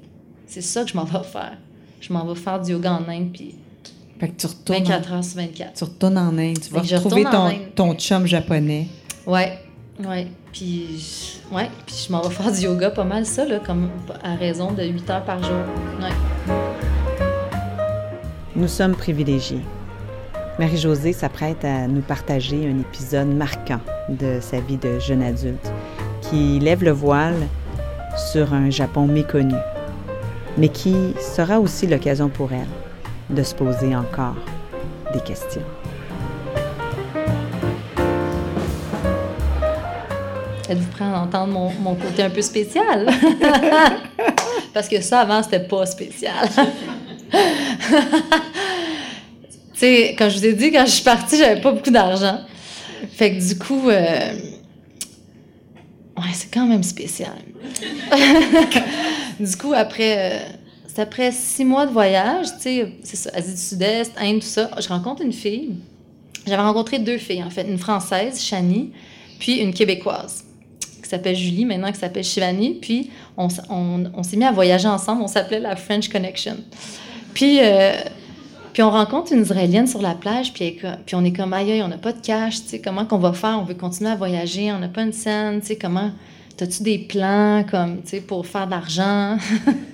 C'est 0.47 0.61
ça 0.61 0.83
que 0.83 0.89
je 0.89 0.97
m'en 0.97 1.03
vais 1.03 1.23
faire. 1.23 1.57
Je 1.99 2.11
m'en 2.11 2.25
vais 2.25 2.39
faire 2.39 2.59
du 2.59 2.71
yoga 2.71 2.93
en 2.93 3.07
Inde, 3.07 3.29
puis 3.31 3.55
fait 4.19 4.29
que 4.29 4.39
tu 4.39 4.45
retournes. 4.45 4.83
24 4.83 5.13
heures 5.13 5.23
sur 5.23 5.37
24. 5.37 5.73
Tu 5.73 5.83
retournes 5.83 6.17
en 6.17 6.37
Inde. 6.37 6.59
Tu 6.59 6.71
vas 6.71 6.81
retrouver 6.81 7.23
ton, 7.23 7.51
ton 7.73 7.93
chum 7.95 8.27
japonais. 8.27 8.87
Ouais, 9.25 9.57
ouais. 9.99 10.27
Puis, 10.51 11.39
ouais. 11.51 11.69
Puis 11.85 12.05
je 12.07 12.11
m'en 12.11 12.21
vais 12.21 12.33
faire 12.33 12.51
du 12.51 12.61
yoga 12.61 12.91
pas 12.91 13.03
mal 13.03 13.25
ça, 13.25 13.45
là, 13.45 13.59
comme 13.59 13.89
à 14.23 14.35
raison 14.35 14.73
de 14.73 14.83
8 14.83 15.09
heures 15.09 15.25
par 15.25 15.43
jour. 15.43 15.63
Ouais. 15.99 16.55
Nous 18.55 18.67
sommes 18.67 18.95
privilégiés. 18.95 19.61
Marie-Josée 20.61 21.11
s'apprête 21.11 21.65
à 21.65 21.87
nous 21.87 22.01
partager 22.01 22.69
un 22.69 22.79
épisode 22.79 23.33
marquant 23.33 23.79
de 24.09 24.37
sa 24.39 24.59
vie 24.59 24.77
de 24.77 24.99
jeune 24.99 25.23
adulte 25.23 25.71
qui 26.21 26.59
lève 26.59 26.83
le 26.83 26.91
voile 26.91 27.47
sur 28.31 28.53
un 28.53 28.69
Japon 28.69 29.07
méconnu, 29.07 29.55
mais 30.59 30.69
qui 30.69 31.15
sera 31.19 31.59
aussi 31.59 31.87
l'occasion 31.87 32.29
pour 32.29 32.51
elle 32.53 32.67
de 33.35 33.41
se 33.41 33.55
poser 33.55 33.95
encore 33.95 34.35
des 35.13 35.21
questions. 35.21 35.63
Êtes-vous 40.69 40.91
prêt 40.91 41.05
à 41.05 41.21
entendre 41.21 41.53
mon, 41.53 41.71
mon 41.81 41.95
côté 41.95 42.21
un 42.21 42.29
peu 42.29 42.43
spécial? 42.43 43.09
Parce 44.75 44.87
que 44.87 45.01
ça, 45.01 45.21
avant, 45.21 45.41
c'était 45.41 45.67
pas 45.67 45.87
spécial. 45.87 46.47
quand 49.81 50.29
je 50.29 50.37
vous 50.37 50.45
ai 50.45 50.53
dit, 50.53 50.71
quand 50.71 50.85
je 50.85 50.91
suis 50.91 51.03
partie, 51.03 51.37
j'avais 51.37 51.61
pas 51.61 51.71
beaucoup 51.71 51.91
d'argent. 51.91 52.39
Fait 53.13 53.35
que 53.35 53.47
du 53.47 53.57
coup, 53.57 53.89
euh, 53.89 54.33
ouais, 56.17 56.33
c'est 56.33 56.53
quand 56.53 56.67
même 56.67 56.83
spécial. 56.83 57.37
du 59.39 59.57
coup, 59.57 59.73
après, 59.73 60.17
euh, 60.17 60.39
c'est 60.87 61.01
après 61.01 61.31
six 61.31 61.65
mois 61.65 61.85
de 61.85 61.91
voyage, 61.91 62.47
tu 62.57 62.61
sais, 62.61 62.93
c'est 63.03 63.15
ça, 63.15 63.31
Asie 63.33 63.53
du 63.53 63.61
Sud-Est, 63.61 64.13
Inde, 64.17 64.39
tout 64.39 64.47
ça. 64.47 64.69
Je 64.79 64.87
rencontre 64.87 65.21
une 65.21 65.33
fille. 65.33 65.75
J'avais 66.45 66.61
rencontré 66.61 66.99
deux 66.99 67.17
filles, 67.17 67.43
en 67.43 67.49
fait. 67.49 67.63
Une 67.63 67.77
Française, 67.77 68.41
Chani, 68.41 68.91
puis 69.39 69.57
une 69.57 69.73
Québécoise, 69.73 70.43
qui 71.01 71.09
s'appelle 71.09 71.35
Julie, 71.35 71.65
maintenant 71.65 71.91
qui 71.91 71.99
s'appelle 71.99 72.23
Shivani. 72.23 72.75
Puis 72.81 73.09
on, 73.37 73.49
s'est 73.49 74.37
mis 74.37 74.45
à 74.45 74.51
voyager 74.51 74.87
ensemble. 74.87 75.21
On 75.21 75.27
s'appelait 75.27 75.59
la 75.59 75.75
French 75.75 76.09
Connection. 76.09 76.57
Puis, 77.33 77.59
euh, 77.61 77.93
puis 78.73 78.83
on 78.83 78.91
rencontre 78.91 79.33
une 79.33 79.41
Israélienne 79.41 79.87
sur 79.87 80.01
la 80.01 80.13
plage, 80.13 80.53
puis, 80.53 80.77
on 81.13 81.25
est 81.25 81.33
comme, 81.33 81.53
aïe, 81.53 81.81
on 81.83 81.87
n'a 81.87 81.97
pas 81.97 82.13
de 82.13 82.21
cash, 82.21 82.63
tu 82.63 82.69
sais, 82.69 82.81
comment 82.81 83.05
qu'on 83.05 83.17
va 83.17 83.33
faire? 83.33 83.57
On 83.59 83.63
veut 83.63 83.73
continuer 83.73 84.09
à 84.09 84.15
voyager, 84.15 84.71
on 84.71 84.79
n'a 84.79 84.87
pas 84.87 85.03
une 85.03 85.13
scène, 85.13 85.61
tu 85.61 85.67
sais, 85.67 85.75
comment... 85.75 86.11
T'as-tu 86.57 86.83
des 86.83 86.99
plans, 86.99 87.65
comme, 87.69 88.01
tu 88.03 88.09
sais, 88.09 88.21
pour 88.21 88.45
faire 88.45 88.67
de 88.67 88.71
l'argent? 88.71 89.37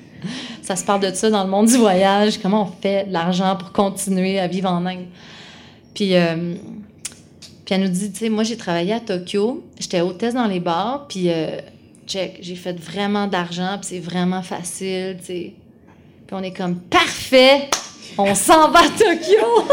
ça 0.61 0.75
se 0.75 0.83
parle 0.83 1.01
de 1.01 1.13
ça 1.13 1.29
dans 1.29 1.43
le 1.43 1.49
monde 1.49 1.67
du 1.67 1.77
voyage, 1.77 2.39
comment 2.39 2.63
on 2.63 2.81
fait 2.81 3.05
de 3.05 3.13
l'argent 3.13 3.55
pour 3.55 3.71
continuer 3.71 4.39
à 4.39 4.47
vivre 4.47 4.69
en 4.69 4.85
Inde? 4.85 5.05
Puis, 5.93 6.15
euh, 6.15 6.55
puis 7.65 7.75
elle 7.75 7.81
nous 7.81 7.89
dit, 7.89 8.11
tu 8.11 8.19
sais, 8.19 8.29
moi 8.29 8.43
j'ai 8.43 8.57
travaillé 8.57 8.93
à 8.93 8.99
Tokyo, 8.99 9.63
j'étais 9.79 10.01
hôtesse 10.01 10.33
dans 10.33 10.47
les 10.47 10.59
bars, 10.59 11.05
puis 11.07 11.29
euh, 11.29 11.57
check, 12.05 12.39
j'ai 12.41 12.55
fait 12.55 12.79
vraiment 12.79 13.27
d'argent, 13.27 13.77
puis 13.79 13.89
c'est 13.89 13.99
vraiment 13.99 14.41
facile, 14.41 15.17
tu 15.19 15.25
sais. 15.25 15.53
Puis 16.27 16.35
on 16.35 16.43
est 16.43 16.55
comme, 16.55 16.75
parfait, 16.75 17.69
on 18.17 18.35
s'en 18.35 18.69
va 18.69 18.79
à 18.79 18.89
Tokyo! 18.89 19.65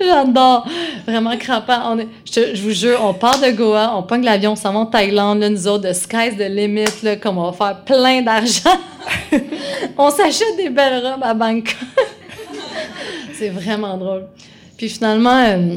J'adore. 0.00 0.66
Vraiment 1.06 1.36
crampant. 1.36 1.92
On 1.92 1.98
est, 1.98 2.08
je, 2.30 2.60
vous 2.62 2.70
jure, 2.70 3.00
on 3.02 3.14
part 3.14 3.40
de 3.40 3.50
Goa, 3.50 3.94
on 3.96 4.02
pogne 4.02 4.24
l'avion, 4.24 4.52
on 4.52 4.56
s'en 4.56 4.72
va 4.72 4.80
en 4.80 4.86
Thaïlande, 4.86 5.40
là, 5.40 5.48
nous 5.48 5.66
autres, 5.66 5.88
de 5.88 5.92
sky's 5.92 6.36
the 6.36 6.48
limit, 6.48 7.02
là, 7.02 7.16
comme 7.16 7.38
on 7.38 7.50
va 7.50 7.52
faire 7.52 7.84
plein 7.84 8.22
d'argent. 8.22 8.78
on 9.98 10.10
s'achète 10.10 10.56
des 10.56 10.70
belles 10.70 11.04
robes 11.04 11.22
à 11.22 11.34
Bangkok. 11.34 11.76
C'est 13.32 13.50
vraiment 13.50 13.96
drôle. 13.96 14.26
Puis 14.76 14.88
finalement, 14.88 15.44
euh, 15.44 15.76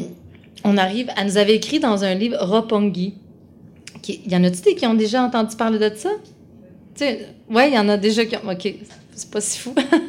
on 0.63 0.77
arrive, 0.77 1.09
elle 1.15 1.25
nous 1.25 1.37
avait 1.37 1.55
écrit 1.55 1.79
dans 1.79 2.03
un 2.03 2.13
livre 2.13 2.37
Ropongi. 2.39 3.15
Y 4.07 4.35
en 4.35 4.43
a-tu 4.43 4.75
qui 4.75 4.85
ont 4.87 4.95
déjà 4.95 5.23
entendu 5.23 5.55
parler 5.55 5.77
de 5.77 5.95
ça? 5.95 6.09
Oui, 7.49 7.63
il 7.67 7.73
y 7.73 7.79
en 7.79 7.87
a 7.89 7.97
déjà 7.97 8.25
qui 8.25 8.35
ont. 8.35 8.51
OK, 8.51 8.73
c'est 9.15 9.31
pas 9.31 9.41
si 9.41 9.59
fou. 9.59 9.73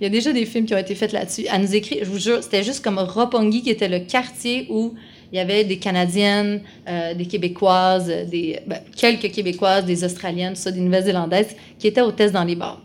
Il 0.00 0.04
y 0.04 0.06
a 0.06 0.10
déjà 0.10 0.32
des 0.32 0.44
films 0.46 0.66
qui 0.66 0.74
ont 0.74 0.78
été 0.78 0.94
faits 0.94 1.12
là-dessus. 1.12 1.46
Elle 1.52 1.62
nous 1.62 1.74
écrit, 1.74 1.98
je 2.00 2.06
vous 2.06 2.18
jure, 2.18 2.42
c'était 2.42 2.62
juste 2.62 2.82
comme 2.82 2.98
Roppongi, 2.98 3.62
qui 3.62 3.70
était 3.70 3.88
le 3.88 4.00
quartier 4.00 4.66
où 4.70 4.94
il 5.32 5.36
y 5.36 5.40
avait 5.40 5.64
des 5.64 5.78
Canadiennes, 5.78 6.62
euh, 6.88 7.14
des 7.14 7.26
Québécoises, 7.26 8.06
des, 8.06 8.60
ben, 8.66 8.80
quelques 8.96 9.32
Québécoises, 9.32 9.84
des 9.84 10.04
Australiennes, 10.04 10.54
des 10.64 10.80
Nouvelles-Zélandaises, 10.80 11.56
qui 11.78 11.86
étaient 11.86 12.00
hôtesses 12.00 12.32
dans 12.32 12.44
les 12.44 12.56
bars. 12.56 12.80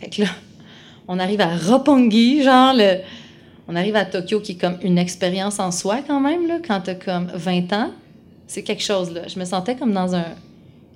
Fait 0.00 0.10
que 0.10 0.22
là, 0.22 0.28
on 1.08 1.18
arrive 1.18 1.40
à 1.40 1.56
Roppongi, 1.56 2.42
genre, 2.42 2.72
le, 2.74 2.98
on 3.66 3.76
arrive 3.76 3.96
à 3.96 4.04
Tokyo, 4.04 4.40
qui 4.40 4.52
est 4.52 4.60
comme 4.60 4.78
une 4.82 4.98
expérience 4.98 5.58
en 5.58 5.70
soi 5.70 6.00
quand 6.06 6.20
même, 6.20 6.46
là, 6.46 6.58
quand 6.66 6.80
tu 6.82 6.90
as 6.90 6.94
comme 6.94 7.30
20 7.34 7.72
ans. 7.72 7.90
C'est 8.46 8.62
quelque 8.62 8.82
chose, 8.82 9.12
là. 9.12 9.22
Je 9.28 9.38
me 9.38 9.44
sentais 9.44 9.76
comme 9.76 9.92
dans 9.92 10.14
un, 10.14 10.26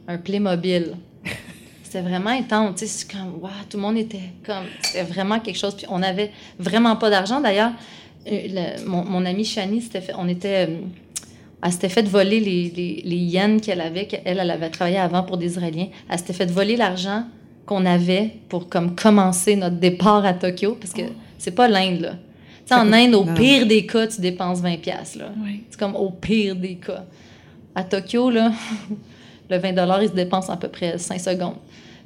un 0.09 0.19
Playmobil. 0.19 0.97
C'était 1.95 2.09
vraiment 2.09 2.31
intense, 2.31 2.81
tu 2.81 2.87
sais, 2.89 2.93
c'est 3.07 3.13
comme, 3.13 3.41
waouh, 3.41 3.53
tout 3.71 3.77
le 3.77 3.83
monde 3.85 3.97
était 3.97 4.33
comme, 4.45 4.65
c'était 4.83 5.05
vraiment 5.05 5.39
quelque 5.39 5.57
chose. 5.57 5.77
Puis 5.77 5.87
on 5.89 6.03
avait 6.03 6.33
vraiment 6.59 6.97
pas 6.97 7.09
d'argent. 7.09 7.41
D'ailleurs, 7.41 7.71
euh, 8.27 8.79
mon, 8.85 9.05
mon 9.05 9.25
amie 9.25 9.45
Shani, 9.45 9.81
s'était 9.81 10.01
fait, 10.01 10.13
on 10.19 10.27
était, 10.27 10.67
euh, 10.69 10.79
elle 11.63 11.71
s'était 11.71 11.89
fait 11.89 12.03
voler 12.03 12.41
les, 12.41 12.73
les, 12.75 13.03
les 13.05 13.17
yens 13.17 13.61
qu'elle 13.61 13.81
avait, 13.81 14.09
qu'elle 14.09 14.23
elle 14.25 14.51
avait 14.51 14.71
travaillé 14.71 14.99
avant 14.99 15.23
pour 15.23 15.37
des 15.37 15.47
Israéliens. 15.47 15.87
Elle 16.09 16.19
s'était 16.19 16.33
fait 16.33 16.51
voler 16.51 16.75
l'argent 16.75 17.27
qu'on 17.65 17.87
avait 17.87 18.39
pour 18.49 18.69
comme 18.69 18.97
commencer 18.97 19.55
notre 19.55 19.77
départ 19.77 20.25
à 20.25 20.35
Tokyo, 20.35 20.77
parce 20.81 20.95
que 20.95 21.03
c'est 21.39 21.55
pas 21.55 21.69
l'Inde, 21.69 22.01
là. 22.01 22.13
Tu 22.67 22.75
sais, 22.75 22.75
en 22.75 22.93
Inde, 22.93 23.15
au 23.15 23.25
non. 23.25 23.35
pire 23.35 23.69
des 23.69 23.87
cas, 23.87 24.09
tu 24.09 24.21
dépenses 24.21 24.61
20 24.61 24.79
pièces 24.79 25.15
là. 25.15 25.27
Oui. 25.45 25.63
C'est 25.71 25.79
comme 25.79 25.95
au 25.95 26.11
pire 26.11 26.57
des 26.57 26.75
cas. 26.75 27.05
À 27.73 27.85
Tokyo, 27.85 28.31
là, 28.31 28.51
le 29.49 29.59
20 29.59 30.03
il 30.03 30.09
se 30.09 30.15
dépense 30.15 30.51
à 30.51 30.57
peu 30.57 30.67
près 30.67 30.99
5 30.99 31.21
secondes. 31.21 31.55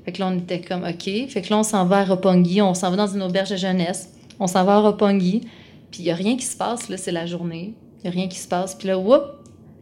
Fait 0.08 0.12
que 0.12 0.20
là, 0.20 0.28
on 0.32 0.38
était 0.38 0.62
comme, 0.62 0.84
OK. 0.84 1.02
Fait 1.28 1.42
que 1.42 1.50
là, 1.50 1.58
on 1.58 1.62
s'en 1.62 1.84
va 1.84 1.98
à 1.98 2.04
Roppongi, 2.06 2.62
on 2.62 2.72
s'en 2.72 2.88
va 2.88 2.96
dans 2.96 3.08
une 3.08 3.22
auberge 3.22 3.50
de 3.50 3.56
jeunesse, 3.56 4.10
on 4.40 4.46
s'en 4.46 4.64
va 4.64 4.76
à 4.76 4.80
Roppongi, 4.80 5.42
puis 5.90 6.00
il 6.00 6.04
n'y 6.04 6.10
a 6.10 6.14
rien 6.14 6.34
qui 6.38 6.46
se 6.46 6.56
passe, 6.56 6.88
là, 6.88 6.96
c'est 6.96 7.12
la 7.12 7.26
journée. 7.26 7.74
Il 7.98 8.04
n'y 8.04 8.08
a 8.08 8.18
rien 8.18 8.26
qui 8.26 8.38
se 8.38 8.48
passe. 8.48 8.74
Puis 8.74 8.88
là, 8.88 8.98
whoop, 8.98 9.22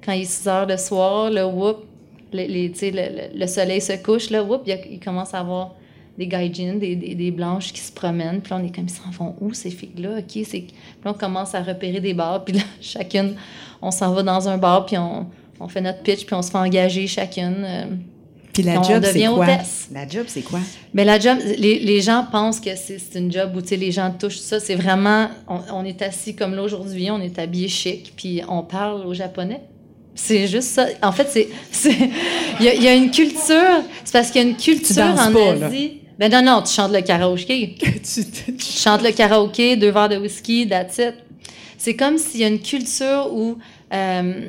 quand 0.04 0.10
il 0.10 0.22
est 0.22 0.24
6 0.24 0.48
heures 0.48 0.66
le 0.66 0.76
soir, 0.78 1.30
là, 1.30 1.46
whoop, 1.46 1.84
les, 2.32 2.48
les- 2.48 2.66
le, 2.70 2.90
le- 2.90 3.38
le 3.38 3.46
soleil 3.46 3.80
se 3.80 3.92
couche, 4.02 4.30
là, 4.30 4.42
whoop, 4.42 4.62
il, 4.66 4.98
commence 4.98 5.32
à 5.32 5.38
avoir 5.38 5.76
des 6.18 6.26
gaijins, 6.26 6.74
des, 6.74 7.30
blanches 7.30 7.72
qui 7.72 7.80
se 7.80 7.92
promènent. 7.92 8.40
Puis 8.40 8.50
là, 8.50 8.58
on 8.60 8.66
est 8.66 8.74
comme, 8.74 8.86
ils 8.86 8.90
s'en 8.90 9.10
vont 9.12 9.36
où, 9.40 9.54
ces 9.54 9.70
filles-là? 9.70 10.18
OK, 10.18 10.42
c'est... 10.44 10.62
Puis 10.62 10.74
là, 11.04 11.12
on 11.12 11.14
commence 11.14 11.54
à 11.54 11.62
repérer 11.62 12.00
des 12.00 12.14
bars. 12.14 12.44
Puis 12.44 12.56
là, 12.56 12.62
chacune, 12.80 13.36
on 13.80 13.92
s'en 13.92 14.12
va 14.12 14.24
dans 14.24 14.48
un 14.48 14.58
bar, 14.58 14.86
puis 14.86 14.98
on, 14.98 15.28
on 15.60 15.68
fait 15.68 15.80
notre 15.80 16.02
pitch, 16.02 16.26
puis 16.26 16.34
on 16.34 16.42
se 16.42 16.50
fait 16.50 16.58
engager 16.58 17.06
chacune. 17.06 17.64
Puis 18.56 18.62
la 18.62 18.80
job, 18.80 19.04
c'est 19.04 19.26
quoi? 19.26 19.46
La 19.92 20.08
job, 20.08 20.24
c'est 20.28 20.40
quoi? 20.40 20.60
Mais 20.94 21.04
la 21.04 21.20
job, 21.20 21.36
les, 21.58 21.78
les 21.78 22.00
gens 22.00 22.24
pensent 22.32 22.58
que 22.58 22.70
c'est 22.74 23.18
une 23.18 23.30
job 23.30 23.50
où 23.54 23.60
les 23.70 23.92
gens 23.92 24.10
touchent 24.18 24.38
ça. 24.38 24.58
C'est 24.60 24.76
vraiment, 24.76 25.28
on, 25.46 25.60
on 25.74 25.84
est 25.84 26.00
assis 26.00 26.34
comme 26.34 26.54
là 26.54 26.62
aujourd'hui, 26.62 27.10
on 27.10 27.20
est 27.20 27.38
habillé 27.38 27.68
chic, 27.68 28.14
puis 28.16 28.40
on 28.48 28.62
parle 28.62 29.04
au 29.06 29.12
japonais. 29.12 29.60
C'est 30.14 30.46
juste 30.46 30.68
ça. 30.70 30.86
En 31.02 31.12
fait, 31.12 31.28
c'est, 31.30 31.48
il 32.60 32.64
y, 32.64 32.84
y 32.84 32.88
a 32.88 32.94
une 32.94 33.10
culture. 33.10 33.82
C'est 34.04 34.12
parce 34.14 34.30
qu'il 34.30 34.42
y 34.42 34.46
a 34.46 34.48
une 34.48 34.56
culture 34.56 35.04
en 35.04 35.32
pas, 35.32 35.54
là. 35.54 35.66
Asie. 35.66 36.00
Ben 36.18 36.32
non, 36.32 36.40
non, 36.40 36.62
tu 36.62 36.72
chantes 36.72 36.92
le 36.92 37.02
karaoké. 37.02 37.74
Tu 38.02 38.58
chantes 38.58 39.02
le 39.02 39.12
karaoké, 39.12 39.76
deux 39.76 39.90
verres 39.90 40.08
de 40.08 40.16
whisky, 40.16 40.66
that's 40.66 40.96
it. 40.96 41.14
C'est 41.76 41.94
comme 41.94 42.16
s'il 42.16 42.40
y 42.40 42.44
a 42.44 42.48
une 42.48 42.62
culture 42.62 43.28
où, 43.30 43.58
euh, 43.92 44.46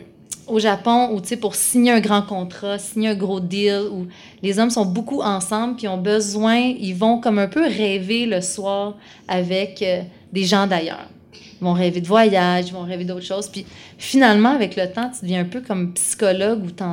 au 0.47 0.60
Japon, 0.60 1.10
où, 1.13 1.21
tu 1.21 1.29
sais, 1.29 1.38
pour 1.38 1.55
signer 1.55 1.91
un 1.91 1.99
grand 1.99 2.21
contrat, 2.21 2.79
signer 2.79 3.10
un 3.10 3.15
gros 3.15 3.39
deal, 3.39 3.81
où 3.91 4.07
les 4.41 4.60
hommes 4.60 4.69
sont 4.69 4.86
beaucoup 4.86 5.21
ensemble, 5.21 5.75
puis 5.75 5.88
ont 5.88 5.97
besoin, 5.97 6.57
ils 6.57 6.93
vont 6.95 7.19
comme 7.19 7.39
un 7.39 7.47
peu 7.47 7.65
rêver 7.65 8.25
le 8.25 8.41
soir 8.41 8.95
avec 9.27 9.81
euh, 9.81 10.01
des 10.31 10.43
gens 10.43 10.67
d'ailleurs. 10.67 11.07
Ils 11.33 11.63
vont 11.63 11.73
rêver 11.73 12.01
de 12.01 12.07
voyage, 12.07 12.65
ils 12.67 12.73
vont 12.73 12.83
rêver 12.83 13.03
d'autres 13.03 13.25
choses. 13.25 13.47
Puis 13.49 13.65
finalement, 13.97 14.49
avec 14.49 14.75
le 14.75 14.91
temps, 14.91 15.10
tu 15.13 15.21
deviens 15.25 15.41
un 15.41 15.45
peu 15.45 15.62
comme 15.62 15.93
psychologue 15.93 16.63
où 16.65 16.71
tu 16.71 16.83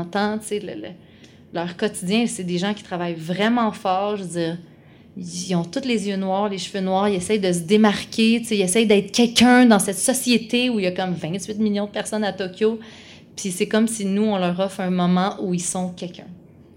le- 0.60 0.74
le- 0.74 0.88
leur 1.52 1.76
quotidien. 1.76 2.26
C'est 2.26 2.44
des 2.44 2.58
gens 2.58 2.72
qui 2.74 2.82
travaillent 2.82 3.14
vraiment 3.14 3.70
fort. 3.72 4.16
Je 4.16 4.22
veux 4.22 4.28
dire, 4.28 4.58
ils 5.16 5.54
ont 5.54 5.64
tous 5.64 5.84
les 5.86 6.08
yeux 6.08 6.16
noirs, 6.16 6.48
les 6.48 6.58
cheveux 6.58 6.80
noirs, 6.82 7.08
ils 7.08 7.16
essayent 7.16 7.38
de 7.38 7.52
se 7.52 7.60
démarquer, 7.60 8.42
ils 8.50 8.60
essayent 8.62 8.86
d'être 8.86 9.12
quelqu'un 9.12 9.64
dans 9.66 9.78
cette 9.78 9.98
société 9.98 10.70
où 10.70 10.80
il 10.80 10.84
y 10.84 10.88
a 10.88 10.92
comme 10.92 11.12
28 11.14 11.58
millions 11.58 11.84
de 11.86 11.90
personnes 11.90 12.24
à 12.24 12.32
Tokyo. 12.32 12.80
Puis 13.36 13.50
c'est 13.50 13.66
comme 13.66 13.88
si 13.88 14.04
nous, 14.04 14.24
on 14.24 14.38
leur 14.38 14.58
offre 14.60 14.80
un 14.80 14.90
moment 14.90 15.36
où 15.42 15.54
ils 15.54 15.62
sont 15.62 15.90
quelqu'un. 15.90 16.26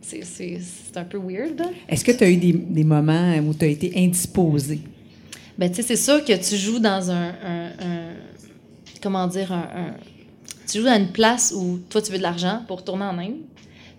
C'est- 0.02 0.24
C'est 0.24 0.60
c'est 0.62 0.98
un 0.98 1.04
peu 1.04 1.18
weird. 1.18 1.62
Est-ce 1.90 2.04
que 2.06 2.12
tu 2.12 2.24
as 2.24 2.30
eu 2.30 2.38
des, 2.38 2.54
des 2.54 2.84
moments 2.84 3.36
où 3.40 3.54
tu 3.54 3.66
as 3.66 3.68
été 3.68 3.92
indisposé? 3.96 4.80
Ben, 5.58 5.70
tu 5.70 5.78
sais, 5.78 5.82
c'est 5.84 5.96
sûr 5.98 6.24
que 6.24 6.34
tu 6.34 6.56
joues 6.56 6.80
dans 6.80 7.12
un. 7.12 7.30
un- 7.30 7.72
un- 7.80 8.14
comment 9.02 9.28
dire, 9.28 9.52
un, 9.52 9.58
un- 9.76 9.96
Tu 10.72 10.80
joues 10.80 10.86
dans 10.86 10.98
une 10.98 11.12
place 11.12 11.54
où 11.56 11.80
toi, 11.90 12.02
tu 12.02 12.12
veux 12.12 12.18
de 12.18 12.24
l'argent 12.24 12.62
pour 12.68 12.78
retourner 12.80 13.06
en 13.06 13.18
Inde. 13.18 13.38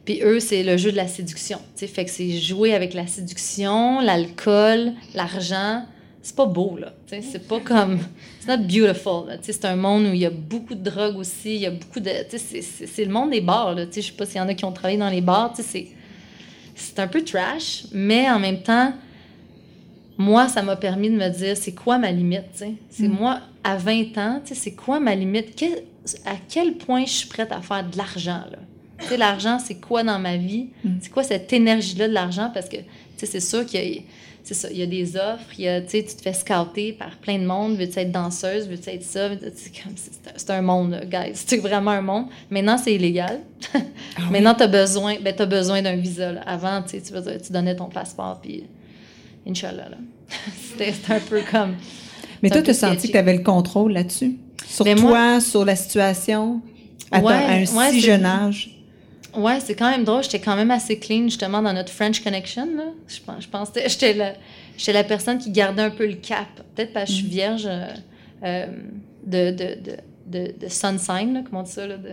Puis 0.05 0.21
eux, 0.23 0.41
c'est 0.41 0.63
le 0.63 0.77
jeu 0.77 0.91
de 0.93 0.97
la 0.97 1.09
séduction. 1.09 1.59
Tu 1.77 1.81
sais, 1.81 1.87
fait 1.87 2.05
que 2.05 2.11
c'est 2.11 2.31
jouer 2.39 2.75
avec 2.75 2.95
la 2.95 3.07
séduction, 3.07 4.01
l'alcool, 4.01 4.93
l'argent. 5.15 5.85
C'est 6.29 6.37
pas 6.37 6.45
beau, 6.45 6.77
là. 6.79 6.93
C'est 7.07 7.49
pas 7.49 7.59
comme. 7.61 7.95
It's 8.39 8.47
not 8.47 8.59
beautiful. 8.59 9.39
c'est 9.41 9.65
un 9.65 9.77
monde 9.77 10.05
où 10.09 10.13
il 10.13 10.19
y 10.21 10.27
a 10.27 10.31
beaucoup 10.31 10.75
de 10.75 10.83
drogue 10.91 11.17
aussi. 11.17 11.55
Il 11.55 11.61
y 11.63 11.67
a 11.67 11.71
beaucoup 11.71 12.01
de. 12.01 12.11
C'est- 12.37 13.05
le 13.05 13.11
monde 13.11 13.31
des 13.31 13.41
bars, 13.41 13.75
là. 13.75 13.87
Je 13.91 14.01
sais 14.03 14.13
pas 14.13 14.27
s'il 14.27 14.37
y 14.37 14.41
en 14.41 14.49
a 14.49 14.53
qui 14.53 14.67
ont 14.67 14.73
travaillé 14.73 14.99
dans 14.99 15.09
les 15.09 15.23
bars. 15.23 15.55
C'est. 15.55 15.87
C'est 16.75 16.99
un 16.99 17.09
peu 17.09 17.25
trash, 17.25 17.85
mais 17.93 18.29
en 18.31 18.39
même 18.39 18.61
temps, 18.63 18.93
moi, 20.19 20.49
ça 20.49 20.63
m'a 20.63 20.77
permis 20.77 21.09
de 21.11 21.17
me 21.17 21.29
dire, 21.31 21.57
c'est 21.57 21.73
quoi 21.73 21.97
ma 21.99 22.11
limite? 22.13 22.45
C'est 22.91 23.09
moi, 23.09 23.41
à 23.65 23.77
20 23.77 24.19
ans, 24.19 24.41
c'est 24.45 24.73
quoi 24.75 25.01
ma 25.01 25.15
limite? 25.15 25.55
Quel- 25.57 25.83
à 26.27 26.35
quel 26.49 26.75
point 26.75 27.05
je 27.07 27.11
suis 27.13 27.29
prête 27.29 27.53
à 27.53 27.63
faire 27.63 27.89
de 27.89 27.97
l'argent, 27.97 28.43
là? 28.53 29.17
L'argent, 29.17 29.59
c'est 29.59 29.77
quoi 29.77 30.03
dans 30.05 30.19
ma 30.19 30.37
vie? 30.37 30.69
C'est 31.01 31.11
quoi 31.11 31.23
cette 31.23 31.53
énergie-là 31.53 32.07
de 32.09 32.13
l'argent? 32.13 32.51
Parce 32.53 32.69
que, 32.69 32.77
tu 32.77 32.83
sais, 33.17 33.27
c'est 33.27 33.41
sûr 33.41 33.65
qu'il 33.65 33.81
y 33.81 33.99
a... 33.99 34.03
C'est 34.49 34.55
ça, 34.55 34.69
il 34.71 34.79
y 34.79 34.83
a 34.83 34.87
des 34.87 35.15
offres, 35.15 35.45
il 35.59 35.65
y 35.67 35.69
a, 35.69 35.83
tu 35.83 36.03
te 36.03 36.23
fais 36.23 36.33
scouter 36.33 36.95
par 36.95 37.11
plein 37.19 37.39
de 37.39 37.45
monde, 37.45 37.77
veux-tu 37.77 37.99
être 37.99 38.11
danseuse, 38.11 38.67
veux-tu 38.67 38.89
être 38.89 39.03
ça, 39.03 39.29
c'est 39.55 39.83
comme- 39.83 39.93
c'est 39.95 40.13
c'est 40.37 40.51
un 40.51 40.63
monde, 40.63 40.99
guys, 41.05 41.33
c'est 41.35 41.59
vraiment 41.59 41.91
un 41.91 42.01
monde. 42.01 42.25
Maintenant, 42.51 42.79
c'est 42.79 42.95
illégal. 42.95 43.41
Maintenant, 44.31 44.55
tu 44.55 44.63
as 44.63 44.67
besoin, 44.69 45.17
ben, 45.23 45.35
t'as 45.37 45.45
besoin 45.45 45.83
d'un 45.83 45.97
visa, 45.97 46.33
là. 46.33 46.41
Avant, 46.47 46.81
tu 46.83 46.99
sais, 46.99 47.39
tu 47.45 47.53
donnais 47.53 47.77
ton 47.77 47.91
passeport, 47.91 48.41
puis 48.41 48.65
Inch'Allah, 49.47 49.91
là. 49.91 49.97
C'était 50.79 50.95
un 51.13 51.21
peu 51.21 51.43
comme... 51.51 51.75
Mais 52.43 52.49
toi, 52.49 52.63
tu 52.63 52.71
as 52.71 52.75
senti 52.75 53.09
que 53.09 53.13
tu 53.13 53.19
avais 53.19 53.37
le 53.37 53.43
contrôle 53.43 53.93
là-dessus? 53.93 54.37
Sur 54.67 54.87
Ben, 54.87 54.97
toi, 54.97 55.11
moi- 55.11 55.41
sur 55.43 55.67
la 55.67 55.77
situation, 55.77 56.63
à, 57.11 57.19
Ouais, 57.19 57.23
ton- 57.23 57.29
à 57.29 57.53
un 57.53 57.65
ouais, 57.67 57.91
si 57.93 58.01
jeune 58.01 58.25
âge? 58.25 58.78
Ouais, 59.37 59.61
c'est 59.61 59.75
quand 59.75 59.91
même 59.91 60.05
drôle. 60.05 60.23
J'étais 60.23 60.41
quand 60.41 60.57
même 60.57 60.71
assez 60.71 60.99
clean, 60.99 61.25
justement, 61.25 61.61
dans 61.63 61.73
notre 61.73 61.93
French 61.93 62.23
Connection, 62.23 62.67
là. 62.77 62.85
Je 63.07 63.21
pense, 63.21 63.45
je 63.45 63.49
pense 63.49 63.71
que 63.71 63.81
j'étais 63.89 64.15
la, 64.15 64.35
j'étais 64.77 64.93
la 64.95 65.05
personne 65.05 65.39
qui 65.39 65.51
gardait 65.51 65.83
un 65.83 65.91
peu 65.91 66.07
le 66.07 66.15
cap. 66.15 66.49
Peut-être 66.75 66.93
parce 66.93 67.07
que 67.07 67.13
je 67.13 67.17
suis 67.19 67.27
vierge 67.29 67.67
euh, 67.67 67.87
euh, 68.45 68.67
de, 69.27 69.51
de, 69.51 69.77
de, 69.81 69.97
de, 70.47 70.53
de 70.59 70.69
sun 70.69 70.99
sign, 70.99 71.35
là, 71.35 71.43
comment 71.47 71.61
on 71.61 71.65
dit 71.65 71.73
ça, 71.73 71.87
là, 71.87 71.97
de 71.99 72.11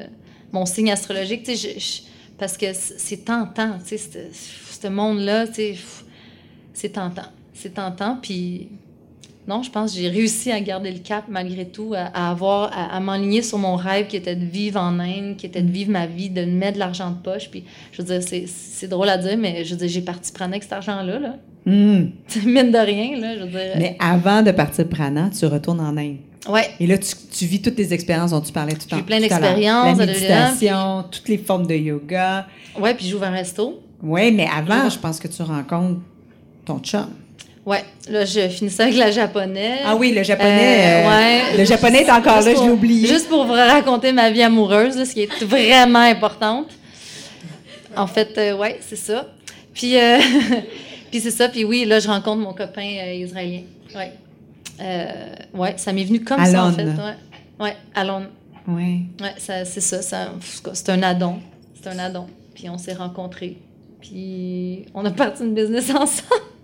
mon 0.51 0.65
signe 0.65 0.91
astrologique. 0.91 1.43
Tu 1.43 1.56
sais, 1.56 1.73
je- 1.75 1.80
je- 1.80 2.01
parce 2.38 2.58
que 2.58 2.73
c'est 2.73 3.23
tentant, 3.25 3.78
tu 3.80 3.97
sais, 3.97 4.32
ce- 4.32 4.88
monde-là, 4.89 5.47
tu 5.47 5.54
sais, 5.54 5.75
c'est 6.73 6.89
tentant. 6.89 7.32
C'est 7.54 7.73
tentant, 7.75 8.17
puis 8.21 8.67
non, 9.47 9.62
je 9.63 9.69
pense 9.69 9.93
que 9.93 9.99
j'ai 10.01 10.10
réussi 10.10 10.51
à 10.51 10.60
garder 10.60 10.91
le 10.91 10.99
cap 10.99 11.25
malgré 11.29 11.65
tout, 11.65 11.93
à, 11.95 12.05
à 12.13 12.31
avoir, 12.31 12.71
à, 12.73 12.95
à 12.95 12.99
m'enligner 12.99 13.41
sur 13.41 13.58
mon 13.60 13.75
rêve 13.75 14.08
qui 14.08 14.15
était 14.17 14.36
de 14.36 14.45
vivre 14.45 14.79
en 14.79 14.99
Inde, 14.99 15.36
qui 15.38 15.45
était 15.45 15.62
de 15.62 15.71
vivre 15.71 15.91
ma 15.91 16.08
vie, 16.08 16.29
de 16.29 16.41
me 16.45 16.51
mettre 16.51 16.73
de 16.73 16.79
l'argent 16.79 17.12
de 17.12 17.17
poche. 17.17 17.49
Puis, 17.51 17.63
je 17.91 18.01
veux 18.01 18.08
dire, 18.19 18.27
c'est- 18.27 18.88
drôle 18.88 19.10
à 19.10 19.17
dire, 19.17 19.38
mais 19.38 19.63
je 19.63 19.71
veux 19.71 19.77
dire, 19.77 19.88
j'ai 19.89 20.01
parti 20.01 20.31
prendre 20.31 20.51
avec 20.51 20.63
cet 20.63 20.73
argent-là, 20.73 21.19
là. 21.19 21.36
Hmm. 21.65 22.10
Mine 22.45 22.71
de 22.71 22.77
rien, 22.77 23.19
là, 23.19 23.36
je 23.36 23.43
veux 23.43 23.49
dire. 23.49 23.73
Mais 23.77 23.95
avant 23.99 24.41
de 24.43 24.51
partir 24.51 24.88
prana, 24.88 25.29
tu 25.38 25.45
retournes 25.45 25.79
en 25.81 25.95
Inde. 25.97 26.17
Ouais, 26.47 26.67
Et 26.79 26.86
là, 26.86 26.95
tu, 26.99 27.12
tu 27.31 27.45
vis 27.45 27.60
toutes 27.62 27.77
les 27.77 27.91
expériences 27.91 28.29
dont 28.31 28.41
tu 28.41 28.51
parlais 28.51 28.73
tout 28.73 28.86
à 28.86 28.89
J'ai 28.91 28.95
l'heure. 28.97 29.05
plein 29.05 29.15
à 29.17 29.19
l'heure. 29.19 29.29
d'expériences, 29.29 29.97
La 29.97 30.05
méditation, 30.05 31.05
toutes 31.10 31.27
les 31.27 31.39
formes 31.39 31.65
de 31.65 31.73
yoga. 31.73 32.45
ouais, 32.79 32.93
puis 32.93 33.08
j'ouvre 33.08 33.23
un 33.23 33.31
resto. 33.31 33.81
Oui, 34.03 34.31
mais 34.31 34.47
avant, 34.55 34.84
Ouais. 34.84 34.89
je 34.91 34.99
pense 34.99 35.20
que 35.20 35.28
tu 35.28 35.41
rencontres 35.41 36.01
ton 36.65 36.78
chum. 36.80 37.07
Ouais, 37.66 37.84
là, 38.09 38.26
je 38.26 38.47
finissais 38.47 38.84
avec 38.84 38.95
la 38.95 39.09
japonaise. 39.09 39.80
Ah 39.84 39.95
oui, 39.95 40.13
le 40.13 40.22
japonais. 40.22 41.03
Euh, 41.03 41.07
euh, 41.07 41.09
ouais. 41.09 41.57
Le 41.57 41.66
japonais 41.66 42.03
est 42.03 42.11
encore 42.11 42.41
là, 42.41 42.53
je 42.53 42.61
l'ai 42.61 42.70
oublié. 42.70 43.07
Juste 43.07 43.28
pour 43.28 43.45
vous 43.45 43.53
raconter 43.53 44.11
ma 44.11 44.30
vie 44.30 44.43
amoureuse, 44.43 44.95
là, 44.95 45.03
ce 45.03 45.13
qui 45.13 45.22
est 45.22 45.43
vraiment 45.43 45.99
importante. 45.99 46.68
En 47.97 48.05
fait, 48.05 48.38
euh, 48.38 48.55
ouais, 48.55 48.78
c'est 48.82 48.95
ça. 48.95 49.28
Puis, 49.74 49.97
euh, 49.97 50.20
puis 51.11 51.20
c'est 51.22 51.32
ça. 51.32 51.49
Puis 51.49 51.63
oui, 51.63 51.86
là, 51.86 51.99
je 51.99 52.07
rencontre 52.07 52.38
mon 52.38 52.53
copain 52.53 52.84
israélien. 52.84 53.63
Ouais. 53.95 54.11
Ouais, 55.53 55.74
ça 55.78 55.91
m'est 55.91 56.03
venu 56.03 56.24
comme 56.24 56.45
ça, 56.45 56.66
en 56.66 56.72
fait. 56.72 56.84
Ouais, 56.84 57.16
ouais 57.59 57.76
Alon. 57.95 58.28
Oui. 58.68 59.05
Ouais, 59.20 59.34
ça, 59.38 59.66
c'est 59.66 59.82
ça. 59.82 60.03
ça 60.03 60.34
c'est 60.74 60.89
un 60.89 61.01
addon. 61.01 61.39
C'est 61.82 61.89
un 61.89 61.97
addon. 61.97 62.28
Puis 62.53 62.70
on 62.70 62.78
s'est 62.78 62.93
rencontrés. 62.93 63.57
Puis 64.01 64.86
on 64.93 65.03
a 65.03 65.09
parti 65.09 65.41
une 65.43 65.55
business 65.55 65.89
ensemble. 65.95 66.55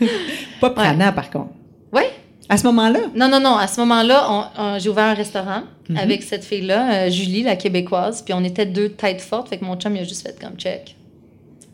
Pas 0.60 0.70
prana, 0.70 1.12
par 1.12 1.30
contre. 1.30 1.50
Ouais. 1.92 2.10
À 2.48 2.56
ce 2.56 2.64
moment-là? 2.66 3.00
Non, 3.14 3.28
non, 3.28 3.40
non. 3.40 3.56
À 3.56 3.66
ce 3.66 3.80
moment-là, 3.80 4.78
j'ai 4.78 4.88
ouvert 4.88 5.04
un 5.06 5.14
restaurant 5.14 5.62
Mhm. 5.88 5.96
avec 5.96 6.22
cette 6.22 6.44
fille-là, 6.44 6.92
euh, 7.06 7.10
Julie, 7.10 7.42
la 7.42 7.56
québécoise. 7.56 8.20
Puis 8.22 8.34
on 8.34 8.44
était 8.44 8.66
deux 8.66 8.90
têtes 8.90 9.20
fortes. 9.22 9.48
Fait 9.48 9.56
que 9.58 9.64
mon 9.64 9.76
chum, 9.76 9.96
il 9.96 10.00
a 10.00 10.04
juste 10.04 10.26
fait 10.26 10.38
comme 10.38 10.56
check. 10.58 10.96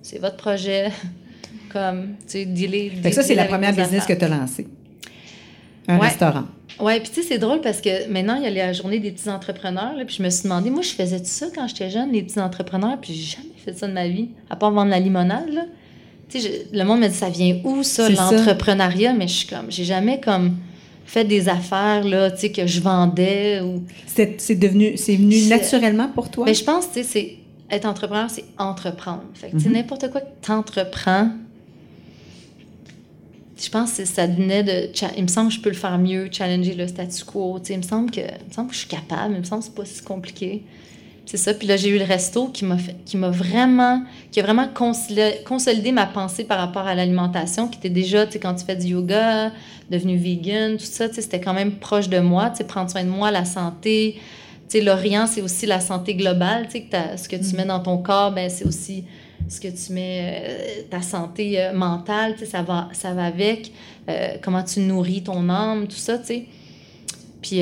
C'est 0.03 0.21
votre 0.21 0.37
projet. 0.37 0.91
comme, 1.73 2.11
tu 2.21 2.25
sais, 2.39 2.45
dealer. 2.45 2.93
Fait 3.03 3.11
que 3.11 3.15
ça, 3.17 3.23
c'est 3.25 3.35
la 3.35 3.47
première 3.47 3.73
business 3.75 4.05
que 4.07 4.13
tu 4.13 4.25
as 4.25 4.29
lancée. 4.29 4.69
Un 5.89 5.99
Ouais. 5.99 6.07
restaurant. 6.07 6.45
Ouais, 6.81 6.99
puis 7.01 7.11
tu 7.11 7.23
sais, 7.23 7.29
c'est 7.29 7.39
drôle 7.39 7.61
parce 7.61 7.81
que 7.81 8.09
maintenant, 8.09 8.37
il 8.37 8.43
y 8.45 8.47
a 8.61 8.67
la 8.67 8.73
journée 8.73 9.01
des 9.01 9.11
petits 9.11 9.29
entrepreneurs. 9.29 9.95
Puis 10.07 10.17
je 10.19 10.23
me 10.23 10.31
suis 10.31 10.45
demandé, 10.45 10.71
moi, 10.71 10.83
je 10.83 10.91
faisais 10.91 11.19
tout 11.19 11.25
ça 11.27 11.47
quand 11.55 11.67
j'étais 11.69 11.91
jeune, 11.91 12.13
les 12.13 12.23
petits 12.23 12.39
entrepreneurs, 12.41 12.97
puis 13.01 13.13
j'ai 13.15 13.37
jamais 13.37 13.55
fait 13.65 13.77
ça 13.77 13.87
de 13.89 13.93
ma 13.93 14.07
vie, 14.09 14.29
à 14.51 14.57
part 14.57 14.71
vendre 14.71 14.91
la 14.91 14.99
limonade. 15.01 15.49
Là. 15.53 15.63
Je- 16.33 16.77
le 16.77 16.85
monde 16.85 17.01
me 17.01 17.09
dit, 17.09 17.15
ça 17.15 17.29
vient 17.31 17.59
où 17.65 17.83
ça, 17.83 18.09
l'entrepreneuriat? 18.09 19.13
Mais 19.13 19.29
je 19.29 19.35
suis 19.35 19.47
comme, 19.47 19.67
j'ai 19.71 19.85
jamais 19.85 20.21
comme 20.21 20.57
fait 21.07 21.25
des 21.25 21.49
affaires 21.49 22.03
là, 22.05 22.31
tu 22.31 22.41
sais, 22.41 22.51
que 22.53 22.67
je 22.67 22.81
vendais 22.81 23.61
ou. 23.61 23.83
C'est 24.07 24.55
devenu, 24.59 24.97
c'est 24.97 25.17
venu 25.17 25.47
naturellement 25.47 26.09
pour 26.09 26.31
toi? 26.31 26.47
Mais 26.47 26.55
je 26.55 26.65
pense, 26.65 26.87
tu 26.89 26.95
sais, 26.95 27.03
c'est 27.05 27.37
être 27.71 27.85
entrepreneur, 27.87 28.29
c'est 28.31 28.45
entreprendre. 28.59 29.23
Fait 29.35 29.51
que, 29.51 29.57
Mhm. 29.57 29.73
n'importe 29.73 30.11
quoi 30.11 30.21
que 30.23 30.27
tu 30.43 30.51
entreprends, 30.51 31.29
je 33.57 33.69
pense 33.71 33.93
que 33.93 34.05
ça 34.05 34.27
venait 34.27 34.63
de. 34.65 34.91
Il 35.17 35.23
me 35.23 35.29
semble 35.29 35.49
que 35.49 35.55
je 35.55 35.61
peux 35.61 35.71
le 35.71 35.77
faire 35.77 35.99
mieux, 35.99 36.29
challenger 36.33 36.75
le 36.75 36.89
statu 36.89 37.25
quo. 37.25 37.59
Tu 37.61 37.67
sais, 37.69 37.75
il 37.75 37.79
me 37.79 37.83
semble 37.83 38.11
que, 38.11 38.21
il 38.21 38.49
me 38.49 38.53
semble 38.53 38.69
que 38.69 38.75
je 38.75 38.81
suis 38.81 38.89
capable, 38.89 39.35
il 39.35 39.41
me 39.41 39.45
semble 39.45 39.61
que 39.63 39.67
c'est 39.69 39.75
pas 39.75 39.85
si 39.85 40.03
compliqué. 40.03 40.63
C'est 41.27 41.39
ça. 41.39 41.55
Puis 41.55 41.67
là, 41.67 41.77
j'ai 41.77 41.89
eu 41.89 41.99
le 41.99 42.05
resto 42.05 42.49
qui 42.49 42.65
m'a 42.65 42.77
fait, 42.77 42.97
qui 43.05 43.17
m'a 43.17 43.31
vraiment, 43.31 44.03
qui 44.31 44.41
a 44.41 44.43
vraiment 44.43 44.69
consolidé, 44.69 45.93
ma 45.93 46.07
pensée 46.07 46.45
par 46.45 46.59
rapport 46.59 46.87
à 46.87 46.95
l'alimentation, 46.95 47.69
qui 47.69 47.79
était 47.79 47.91
déjà, 47.91 48.27
tu 48.27 48.35
sais, 48.35 48.39
quand 48.39 48.55
tu 48.55 48.65
fais 48.65 48.77
du 48.77 48.89
yoga, 48.89 49.51
devenu 49.91 50.17
vegan, 50.17 50.77
tout 50.77 50.85
ça, 50.85 51.09
tu 51.09 51.17
sais, 51.17 51.23
c'était 51.23 51.41
quand 51.41 51.55
même 51.55 51.73
proche 51.73 52.09
de 52.09 52.19
moi, 52.21 52.51
tu 52.51 52.59
sais, 52.59 52.65
prendre 52.65 52.91
soin 52.91 53.05
de 53.05 53.09
moi, 53.09 53.31
la 53.31 53.45
santé. 53.45 54.17
Tu 54.69 54.79
sais, 54.79 54.85
l'Orient, 54.85 55.27
c'est 55.27 55.41
aussi 55.41 55.67
la 55.67 55.81
santé 55.81 56.15
globale, 56.15 56.67
tu 56.67 56.73
sais, 56.73 56.83
que 56.83 56.97
ce 57.17 57.29
que 57.29 57.37
tu 57.37 57.57
mets 57.57 57.65
dans 57.65 57.81
ton 57.81 57.99
corps, 57.99 58.33
ben, 58.33 58.51
c'est 58.51 58.67
aussi 58.67 59.05
ce 59.49 59.61
que 59.61 59.69
tu 59.69 59.93
mets, 59.93 60.43
euh, 60.43 60.83
ta 60.91 61.03
santé 61.03 61.61
euh, 61.61 61.73
mentale, 61.73 62.35
tu 62.35 62.41
sais, 62.41 62.47
ça 62.47 62.63
va, 62.63 62.89
ça 62.93 63.13
va 63.13 63.25
avec, 63.25 63.73
euh, 64.09 64.37
comment 64.43 64.63
tu 64.63 64.81
nourris 64.81 65.23
ton 65.23 65.49
âme, 65.49 65.87
tout 65.87 65.97
ça, 65.97 66.19
tu 66.19 66.27
sais. 66.27 66.47
Puis 67.41 67.61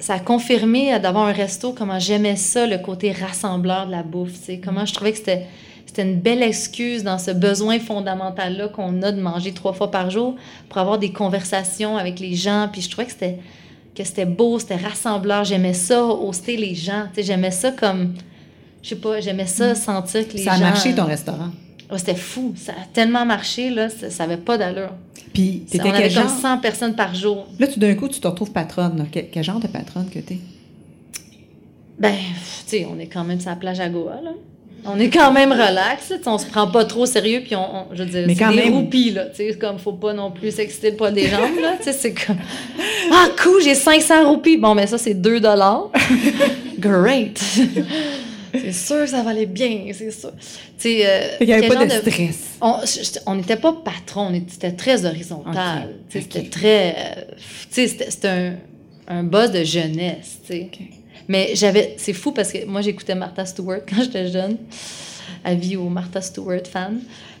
ça 0.00 0.14
a 0.14 0.18
confirmé 0.18 0.98
d'avoir 0.98 1.26
un 1.26 1.32
resto, 1.32 1.72
comment 1.72 1.98
j'aimais 1.98 2.36
ça, 2.36 2.66
le 2.66 2.78
côté 2.78 3.12
rassembleur 3.12 3.86
de 3.86 3.92
la 3.92 4.02
bouffe, 4.02 4.32
tu 4.32 4.44
sais, 4.46 4.60
comment 4.64 4.84
je 4.84 4.94
trouvais 4.94 5.12
que 5.12 5.18
c'était 5.18 5.46
c'était 5.90 6.02
une 6.02 6.20
belle 6.20 6.44
excuse 6.44 7.02
dans 7.02 7.18
ce 7.18 7.32
besoin 7.32 7.80
fondamental-là 7.80 8.68
qu'on 8.68 9.02
a 9.02 9.10
de 9.10 9.20
manger 9.20 9.52
trois 9.52 9.72
fois 9.72 9.90
par 9.90 10.08
jour 10.08 10.36
pour 10.68 10.78
avoir 10.78 11.00
des 11.00 11.10
conversations 11.10 11.96
avec 11.96 12.20
les 12.20 12.36
gens. 12.36 12.68
Puis 12.72 12.82
je 12.82 12.90
trouvais 12.90 13.06
que 13.06 13.10
c'était 13.12 13.38
que 13.96 14.04
c'était 14.04 14.24
beau, 14.24 14.60
c'était 14.60 14.76
rassembleur. 14.76 15.42
J'aimais 15.42 15.74
ça, 15.74 16.04
hoster 16.04 16.56
les 16.56 16.76
gens. 16.76 17.06
Tu 17.08 17.16
sais, 17.16 17.22
j'aimais 17.24 17.50
ça 17.50 17.72
comme... 17.72 18.14
Je 18.84 18.90
sais 18.90 18.96
pas, 18.96 19.20
j'aimais 19.20 19.48
ça, 19.48 19.74
sentir 19.74 20.28
que 20.28 20.34
les 20.34 20.44
ça 20.44 20.52
a 20.52 20.56
gens... 20.58 20.62
marché 20.62 20.94
ton 20.94 21.06
restaurant? 21.06 21.50
C'était 21.96 22.14
fou. 22.14 22.54
Ça 22.56 22.70
a 22.70 22.86
tellement 22.92 23.26
marché, 23.26 23.70
là, 23.70 23.88
ça, 23.88 24.10
ça 24.10 24.22
avait 24.22 24.36
pas 24.36 24.56
d'allure. 24.56 24.92
Puis, 25.32 25.62
On 25.74 25.78
avait 25.80 26.02
comme 26.02 26.10
genre? 26.10 26.28
100 26.40 26.58
personnes 26.58 26.94
par 26.96 27.14
jour. 27.14 27.46
Là, 27.58 27.66
tout 27.68 27.78
d'un 27.78 27.94
coup, 27.94 28.08
tu 28.08 28.18
te 28.20 28.26
retrouves 28.26 28.50
patronne. 28.52 29.06
Quel, 29.12 29.28
quel 29.30 29.44
genre 29.44 29.60
de 29.60 29.68
patronne 29.68 30.08
que 30.12 30.18
t'es? 30.18 30.38
Ben, 31.98 32.14
tu 32.14 32.78
sais, 32.78 32.86
on 32.90 32.98
est 32.98 33.06
quand 33.06 33.24
même 33.24 33.40
sur 33.40 33.50
la 33.50 33.56
plage 33.56 33.78
à 33.80 33.88
Goa, 33.88 34.20
là. 34.24 34.30
On 34.86 34.98
est 34.98 35.10
quand 35.10 35.30
même 35.30 35.52
relax, 35.52 36.08
là, 36.08 36.16
on 36.24 36.38
se 36.38 36.46
prend 36.46 36.66
pas 36.66 36.86
trop 36.86 37.02
au 37.02 37.06
sérieux, 37.06 37.42
puis 37.44 37.54
on, 37.54 37.60
on- 37.60 37.86
je 37.94 38.02
veux 38.02 38.08
dire, 38.08 38.24
Mais 38.26 38.34
c'est 38.34 38.48
des 38.48 38.54
même. 38.56 38.72
roupies, 38.72 39.10
là, 39.10 39.26
tu 39.26 39.36
sais, 39.46 39.54
comme 39.58 39.78
faut 39.78 39.92
pas 39.92 40.14
non 40.14 40.30
plus 40.30 40.50
s'exciter 40.54 40.92
le 40.92 40.96
poids 40.96 41.10
des 41.10 41.28
jambes, 41.28 41.60
là, 41.60 41.74
tu 41.76 41.84
sais, 41.84 41.92
c'est 41.92 42.14
comme, 42.14 42.38
ah, 43.12 43.26
cool, 43.42 43.60
j'ai 43.62 43.74
500 43.74 44.26
roupies, 44.30 44.56
bon, 44.56 44.74
ben 44.74 44.86
ça, 44.86 44.96
c'est 44.96 45.12
2 45.12 45.38
dollars, 45.38 45.90
great, 46.78 47.38
c'est 48.52 48.72
sûr 48.72 48.96
que 48.98 49.06
ça 49.06 49.22
valait 49.22 49.46
bien, 49.46 49.86
c'est 49.92 50.10
sûr, 50.10 50.32
tu 50.32 50.40
sais, 50.78 51.02
euh, 51.06 51.38
qu'il 51.38 51.46
n'y 51.46 51.52
avait 51.52 51.68
pas 51.68 51.86
de 51.86 51.90
stress. 51.90 52.58
on 53.26 53.34
n'était 53.34 53.56
pas 53.56 53.72
patron, 53.72 54.28
on 54.28 54.34
était, 54.34 54.50
c'était 54.50 54.72
très 54.72 55.04
horizontal. 55.04 55.96
C'était 56.08 56.48
très. 56.48 56.90
euh, 56.90 57.22
tu 57.36 57.42
sais, 57.70 57.88
c'était, 57.88 58.10
c'était 58.10 58.28
un, 58.28 58.54
un 59.08 59.22
boss 59.22 59.50
de 59.50 59.64
jeunesse. 59.64 60.38
tu 60.46 60.52
sais. 60.52 60.70
Mais 61.28 61.50
j'avais. 61.54 61.94
C'est 61.96 62.12
fou 62.12 62.32
parce 62.32 62.52
que 62.52 62.64
moi, 62.64 62.80
j'écoutais 62.82 63.14
Martha 63.14 63.46
Stewart 63.46 63.80
quand 63.88 64.02
j'étais 64.02 64.30
jeune. 64.30 64.56
Avis 65.44 65.76
aux 65.76 65.88
Martha 65.88 66.20
Stewart 66.20 66.66
fans. 66.70 66.90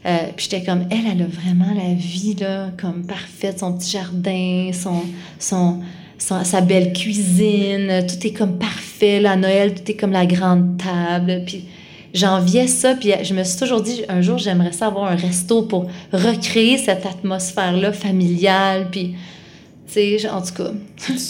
Euh, 0.06 0.16
puis 0.34 0.48
j'étais 0.50 0.64
comme, 0.64 0.86
elle, 0.90 1.04
elle 1.12 1.22
a 1.22 1.26
vraiment 1.26 1.74
la 1.74 1.92
vie, 1.94 2.34
là, 2.34 2.70
comme 2.80 3.04
parfaite, 3.04 3.58
son 3.58 3.74
petit 3.74 3.90
jardin, 3.90 4.70
son, 4.72 5.02
son, 5.38 5.80
sa 6.20 6.60
belle 6.60 6.92
cuisine, 6.92 8.04
tout 8.06 8.26
est 8.26 8.32
comme 8.32 8.58
parfait, 8.58 9.20
là, 9.20 9.32
à 9.32 9.36
Noël, 9.36 9.74
tout 9.74 9.90
est 9.90 9.94
comme 9.94 10.12
la 10.12 10.26
grande 10.26 10.76
table. 10.76 11.42
Puis 11.46 11.64
j'enviais 12.12 12.66
ça, 12.66 12.94
puis 12.94 13.12
je 13.22 13.34
me 13.34 13.42
suis 13.42 13.58
toujours 13.58 13.80
dit, 13.80 14.02
un 14.08 14.20
jour, 14.20 14.38
j'aimerais 14.38 14.72
ça 14.72 14.86
avoir 14.88 15.10
un 15.10 15.16
resto 15.16 15.62
pour 15.62 15.86
recréer 16.12 16.76
cette 16.78 17.06
atmosphère-là 17.06 17.92
familiale, 17.92 18.88
puis, 18.90 19.14
tu 19.92 20.18
sais, 20.18 20.28
en 20.28 20.42
tout 20.42 20.54
cas, 20.54 20.70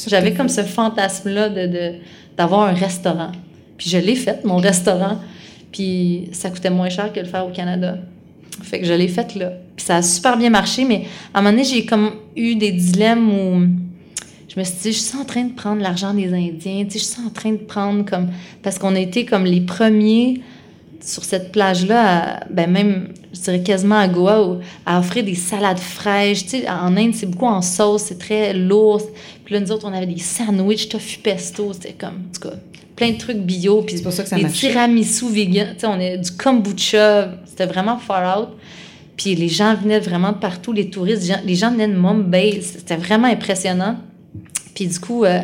j'avais 0.09 0.35
comme 0.35 0.49
ce 0.49 0.63
fantasme-là 0.63 1.49
de, 1.49 1.67
de- 1.67 1.95
d'avoir 2.37 2.69
un 2.69 2.75
restaurant. 2.75 3.33
Puis 3.79 3.89
je 3.91 3.99
l'ai 3.99 4.17
fait, 4.17 4.45
mon 4.45 4.57
restaurant, 4.57 5.19
puis 5.73 6.29
ça 6.33 6.51
coûtait 6.51 6.71
moins 6.71 6.91
cher 6.91 7.13
que 7.13 7.21
le 7.21 7.27
faire 7.27 7.47
au 7.47 7.51
Canada. 7.51 7.99
Fait 8.63 8.81
que 8.81 8.87
je 8.87 8.93
l'ai 8.93 9.09
fait 9.09 9.35
là. 9.37 9.53
Puis 9.77 9.87
ça 9.87 9.97
a 9.97 10.03
super 10.03 10.37
bien 10.37 10.51
marché, 10.51 10.85
mais 10.85 11.05
à 11.33 11.39
un 11.39 11.43
moment 11.43 11.53
donné, 11.53 11.65
j'ai 11.65 11.87
comme 11.87 12.11
eu 12.37 12.57
des 12.57 12.73
dilemmes 12.73 13.31
où 13.31 13.67
je 14.53 14.59
me 14.59 14.65
suis 14.65 14.75
dit, 14.83 14.93
je 14.93 14.99
suis 14.99 15.17
en 15.17 15.25
train 15.25 15.45
de 15.45 15.53
prendre 15.53 15.81
l'argent 15.81 16.13
des 16.13 16.27
Indiens, 16.35 16.85
tu 16.85 16.93
sais, 16.93 16.99
je 16.99 17.05
suis 17.05 17.23
en 17.25 17.31
train 17.31 17.53
de 17.53 17.59
prendre 17.59 18.05
comme... 18.05 18.31
Parce 18.63 18.79
qu'on 18.79 18.97
a 18.97 18.99
été 19.01 19.25
comme 19.25 19.45
les 19.45 19.61
premiers 19.61 20.41
sur 21.01 21.25
cette 21.25 21.53
plage-là, 21.53 22.41
ben 22.51 22.71
même, 22.71 23.09
je 23.33 23.41
dirais 23.41 23.63
quasiment 23.63 23.99
à 23.99 24.09
Goa, 24.09 24.45
où- 24.45 24.59
à 24.85 24.99
offrir 24.99 25.25
des 25.25 25.35
salades 25.37 25.79
fraîches. 25.79 26.43
Tu 26.45 26.49
sais, 26.61 26.69
en 26.69 26.97
Inde, 26.97 27.15
c'est 27.15 27.27
beaucoup 27.27 27.47
en 27.47 27.63
sauce, 27.63 28.03
c'est 28.09 28.19
très 28.19 28.53
lourd. 28.53 29.01
Puis 29.45 29.55
là, 29.55 29.61
nous 29.61 29.71
autres, 29.73 29.87
on 29.89 29.93
avait 29.95 30.07
des 30.07 30.19
sandwichs 30.19 30.89
tofu 30.89 31.21
pesto, 31.21 31.73
c'était 31.73 31.93
comme, 31.95 32.09
en 32.29 32.35
tout 32.35 32.49
cas, 32.49 32.57
plein 32.97 33.13
de 33.13 33.19
trucs 33.19 33.39
bio. 33.39 33.83
Puis 33.83 33.97
C'est 33.99 34.03
pour 34.03 34.13
ça 34.13 34.25
que 34.25 34.29
ça 34.29 34.37
des 34.37 34.43
tiramisu 34.49 35.31
vegan, 35.31 35.69
tu 35.75 35.81
sais, 35.81 35.87
on 35.87 35.99
est 36.01 36.19
du 36.19 36.33
kombucha, 36.33 37.31
c'était 37.47 37.67
vraiment 37.67 37.99
far 37.99 38.39
out. 38.41 38.49
Puis 39.17 39.35
les 39.37 39.49
gens 39.49 39.75
venaient 39.77 40.01
vraiment 40.01 40.33
de 40.33 40.39
partout, 40.39 40.73
les 40.73 40.91
touristes, 40.91 41.23
les 41.23 41.29
gens, 41.29 41.41
les 41.47 41.55
gens 41.55 41.71
venaient 41.71 41.89
de 41.89 41.97
Mumbai, 41.97 42.61
c'était 42.63 42.97
vraiment 42.97 43.29
impressionnant. 43.29 43.97
Puis 44.75 44.87
du 44.87 44.99
coup, 44.99 45.25
euh, 45.25 45.41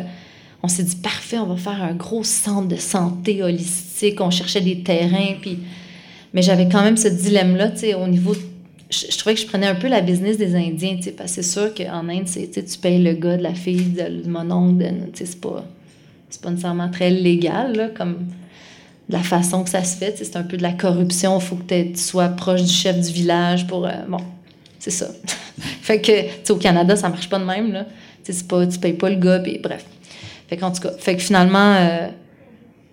on 0.63 0.67
s'est 0.67 0.83
dit, 0.83 0.95
parfait, 0.95 1.37
on 1.37 1.45
va 1.45 1.55
faire 1.55 1.81
un 1.81 1.93
gros 1.93 2.23
centre 2.23 2.67
de 2.67 2.75
santé 2.75 3.43
holistique. 3.43 4.19
On 4.21 4.31
cherchait 4.31 4.61
des 4.61 4.81
terrains. 4.83 5.35
Mais 6.33 6.41
j'avais 6.41 6.67
quand 6.67 6.83
même 6.83 6.97
ce 6.97 7.07
dilemme-là, 7.07 7.69
tu 7.69 7.79
sais, 7.79 7.93
au 7.93 8.07
niveau. 8.07 8.35
Je, 8.89 9.05
je 9.11 9.17
trouvais 9.17 9.35
que 9.35 9.41
je 9.41 9.47
prenais 9.47 9.67
un 9.67 9.75
peu 9.75 9.87
la 9.87 10.01
business 10.01 10.37
des 10.37 10.55
Indiens, 10.55 10.95
tu 10.95 11.03
sais, 11.03 11.11
parce 11.11 11.35
que 11.35 11.41
c'est 11.41 11.51
sûr 11.51 11.73
qu'en 11.73 12.07
Inde, 12.07 12.25
tu 12.25 12.77
payes 12.81 13.03
le 13.03 13.13
gars, 13.13 13.37
de 13.37 13.43
la 13.43 13.53
fille, 13.53 13.93
de, 13.93 14.29
mon 14.29 14.49
oncle, 14.49 14.85
tu 15.13 15.19
sais, 15.19 15.25
c'est 15.25 15.41
pas, 15.41 15.65
pas 16.41 16.49
nécessairement 16.49 16.89
très 16.89 17.09
légal, 17.09 17.91
comme 17.97 18.27
de 19.09 19.13
la 19.13 19.23
façon 19.23 19.63
que 19.63 19.69
ça 19.69 19.83
se 19.83 19.97
fait. 19.97 20.15
C'est 20.17 20.35
un 20.35 20.43
peu 20.43 20.57
de 20.57 20.63
la 20.63 20.73
corruption. 20.73 21.37
Il 21.39 21.41
faut 21.43 21.55
que 21.55 21.83
tu 21.83 21.97
sois 21.97 22.27
proche 22.29 22.63
du 22.63 22.71
chef 22.71 22.99
du 22.99 23.11
village 23.11 23.67
pour. 23.67 23.85
euh, 23.85 23.91
bon, 24.07 24.19
c'est 24.79 24.91
ça. 24.91 25.07
fait 25.81 26.01
que, 26.01 26.43
tu 26.43 26.51
au 26.51 26.57
Canada, 26.57 26.95
ça 26.95 27.09
marche 27.09 27.29
pas 27.29 27.39
de 27.39 27.45
même, 27.45 27.71
là. 27.71 27.85
C'est 28.33 28.47
pas, 28.47 28.65
tu 28.67 28.79
payes 28.79 28.93
pas 28.93 29.09
le 29.09 29.15
gars, 29.15 29.39
puis 29.39 29.59
bref. 29.59 29.85
Fait 30.47 30.57
tout 30.57 30.69
cas, 30.81 30.91
fait 30.97 31.15
que 31.15 31.21
finalement, 31.21 31.75
euh, 31.75 32.07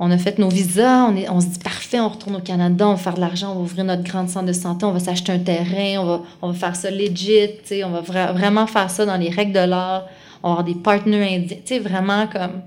on 0.01 0.11
a 0.11 0.19
fait 0.19 0.39
nos 0.39 0.49
visas, 0.49 1.07
on, 1.09 1.17
est, 1.17 1.29
on 1.31 1.41
se 1.41 1.47
dit 1.47 1.59
parfait, 1.59 2.01
on 2.01 2.09
retourne 2.09 2.37
au 2.37 2.41
Canada, 2.41 2.89
on 2.89 2.95
va 2.95 2.97
faire 2.97 3.15
de 3.15 3.21
l'argent, 3.21 3.53
on 3.53 3.55
va 3.55 3.61
ouvrir 3.61 3.85
notre 3.85 4.03
grande 4.03 4.29
centre 4.29 4.47
de 4.47 4.53
santé, 4.53 4.85
on 4.85 4.91
va 4.91 4.99
s'acheter 4.99 5.33
un 5.33 5.39
terrain, 5.39 6.01
on 6.01 6.05
va, 6.05 6.23
on 6.43 6.51
va 6.51 6.55
faire 6.55 6.77
ça 6.77 6.91
legit, 6.91 7.51
on 7.85 7.91
va 7.91 8.03
vra- 8.03 8.33
vraiment 8.33 8.67
faire 8.67 8.91
ça 8.91 9.07
dans 9.07 9.17
les 9.17 9.31
règles 9.31 9.53
de 9.53 9.61
l'art, 9.61 10.07
on 10.43 10.49
va 10.49 10.61
avoir 10.61 10.65
des 10.65 10.75
partenaires 10.75 11.31
indiens, 11.31 11.57
tu 11.65 11.75
sais, 11.75 11.79
vraiment 11.79 12.27
comme. 12.27 12.63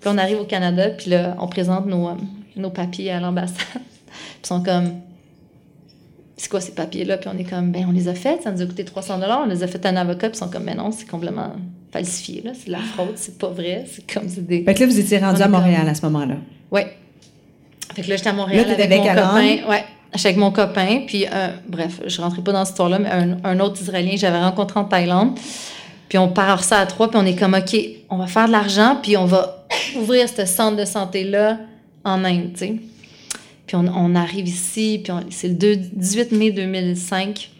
Puis 0.00 0.10
on 0.12 0.18
arrive 0.18 0.40
au 0.40 0.44
Canada, 0.44 0.90
puis 0.90 1.10
là, 1.10 1.34
on 1.40 1.48
présente 1.48 1.86
nos, 1.86 2.08
euh, 2.08 2.14
nos 2.56 2.70
papiers 2.70 3.10
à 3.10 3.20
l'ambassade. 3.20 3.56
puis 3.74 4.42
ils 4.44 4.46
sont 4.46 4.62
comme, 4.62 5.00
c'est 6.36 6.50
quoi 6.50 6.60
ces 6.60 6.72
papiers-là? 6.72 7.16
Puis 7.16 7.30
on 7.34 7.38
est 7.38 7.44
comme, 7.44 7.72
ben 7.72 7.86
on 7.88 7.92
les 7.92 8.06
a 8.08 8.14
faits, 8.14 8.42
ça 8.42 8.52
nous 8.52 8.60
a 8.60 8.66
coûté 8.66 8.84
300 8.84 9.18
on 9.22 9.46
les 9.46 9.62
a 9.62 9.66
fait 9.66 9.84
à 9.86 9.88
un 9.88 9.96
avocat, 9.96 10.28
puis 10.28 10.36
ils 10.36 10.44
sont 10.44 10.50
comme, 10.50 10.64
mais 10.64 10.74
non, 10.74 10.92
c'est 10.92 11.08
complètement 11.08 11.52
falsifié, 11.96 12.42
là, 12.44 12.50
c'est 12.54 12.66
de 12.66 12.72
la 12.72 12.78
fraude, 12.80 13.12
c'est 13.16 13.38
pas 13.38 13.48
vrai, 13.48 13.84
c'est 13.90 14.10
comme, 14.12 14.26
des... 14.26 14.62
Fait 14.64 14.74
que 14.74 14.80
là, 14.80 14.86
vous 14.86 14.98
étiez 15.00 15.18
rendu 15.18 15.40
à 15.42 15.48
Montréal 15.48 15.80
comme- 15.80 15.88
à 15.88 15.94
ce 15.94 16.02
moment-là. 16.06 16.34
Ouais. 16.70 16.96
Fait 17.94 18.02
que 18.02 18.08
là, 18.10 18.16
j'étais 18.16 18.28
à 18.28 18.32
Montréal 18.34 18.66
Là, 18.66 18.72
avec, 18.74 18.86
avec 18.86 19.00
mon 19.00 19.08
Alan. 19.08 19.28
copain. 19.28 19.70
Ouais. 19.70 19.84
Avec 20.12 20.36
mon 20.36 20.50
copain. 20.50 21.00
Puis, 21.06 21.26
euh, 21.32 21.48
bref, 21.68 22.00
je 22.06 22.20
rentrais 22.20 22.42
pas 22.42 22.52
dans 22.52 22.64
cette 22.64 22.72
histoire-là, 22.74 22.98
mais 22.98 23.10
un, 23.10 23.38
un 23.44 23.60
autre 23.60 23.80
Israélien 23.80 24.12
que 24.12 24.18
j'avais 24.18 24.38
rencontré 24.40 24.78
en 24.80 24.84
Thaïlande. 24.84 25.38
Puis 26.08 26.18
on 26.18 26.28
part 26.28 26.62
ça 26.64 26.78
à 26.80 26.86
trois, 26.86 27.10
puis 27.10 27.18
on 27.20 27.26
est 27.26 27.34
comme, 27.36 27.54
OK, 27.54 27.76
on 28.10 28.16
va 28.18 28.26
faire 28.26 28.46
de 28.46 28.52
l'argent, 28.52 28.98
puis 29.02 29.16
on 29.16 29.24
va 29.24 29.66
ouvrir 29.98 30.28
ce 30.28 30.44
centre 30.44 30.76
de 30.76 30.84
santé-là 30.84 31.58
en 32.04 32.24
Inde, 32.24 32.50
tu 32.52 32.58
sais. 32.60 32.74
Puis 33.66 33.74
on, 33.76 33.84
on 33.88 34.14
arrive 34.14 34.46
ici, 34.46 35.00
puis 35.02 35.12
on- 35.12 35.24
c'est 35.30 35.48
le 35.48 35.54
2 35.54 35.76
18 35.76 36.30
mai 36.32 36.50
2005. 36.52 37.50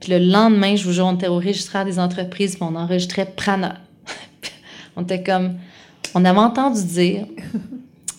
Puis 0.00 0.10
le 0.10 0.18
lendemain, 0.18 0.74
je 0.74 0.84
vous 0.84 0.92
jure, 0.92 1.06
on 1.06 1.14
était 1.14 1.28
au 1.28 1.36
registraire 1.36 1.84
des 1.84 2.00
entreprises, 2.00 2.56
puis 2.56 2.64
on 2.68 2.74
enregistrait 2.74 3.26
Prana. 3.36 3.76
On 4.96 5.02
était 5.02 5.22
comme... 5.22 5.54
On 6.14 6.24
avait 6.24 6.38
entendu 6.38 6.82
dire... 6.84 7.26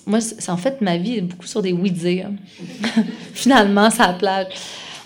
Moi, 0.05 0.19
c'est 0.19 0.49
en 0.49 0.57
fait, 0.57 0.81
ma 0.81 0.97
vie 0.97 1.17
est 1.17 1.21
beaucoup 1.21 1.47
sur 1.47 1.61
des 1.61 1.71
oui-dire. 1.71 2.29
Finalement, 3.33 3.89
ça 3.89 4.07
la 4.07 4.13
plage. 4.13 4.47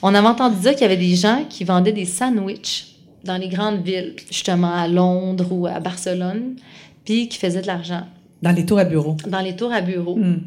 On 0.02 0.14
avait 0.16 0.28
entendu 0.28 0.60
dire 0.60 0.72
qu'il 0.72 0.82
y 0.82 0.86
avait 0.86 0.98
des 0.98 1.16
gens 1.16 1.46
qui 1.48 1.64
vendaient 1.64 1.92
des 1.92 2.06
sandwichs 2.06 2.96
dans 3.24 3.38
les 3.38 3.48
grandes 3.48 3.84
villes, 3.84 4.16
justement 4.32 4.74
à 4.74 4.88
Londres 4.88 5.48
ou 5.52 5.68
à 5.68 5.80
Barcelone, 5.80 6.56
puis 7.06 7.28
qui 7.28 7.38
faisaient 7.38 7.62
de 7.62 7.68
l'argent. 7.68 8.04
Dans 8.42 8.52
les 8.52 8.66
tours 8.66 8.80
à 8.80 8.86
bureau. 8.86 9.18
Dans 9.28 9.42
les 9.42 9.56
tours 9.56 9.72
à 9.72 9.82
bureau. 9.82 10.16
Hmm. 10.16 10.42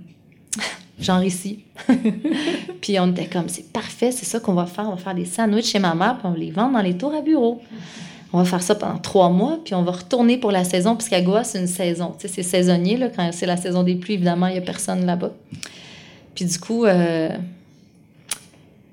genre 1.01 1.23
ici. 1.23 1.61
puis 2.81 2.99
on 2.99 3.11
était 3.11 3.27
comme, 3.27 3.49
c'est 3.49 3.73
parfait, 3.73 4.13
c'est 4.13 4.27
ça 4.27 4.41
qu'on 4.41 4.55
va 4.55 4.67
faire. 4.67 4.87
On 4.87 4.95
va 4.95 4.97
faire 4.97 5.15
des 5.15 5.25
sandwichs 5.25 5.67
chez 5.67 5.79
ma 5.79 5.95
mère, 5.95 6.19
puis 6.19 6.27
on 6.27 6.33
va 6.33 6.39
les 6.39 6.51
vendre 6.51 6.73
dans 6.73 6.83
les 6.83 6.97
tours 6.97 7.15
à 7.15 7.21
bureau. 7.21 7.61
On 8.33 8.39
va 8.39 8.45
faire 8.45 8.63
ça 8.63 8.75
pendant 8.77 8.99
trois 8.99 9.29
mois, 9.29 9.59
puis 9.65 9.75
on 9.75 9.83
va 9.83 9.93
retourner 9.93 10.39
pour 10.39 10.53
la 10.53 10.63
saison, 10.63 10.95
parce 10.95 11.09
qu'à 11.09 11.21
Goa, 11.21 11.43
c'est 11.43 11.59
une 11.59 11.67
saison. 11.67 12.15
Tu 12.19 12.29
sais, 12.29 12.35
c'est 12.35 12.43
saisonnier, 12.43 12.97
là, 12.97 13.09
quand 13.09 13.31
c'est 13.33 13.47
la 13.47 13.57
saison 13.57 13.83
des 13.83 13.97
pluies, 13.97 14.15
évidemment, 14.15 14.47
il 14.47 14.53
n'y 14.53 14.59
a 14.59 14.63
personne 14.63 15.05
là-bas. 15.05 15.33
Puis 16.35 16.45
du 16.45 16.59
coup, 16.61 16.85
euh, 16.85 17.29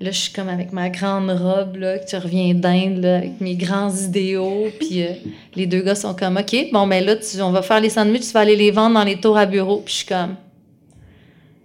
là, 0.00 0.10
je 0.10 0.18
suis 0.18 0.32
comme 0.32 0.48
avec 0.48 0.72
ma 0.72 0.90
grande 0.90 1.30
robe, 1.30 1.76
là, 1.76 1.98
que 1.98 2.06
tu 2.08 2.16
reviens 2.16 2.52
d'Inde, 2.52 3.04
avec 3.04 3.40
mes 3.40 3.54
grands 3.54 3.94
idéaux, 3.94 4.66
puis 4.80 5.04
euh, 5.04 5.12
les 5.54 5.66
deux 5.66 5.82
gars 5.82 5.94
sont 5.94 6.14
comme, 6.14 6.36
OK, 6.36 6.56
bon, 6.72 6.88
ben 6.88 7.04
là, 7.04 7.14
on 7.40 7.50
va 7.50 7.62
faire 7.62 7.80
les 7.80 7.90
sandwichs, 7.90 8.26
tu 8.26 8.32
vas 8.32 8.40
aller 8.40 8.56
les 8.56 8.72
vendre 8.72 8.94
dans 8.94 9.04
les 9.04 9.20
tours 9.20 9.38
à 9.38 9.46
bureau. 9.46 9.82
Puis 9.84 9.92
je 9.92 9.98
suis 9.98 10.06
comme, 10.06 10.34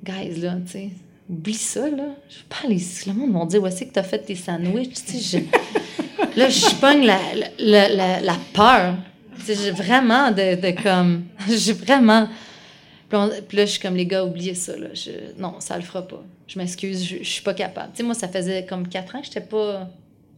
guys, 0.03 0.39
là, 0.41 0.57
tu 0.65 0.71
sais, 0.71 0.89
oublie 1.27 1.53
ça, 1.55 1.89
là. 1.89 2.05
Je 2.29 2.37
veux 2.37 2.45
pas 2.49 2.57
aller 2.65 2.75
ici. 2.75 3.09
Le 3.09 3.15
monde 3.15 3.31
m'a 3.31 3.45
dit, 3.45 3.57
où 3.57 3.65
est-ce 3.65 3.83
que 3.83 3.93
tu 3.93 3.99
as 3.99 4.03
fait 4.03 4.19
tes 4.19 4.35
sandwichs? 4.35 5.37
Là, 6.35 6.49
je 6.49 6.75
pogne 6.75 7.05
la, 7.05 7.19
la, 7.59 8.19
la, 8.21 8.37
peur. 8.53 8.95
J'ai 9.45 9.71
vraiment 9.71 10.31
de, 10.31 10.55
de 10.55 10.81
comme. 10.81 11.23
J'ai 11.49 11.73
vraiment. 11.73 12.27
Puis, 13.09 13.57
là, 13.57 13.65
je 13.65 13.71
suis 13.71 13.79
comme, 13.79 13.95
les 13.95 14.07
gars, 14.07 14.25
oubliez 14.25 14.55
ça, 14.55 14.75
là. 14.75 14.87
Non, 15.37 15.55
ça 15.59 15.75
le 15.75 15.83
fera 15.83 16.07
pas. 16.07 16.23
Je 16.47 16.57
m'excuse, 16.57 17.05
je, 17.05 17.17
je 17.17 17.29
suis 17.29 17.43
pas 17.43 17.53
capable. 17.53 17.91
Moi, 18.03 18.15
ça 18.15 18.27
faisait 18.27 18.65
comme 18.65 18.87
quatre 18.87 19.15
ans 19.15 19.19
que 19.19 19.25
j'étais 19.25 19.41
pas. 19.41 19.89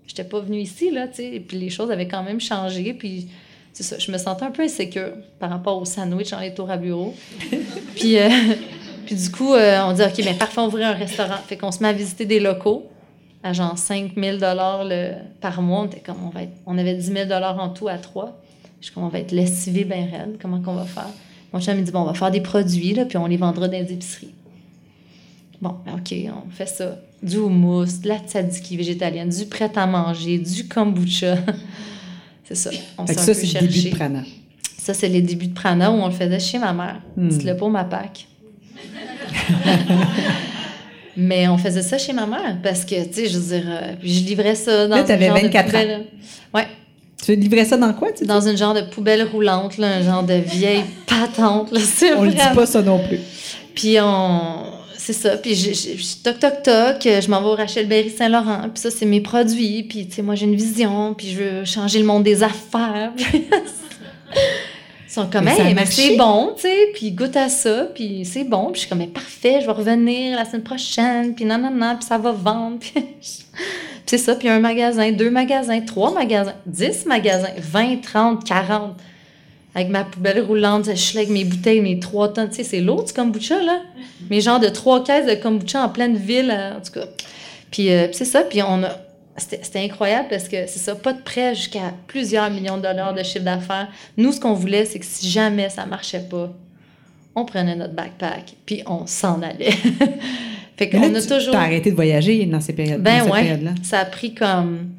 J'étais 0.08 0.24
pas 0.24 0.40
venue 0.40 0.60
ici, 0.60 0.92
là, 0.92 1.08
puis 1.08 1.58
les 1.58 1.70
choses 1.70 1.90
avaient 1.90 2.08
quand 2.08 2.22
même 2.22 2.40
changé. 2.40 2.94
Puis 2.94 3.28
c'est 3.74 3.84
ça, 3.84 3.98
je 3.98 4.10
me 4.12 4.18
sentais 4.18 4.46
un 4.46 4.52
peu 4.52 4.64
insécure 4.64 5.14
par 5.40 5.50
rapport 5.50 5.82
au 5.82 5.86
sandwich 5.86 6.30
dans 6.30 6.40
les 6.40 6.54
à 6.70 6.78
bureau. 6.78 7.14
puis, 7.96 8.18
euh, 8.18 8.30
puis 9.06 9.16
du 9.16 9.32
coup, 9.32 9.54
euh, 9.54 9.82
on 9.86 9.94
dit, 9.94 10.02
OK, 10.02 10.16
bien, 10.18 10.34
parfait, 10.34 10.62
on 10.62 10.68
ouvrir 10.68 10.88
un 10.88 10.94
restaurant. 10.94 11.38
Fait 11.48 11.58
qu'on 11.58 11.72
se 11.72 11.82
met 11.82 11.90
à 11.90 11.94
visiter 11.94 12.26
des 12.26 12.40
locaux 12.40 12.90
à 13.46 13.54
genre 13.54 13.78
5 13.78 14.14
000 14.18 14.38
le, 14.42 15.14
par 15.40 15.62
mois. 15.62 15.82
On, 15.82 15.86
était 15.86 16.00
comme, 16.00 16.18
on, 16.26 16.30
va 16.30 16.44
être- 16.44 16.58
on 16.66 16.80
avait 16.80 16.96
10 16.96 17.12
000 17.12 17.32
en 17.32 17.70
tout 17.70 17.88
à 17.88 18.00
trois. 18.00 18.42
Je 18.82 18.88
suis 18.88 18.94
comme, 18.94 19.04
on 19.04 19.08
va 19.08 19.20
être 19.20 19.32
lessivé 19.32 19.86
bien 19.86 20.08
raide. 20.12 20.38
Comment 20.42 20.60
qu'on 20.60 20.74
va 20.74 20.86
faire? 20.86 21.10
Mon 21.54 21.62
chum 21.62 21.78
me 21.78 21.84
dit, 21.84 21.92
bon, 21.92 22.02
on 22.02 22.06
va 22.06 22.16
faire 22.16 22.32
des 22.32 22.42
produits, 22.42 22.96
là, 22.96 23.06
puis 23.06 23.20
on 23.20 23.28
les 23.28 23.38
vendra 23.38 23.68
dans 23.68 23.78
les 23.78 23.94
épiceries. 23.94 24.34
Bon, 25.62 25.76
ben, 25.86 25.94
OK, 25.94 26.16
on 26.48 26.50
fait 26.50 26.66
ça. 26.66 26.98
Du 27.22 27.38
houmous, 27.38 28.00
de 28.02 28.08
la 28.08 28.18
tzatziki 28.18 28.78
végétalienne, 28.78 29.30
du 29.30 29.46
prêt-à-manger, 29.46 30.40
du 30.40 30.68
kombucha. 30.68 31.38
c'est 32.46 32.56
ça. 32.56 32.72
On 32.98 33.06
s'est 33.06 33.14
ça, 33.14 33.34
c'est 33.36 33.62
le 33.62 33.68
début 33.68 33.92
de 33.92 33.96
Prana. 33.96 34.24
Ça, 34.80 34.96
c'est 34.96 35.08
les 35.08 35.22
débuts 35.22 35.48
de 35.48 35.54
Prana 35.54 35.92
où 35.92 35.96
on 35.96 36.08
le 36.08 36.14
faisait 36.14 36.40
chez 36.40 36.58
ma 36.58 36.74
mère. 36.74 37.00
Hmm. 37.16 37.30
Dites-le 37.30 37.56
pour 37.56 37.70
ma 37.70 37.84
Pâques. 37.84 38.28
Mais 41.18 41.48
on 41.48 41.58
faisait 41.58 41.82
ça 41.82 41.98
chez 41.98 42.14
ma 42.14 42.26
mère 42.26 42.58
parce 42.64 42.84
que, 42.86 43.04
tu 43.06 43.14
sais, 43.14 43.26
je 43.28 43.38
veux 43.38 43.58
dire, 43.58 43.66
euh, 43.70 43.94
puis 44.00 44.14
je 44.14 44.26
livrais 44.26 44.56
ça 44.56 44.88
dans 44.88 44.96
Là, 44.98 45.02
une 45.02 45.08
de 45.20 45.26
24 45.26 45.76
ans. 45.76 46.02
Ouais, 46.54 46.68
Tu 47.26 47.36
livrais 47.36 47.66
ça 47.66 47.78
dans 47.78 47.94
quoi, 47.94 48.12
tu 48.12 48.26
dans 48.26 48.48
une 48.48 48.58
genre 48.58 48.74
de 48.74 48.82
poubelle 48.82 49.24
roulante, 49.24 49.78
là, 49.78 49.88
un 49.96 50.02
genre 50.04 50.24
de 50.24 50.34
vieille 50.34 50.84
patente. 51.08 51.72
Là, 51.72 51.80
On 52.18 52.24
le 52.24 52.32
dit 52.32 52.38
pas, 52.54 52.66
ça 52.66 52.82
non 52.82 53.00
plus. 53.00 53.20
Puis 53.74 53.98
on... 54.02 54.74
C'est 54.98 55.14
ça. 55.14 55.38
Puis 55.38 55.54
je, 55.54 55.72
je- 55.72 55.98
je- 56.02 56.16
toc, 56.24 56.40
toc, 56.40 56.64
toc, 56.64 57.06
euh, 57.06 57.22
je 57.22 57.30
m'en 57.30 57.40
vais 57.40 57.48
au 57.50 57.56
Rachel 57.56 57.88
Berry 57.88 58.10
Saint-Laurent. 58.10 58.70
Puis 58.74 58.82
ça, 58.82 58.90
c'est 58.90 59.06
mes 59.06 59.22
produits. 59.22 59.84
Puis, 59.84 60.08
tu 60.08 60.16
sais, 60.16 60.22
moi, 60.24 60.34
j'ai 60.34 60.46
une 60.46 60.56
vision. 60.56 61.14
Puis 61.14 61.30
je 61.32 61.38
veux 61.44 61.66
changer 61.66 62.00
le 62.00 62.06
monde 62.06 62.24
des 62.24 62.42
affaires. 62.42 63.12
Sont 65.16 65.28
comme, 65.28 65.46
Mais 65.46 65.58
hey, 65.58 65.74
mais 65.74 65.86
c'est 65.86 66.18
bon, 66.18 66.52
tu 66.58 66.64
sais. 66.64 66.90
Puis 66.94 67.12
goûte 67.12 67.38
à 67.38 67.48
ça. 67.48 67.88
Puis 67.96 68.26
c'est 68.26 68.44
bon. 68.44 68.66
Puis 68.66 68.76
je 68.76 68.80
suis 68.82 68.90
comme, 68.90 68.98
mais 68.98 69.08
parfait, 69.08 69.60
je 69.62 69.66
vais 69.66 69.72
revenir 69.72 70.36
la 70.36 70.44
semaine 70.44 70.64
prochaine. 70.64 71.34
Puis 71.34 71.46
non, 71.46 71.58
non, 71.58 71.72
non. 71.72 71.96
Puis 71.96 72.06
ça 72.06 72.18
va 72.18 72.34
vendre. 72.34 72.80
Puis 72.80 73.46
c'est 74.06 74.18
ça. 74.18 74.36
Puis 74.36 74.50
un 74.50 74.60
magasin, 74.60 75.14
deux 75.14 75.30
magasins, 75.30 75.80
trois 75.80 76.14
magasins, 76.14 76.56
dix 76.66 77.06
magasins, 77.06 77.54
20, 77.58 78.02
30, 78.02 78.44
40 78.44 78.98
avec 79.74 79.90
ma 79.90 80.06
poubelle 80.06 80.42
roulante, 80.42 80.86
je 80.86 80.96
suis 80.96 81.16
là 81.16 81.22
avec 81.22 81.34
mes 81.34 81.44
bouteilles, 81.44 81.82
mes 81.82 82.00
trois 82.00 82.32
tonnes. 82.32 82.50
Tu 82.50 82.56
sais, 82.56 82.64
c'est 82.64 82.80
lourd 82.82 83.04
du 83.04 83.12
kombucha, 83.12 83.62
là. 83.62 83.82
Mes 84.30 84.40
genres 84.40 84.62
de 84.62 84.70
trois 84.70 85.04
caisses 85.04 85.28
de 85.28 85.36
kombucha 85.36 85.84
en 85.84 85.90
pleine 85.90 86.16
ville, 86.16 86.50
euh, 86.50 86.78
en 86.78 86.82
tout 86.82 86.94
cas. 86.94 87.08
Puis, 87.72 87.92
euh, 87.92 88.08
puis 88.08 88.16
c'est 88.16 88.26
ça, 88.26 88.42
puis 88.42 88.62
on 88.64 88.84
a... 88.84 88.90
C'était 89.38 89.80
incroyable 89.84 90.28
parce 90.30 90.48
que 90.48 90.66
c'est 90.68 90.80
ça, 90.80 90.96
pas 90.96 91.12
de 91.12 91.22
prêt 91.22 91.56
jusqu'à 91.56 91.94
plusieurs 92.08 92.50
millions 92.50 92.78
de 92.78 92.84
dollars 92.84 93.14
de 93.14 93.22
chiffre 93.22 93.44
d'affaires. 93.44 93.90
Nous, 94.18 94.32
ce 94.32 94.40
qu'on 94.40 94.54
voulait, 94.54 94.86
c'est 94.86 95.00
que 95.00 95.06
si 95.06 95.30
jamais 95.30 95.70
ça 95.70 95.86
marchait 95.86 96.22
pas, 96.30 96.54
on 97.36 97.44
prenait 97.44 97.76
notre 97.76 97.94
backpack, 97.94 98.56
puis 98.66 98.82
on 98.88 99.06
s'en 99.06 99.42
allait. 99.42 99.72
fait 100.78 100.90
qu'on 100.90 101.14
a 101.14 101.22
tu 101.22 101.28
toujours... 101.28 101.56
as 101.56 101.64
arrêté 101.64 101.92
de 101.92 101.96
voyager 101.96 102.46
dans 102.46 102.62
ces 102.62 102.72
périodes, 102.72 103.02
Ben 103.02 103.30
ouais, 103.30 103.60
ça 103.84 104.00
a 104.00 104.06
pris 104.06 104.34
comme 104.34 104.92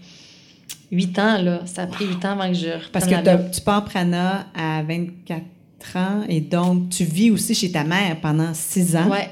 huit 0.92 1.18
ans, 1.18 1.40
là. 1.40 1.60
Ça 1.64 1.82
a 1.82 1.86
pris 1.86 2.04
huit 2.06 2.22
ans 2.26 2.32
avant 2.38 2.48
que 2.48 2.54
je 2.58 2.66
reprenne 2.66 2.90
Parce 2.92 3.06
que 3.06 3.14
t'as- 3.22 3.38
tu 3.38 3.60
pars 3.62 3.84
Prana 3.86 4.46
à 4.54 4.82
24 4.82 5.42
ans 5.96 6.24
et 6.28 6.40
donc 6.40 6.90
tu 6.90 7.04
vis 7.04 7.30
aussi 7.30 7.54
chez 7.54 7.70
ta 7.70 7.84
mère 7.84 8.20
pendant 8.20 8.52
6 8.52 8.96
ans 8.96 9.08
Ouais. 9.08 9.28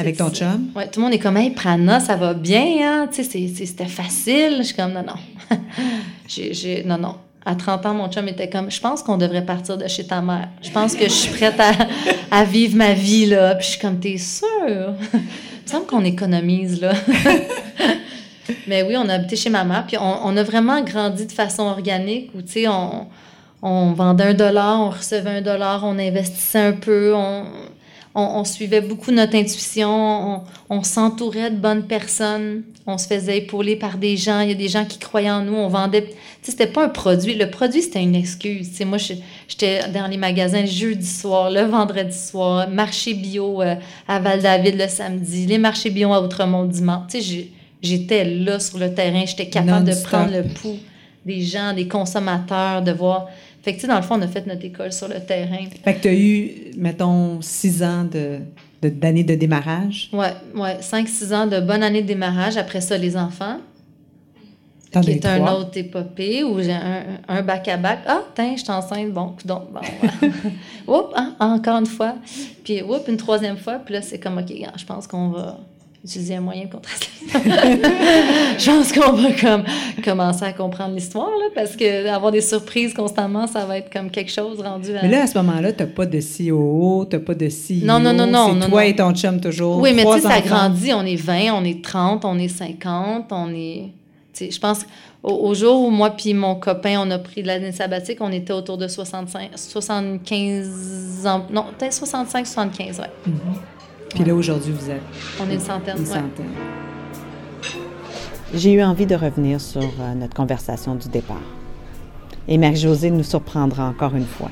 Avec 0.00 0.16
ton 0.16 0.30
chum? 0.30 0.70
Ouais, 0.74 0.88
tout 0.88 0.98
le 1.00 1.04
monde 1.04 1.14
est 1.14 1.18
comme, 1.18 1.36
hey, 1.36 1.50
Prana, 1.50 2.00
ça 2.00 2.16
va 2.16 2.34
bien, 2.34 2.64
hein? 2.82 3.08
Tu 3.12 3.22
sais, 3.22 3.64
c'était 3.66 3.86
facile. 3.86 4.56
Je 4.58 4.62
suis 4.64 4.74
comme, 4.74 4.92
non, 4.92 5.02
non. 5.06 5.56
j'ai, 6.28 6.52
j'ai- 6.54 6.82
non, 6.84 6.98
non. 6.98 7.14
À 7.46 7.54
30 7.54 7.86
ans, 7.86 7.94
mon 7.94 8.08
chum 8.10 8.28
était 8.28 8.50
comme, 8.50 8.70
je 8.70 8.80
pense 8.80 9.02
qu'on 9.02 9.16
devrait 9.16 9.44
partir 9.46 9.78
de 9.78 9.86
chez 9.88 10.06
ta 10.06 10.20
mère. 10.20 10.48
Je 10.62 10.70
pense 10.70 10.94
que 10.94 11.04
je 11.04 11.08
suis 11.10 11.32
prête 11.32 11.58
à, 11.58 11.72
à 12.36 12.44
vivre 12.44 12.76
ma 12.76 12.92
vie, 12.92 13.26
là. 13.26 13.54
Puis 13.54 13.64
je 13.66 13.70
suis 13.72 13.80
comme, 13.80 13.98
t'es 13.98 14.18
sûre? 14.18 14.44
Il 15.14 15.18
me 15.20 15.66
semble 15.66 15.86
qu'on 15.86 16.04
économise, 16.04 16.80
là. 16.80 16.92
Mais 18.66 18.82
oui, 18.82 18.94
on 18.96 19.08
a 19.08 19.14
habité 19.14 19.36
chez 19.36 19.50
ma 19.50 19.64
mère, 19.64 19.84
puis 19.86 19.96
on, 19.98 20.26
on 20.26 20.36
a 20.36 20.42
vraiment 20.42 20.80
grandi 20.82 21.26
de 21.26 21.32
façon 21.32 21.62
organique 21.64 22.30
où, 22.34 22.42
tu 22.42 22.52
sais, 22.52 22.68
on, 22.68 23.06
on 23.62 23.92
vendait 23.92 24.24
un 24.24 24.34
dollar, 24.34 24.80
on 24.80 24.90
recevait 24.90 25.30
un 25.38 25.40
dollar, 25.40 25.82
on 25.84 25.98
investissait 25.98 26.58
un 26.58 26.72
peu, 26.72 27.14
on, 27.14 27.44
on, 28.14 28.22
on 28.22 28.44
suivait 28.44 28.80
beaucoup 28.80 29.12
notre 29.12 29.36
intuition, 29.36 29.88
on, 29.88 30.42
on 30.68 30.82
s'entourait 30.82 31.50
de 31.50 31.56
bonnes 31.56 31.84
personnes, 31.84 32.62
on 32.86 32.98
se 32.98 33.06
faisait 33.06 33.38
épauler 33.38 33.76
par 33.76 33.98
des 33.98 34.16
gens, 34.16 34.40
il 34.40 34.48
y 34.48 34.52
a 34.52 34.56
des 34.56 34.68
gens 34.68 34.84
qui 34.84 34.98
croyaient 34.98 35.30
en 35.30 35.42
nous, 35.42 35.54
on 35.54 35.68
vendait... 35.68 36.02
Tu 36.02 36.10
sais, 36.42 36.52
c'était 36.52 36.66
pas 36.66 36.84
un 36.84 36.88
produit, 36.88 37.34
le 37.34 37.50
produit, 37.50 37.82
c'était 37.82 38.02
une 38.02 38.14
excuse. 38.14 38.70
Tu 38.70 38.76
sais, 38.76 38.84
moi, 38.84 38.98
j'étais 38.98 39.88
dans 39.88 40.06
les 40.06 40.16
magasins 40.16 40.62
le 40.62 40.66
jeudi 40.66 41.06
soir, 41.06 41.50
le 41.50 41.62
vendredi 41.62 42.16
soir, 42.16 42.68
marché 42.68 43.14
bio 43.14 43.62
euh, 43.62 43.76
à 44.08 44.18
Val-David 44.18 44.76
le 44.76 44.88
samedi, 44.88 45.46
les 45.46 45.58
marchés 45.58 45.90
bio 45.90 46.12
à 46.12 46.22
Outremont 46.22 46.64
dimanche. 46.64 47.08
Tu 47.10 47.22
sais, 47.22 47.48
j'étais 47.82 48.24
là 48.24 48.58
sur 48.58 48.78
le 48.78 48.94
terrain, 48.94 49.24
j'étais 49.26 49.48
capable 49.48 49.86
de 49.88 49.94
prendre 50.02 50.32
le 50.32 50.42
pouls 50.42 50.78
des 51.24 51.42
gens, 51.42 51.74
des 51.74 51.86
consommateurs, 51.86 52.82
de 52.82 52.92
voir... 52.92 53.28
Fait 53.62 53.72
que, 53.72 53.76
tu 53.76 53.82
sais, 53.82 53.88
dans 53.88 53.96
le 53.96 54.02
fond, 54.02 54.16
on 54.18 54.22
a 54.22 54.28
fait 54.28 54.46
notre 54.46 54.64
école 54.64 54.92
sur 54.92 55.08
le 55.08 55.20
terrain. 55.20 55.58
Fait 55.84 55.94
que 55.94 56.00
tu 56.00 56.08
as 56.08 56.14
eu, 56.14 56.50
mettons, 56.76 57.42
6 57.42 57.82
ans 57.82 58.04
de, 58.04 58.38
de- 58.82 58.88
d'années 58.88 59.24
de, 59.24 59.34
démarrage? 59.34 60.08
Ouais, 60.12 60.32
ouais, 60.54 60.78
5-6 60.80 61.34
ans 61.34 61.46
de 61.46 61.60
bonne 61.60 61.82
année 61.82 62.02
de 62.02 62.06
démarrage. 62.06 62.56
Après 62.56 62.80
ça, 62.80 62.96
les 62.96 63.16
enfants, 63.16 63.58
qui 65.02 65.10
est 65.10 65.26
un 65.26 65.46
autre 65.52 65.76
épopée 65.76 66.42
où 66.42 66.60
j'ai 66.60 66.72
un, 66.72 67.04
un 67.28 67.42
bac 67.42 67.68
à 67.68 67.76
bac. 67.76 68.00
Ah, 68.06 68.22
tiens, 68.34 68.54
je 68.56 68.62
suis 68.62 68.72
enceinte. 68.72 69.12
Bon, 69.12 69.34
donc, 69.44 69.70
bon. 69.72 69.80
ouais. 70.22 70.30
Oups, 70.88 71.12
hein, 71.14 71.36
encore 71.38 71.78
une 71.78 71.86
fois. 71.86 72.14
Puis, 72.64 72.82
oups, 72.82 73.06
une 73.08 73.16
troisième 73.16 73.56
fois. 73.56 73.74
Puis 73.84 73.94
là, 73.94 74.02
c'est 74.02 74.18
comme, 74.18 74.38
OK, 74.38 74.52
je 74.76 74.84
pense 74.84 75.06
qu'on 75.06 75.28
va 75.28 75.58
utiliser 76.04 76.36
un 76.36 76.40
moyen 76.40 76.66
contre 76.66 76.88
Je 77.32 78.66
pense 78.66 78.92
qu'on 78.92 79.12
va 79.12 79.32
comme 79.32 79.64
commencer 80.02 80.44
à 80.44 80.52
comprendre 80.52 80.94
l'histoire, 80.94 81.28
là, 81.28 81.46
parce 81.54 81.76
que 81.76 82.08
avoir 82.08 82.32
des 82.32 82.40
surprises 82.40 82.94
constamment, 82.94 83.46
ça 83.46 83.66
va 83.66 83.78
être 83.78 83.92
comme 83.92 84.10
quelque 84.10 84.32
chose 84.32 84.60
rendu 84.60 84.96
à... 84.96 85.02
Mais 85.02 85.10
là, 85.10 85.22
à 85.22 85.26
ce 85.26 85.36
moment-là, 85.38 85.72
tu 85.72 85.82
n'as 85.82 85.88
pas 85.90 86.06
de 86.06 86.18
COO, 86.20 87.06
tu 87.08 87.16
n'as 87.16 87.22
pas 87.22 87.34
de 87.34 87.46
CEO. 87.48 87.84
Non, 87.84 88.00
non, 88.00 88.14
non, 88.14 88.26
non, 88.26 88.56
C'est 88.60 88.68
toi 88.68 88.80
non. 88.82 88.88
et 88.88 88.96
ton 88.96 89.12
chum 89.14 89.40
toujours. 89.40 89.78
Oui, 89.78 89.92
mais 89.94 90.04
tu 90.04 90.12
sais, 90.12 90.20
ça 90.20 90.40
grandit. 90.40 90.92
On 90.94 91.04
est 91.04 91.16
20, 91.16 91.52
on 91.52 91.64
est 91.64 91.84
30, 91.84 92.24
on 92.24 92.38
est 92.38 92.48
50, 92.48 93.26
on 93.30 93.50
est... 93.52 93.90
tu 94.32 94.46
sais, 94.46 94.50
Je 94.50 94.58
pense 94.58 94.86
au, 95.22 95.32
au 95.32 95.54
jour 95.54 95.82
où 95.82 95.90
moi 95.90 96.10
puis 96.10 96.32
mon 96.32 96.54
copain, 96.54 96.98
on 96.98 97.10
a 97.10 97.18
pris 97.18 97.42
de 97.42 97.46
l'année 97.46 97.72
sabbatique, 97.72 98.18
on 98.22 98.32
était 98.32 98.54
autour 98.54 98.78
de 98.78 98.88
65, 98.88 99.50
75 99.54 101.26
ans. 101.26 101.44
Non, 101.52 101.66
peut-être 101.78 101.92
65, 101.92 102.46
75, 102.46 103.00
ouais. 103.00 103.32
Puis 104.14 104.24
là, 104.24 104.34
aujourd'hui, 104.34 104.72
vous 104.72 104.90
êtes 104.90 105.02
On 105.40 105.48
est 105.48 105.54
une 105.54 105.60
centaine, 105.60 105.96
une 105.96 106.02
ouais. 106.02 106.08
centaine. 106.08 106.50
J'ai 108.52 108.72
eu 108.72 108.82
envie 108.82 109.06
de 109.06 109.14
revenir 109.14 109.60
sur 109.60 109.82
euh, 109.82 110.14
notre 110.14 110.34
conversation 110.34 110.96
du 110.96 111.08
départ. 111.08 111.36
Et 112.48 112.58
Marie-Josée 112.58 113.10
nous 113.10 113.22
surprendra 113.22 113.84
encore 113.84 114.16
une 114.16 114.26
fois. 114.26 114.50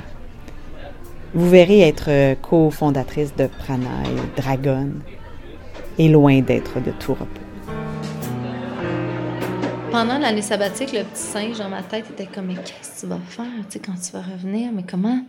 Vous 1.35 1.51
verrez 1.51 1.81
être 1.81 2.09
euh, 2.09 2.35
cofondatrice 2.37 3.35
de 3.35 3.47
Prana 3.47 3.89
et 4.05 4.41
Dragon 4.41 4.89
est 5.99 6.09
loin 6.09 6.41
d'être 6.41 6.81
de 6.81 6.93
tout 6.93 7.15
repos. 7.15 7.27
pendant 9.91 10.19
l'année 10.19 10.43
sabbatique, 10.43 10.93
le 10.93 11.03
petit 11.03 11.21
singe 11.21 11.59
dans 11.59 11.69
ma 11.69 11.83
tête 11.83 12.09
était 12.11 12.27
comme, 12.27 12.47
mais 12.47 12.55
qu'est-ce 12.55 13.03
que 13.03 13.07
tu 13.07 13.07
vas 13.09 13.19
faire, 13.29 13.47
tu 13.69 13.73
sais, 13.73 13.79
quand 13.81 13.95
tu 13.95 14.13
vas 14.13 14.23
revenir? 14.23 14.71
Mais 14.73 14.85
comment, 14.89 15.25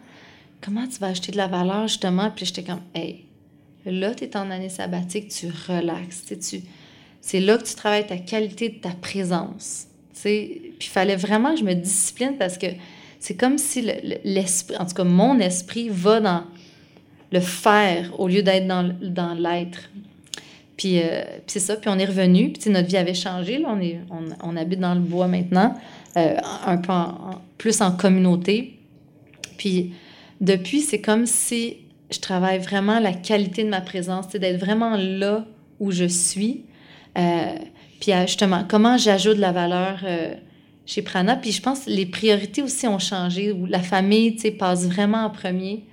comment 0.63 0.85
tu 0.85 0.99
vas 0.99 1.07
acheter 1.07 1.31
de 1.31 1.37
la 1.37 1.47
valeur, 1.47 1.87
justement? 1.87 2.29
Puis 2.35 2.45
j'étais 2.45 2.63
comme, 2.63 2.81
hey, 2.93 3.25
là, 3.85 4.13
tu 4.13 4.25
es 4.25 4.37
en 4.37 4.51
année 4.51 4.69
sabbatique, 4.69 5.29
tu 5.29 5.47
relaxes, 5.67 6.23
c'est 7.21 7.39
là 7.39 7.57
que 7.57 7.63
tu 7.63 7.75
travailles 7.75 8.07
ta 8.07 8.17
qualité 8.17 8.69
de 8.69 8.75
ta 8.75 8.91
présence. 8.91 9.87
Puis 10.21 10.73
il 10.79 10.87
fallait 10.87 11.15
vraiment 11.15 11.53
que 11.53 11.59
je 11.59 11.65
me 11.65 11.73
discipline 11.73 12.35
parce 12.37 12.57
que 12.57 12.67
c'est 13.19 13.35
comme 13.35 13.57
si 13.57 13.85
l'esprit, 14.23 14.77
en 14.77 14.85
tout 14.85 14.95
cas 14.95 15.03
mon 15.03 15.39
esprit, 15.39 15.89
va 15.89 16.19
dans 16.19 16.43
le 17.31 17.39
faire 17.39 18.11
au 18.19 18.27
lieu 18.27 18.41
d'être 18.41 18.67
dans, 18.67 18.95
dans 19.01 19.33
l'être. 19.33 19.89
Puis, 20.77 21.01
euh, 21.01 21.23
puis 21.23 21.43
c'est 21.47 21.59
ça, 21.59 21.75
puis 21.75 21.89
on 21.89 21.99
est 21.99 22.05
revenu, 22.05 22.53
puis 22.53 22.69
notre 22.71 22.87
vie 22.87 22.97
avait 22.97 23.13
changé, 23.13 23.57
là, 23.57 23.67
on, 23.69 23.81
est, 23.81 23.99
on, 24.09 24.23
on 24.41 24.55
habite 24.55 24.79
dans 24.79 24.93
le 24.93 25.01
bois 25.01 25.27
maintenant, 25.27 25.75
euh, 26.15 26.37
un 26.65 26.77
peu 26.77 26.93
plus 27.57 27.81
en 27.81 27.91
communauté. 27.91 28.79
Puis 29.57 29.93
depuis, 30.39 30.79
c'est 30.79 31.01
comme 31.01 31.25
si 31.25 31.77
je 32.11 32.19
travaille 32.19 32.59
vraiment 32.59 32.99
la 32.99 33.13
qualité 33.13 33.63
de 33.63 33.69
ma 33.69 33.81
présence, 33.81 34.29
d'être 34.29 34.59
vraiment 34.59 34.95
là 34.97 35.45
où 35.79 35.91
je 35.91 36.05
suis, 36.05 36.63
euh, 37.17 37.55
puis 37.99 38.11
euh, 38.11 38.25
justement, 38.25 38.63
comment 38.67 38.97
j'ajoute 38.97 39.35
de 39.35 39.41
la 39.41 39.51
valeur 39.51 39.99
euh, 40.03 40.33
chez 40.85 41.01
Prana. 41.01 41.35
Puis 41.35 41.51
je 41.51 41.61
pense 41.61 41.85
que 41.85 41.89
les 41.89 42.05
priorités 42.05 42.61
aussi 42.61 42.87
ont 42.87 42.99
changé, 42.99 43.51
où 43.51 43.65
la 43.65 43.81
famille, 43.81 44.35
passe 44.57 44.85
vraiment 44.85 45.25
en 45.25 45.29
premier. 45.29 45.83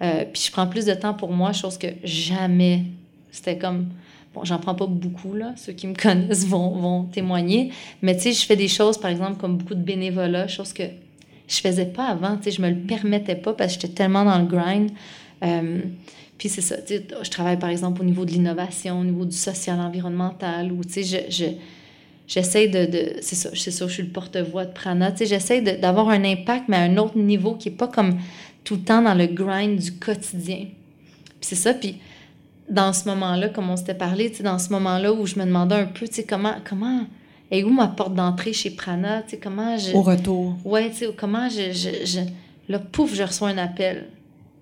puis 0.00 0.42
je 0.46 0.50
prends 0.50 0.66
plus 0.66 0.84
de 0.84 0.94
temps 0.94 1.14
pour 1.14 1.32
moi, 1.32 1.52
chose 1.52 1.78
que 1.78 1.88
jamais. 2.04 2.84
C'était 3.30 3.58
comme... 3.58 3.88
Bon, 4.34 4.44
j'en 4.44 4.58
prends 4.58 4.74
pas 4.74 4.86
beaucoup, 4.86 5.34
là. 5.34 5.54
Ceux 5.56 5.72
qui 5.72 5.86
me 5.86 5.94
connaissent 6.02 6.46
vont, 6.46 6.70
vont 6.70 7.04
témoigner. 7.04 7.72
Mais 8.02 8.14
tu 8.16 8.22
sais, 8.22 8.32
je 8.32 8.44
fais 8.44 8.56
des 8.56 8.68
choses, 8.68 8.98
par 8.98 9.10
exemple, 9.10 9.38
comme 9.38 9.56
beaucoup 9.56 9.74
de 9.74 9.82
bénévolat, 9.82 10.46
chose 10.46 10.72
que 10.72 10.84
je 11.48 11.56
faisais 11.56 11.86
pas 11.86 12.04
avant. 12.04 12.36
Tu 12.36 12.44
sais, 12.44 12.50
je 12.52 12.62
me 12.62 12.68
le 12.68 12.76
permettais 12.76 13.36
pas 13.36 13.54
parce 13.54 13.76
que 13.76 13.82
j'étais 13.82 13.94
tellement 13.94 14.24
dans 14.24 14.38
le 14.38 14.46
grind. 14.46 14.90
Puis 15.40 16.48
c'est 16.50 16.60
ça, 16.60 16.76
je 16.86 17.30
travaille 17.30 17.58
par 17.58 17.70
exemple 17.70 18.02
au 18.02 18.04
niveau 18.04 18.24
de 18.24 18.30
l'innovation, 18.30 19.00
au 19.00 19.04
niveau 19.04 19.24
du 19.24 19.36
social 19.36 19.80
environnemental, 19.80 20.70
ou 20.70 20.84
tu 20.84 21.02
sais, 21.02 21.26
je, 21.30 21.46
j'essaie 22.26 22.68
de, 22.68 22.84
de 22.84 23.12
c'est 23.22 23.36
ça, 23.36 23.50
c'est 23.54 23.70
ça, 23.70 23.86
je 23.86 23.92
suis 23.92 24.02
le 24.02 24.10
porte-voix 24.10 24.66
de 24.66 24.72
Prana, 24.72 25.12
tu 25.12 25.18
sais, 25.18 25.26
j'essaie 25.26 25.62
d'avoir 25.62 26.10
un 26.10 26.24
impact, 26.24 26.64
mais 26.68 26.76
à 26.76 26.80
un 26.80 26.96
autre 26.98 27.16
niveau 27.16 27.54
qui 27.54 27.68
est 27.68 27.72
pas 27.72 27.88
comme 27.88 28.18
tout 28.64 28.74
le 28.74 28.82
temps 28.82 29.00
dans 29.00 29.14
le 29.14 29.26
grind 29.26 29.78
du 29.78 29.92
quotidien. 29.92 30.66
Puis 31.26 31.40
c'est 31.40 31.54
ça, 31.54 31.72
puis 31.72 31.96
dans 32.68 32.92
ce 32.92 33.08
moment-là, 33.08 33.48
comme 33.48 33.70
on 33.70 33.76
s'était 33.76 33.94
parlé, 33.94 34.30
tu 34.30 34.38
sais, 34.38 34.42
dans 34.42 34.58
ce 34.58 34.70
moment-là 34.70 35.12
où 35.12 35.24
je 35.24 35.38
me 35.38 35.44
demandais 35.44 35.76
un 35.76 35.86
peu, 35.86 36.06
tu 36.06 36.16
sais, 36.16 36.24
comment, 36.24 36.56
comment, 36.68 37.06
et 37.50 37.64
où 37.64 37.70
ma 37.70 37.88
porte 37.88 38.14
d'entrée 38.14 38.52
chez 38.52 38.70
Prana, 38.70 39.22
tu 39.22 39.30
sais, 39.30 39.38
comment 39.38 39.78
je... 39.78 39.92
Au 39.92 40.02
retour. 40.02 40.56
Ouais, 40.64 40.90
tu 40.90 40.96
sais, 40.96 41.08
comment 41.16 41.48
je, 41.48 41.72
je, 41.72 42.04
je... 42.04 42.20
Là, 42.68 42.78
pouf, 42.80 43.14
je 43.14 43.22
reçois 43.22 43.48
un 43.48 43.58
appel 43.58 44.08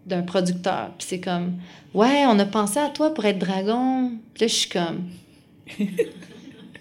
d'un 0.07 0.23
producteur. 0.23 0.91
Puis 0.99 1.07
c'est 1.09 1.21
comme, 1.21 1.55
ouais, 1.95 2.25
on 2.27 2.39
a 2.39 2.45
pensé 2.45 2.79
à 2.79 2.89
toi 2.89 3.13
pour 3.13 3.25
être 3.25 3.39
dragon. 3.39 4.13
Puis 4.35 4.43
là, 4.43 4.47
je 4.47 4.55
suis 4.55 4.69
comme, 4.69 5.05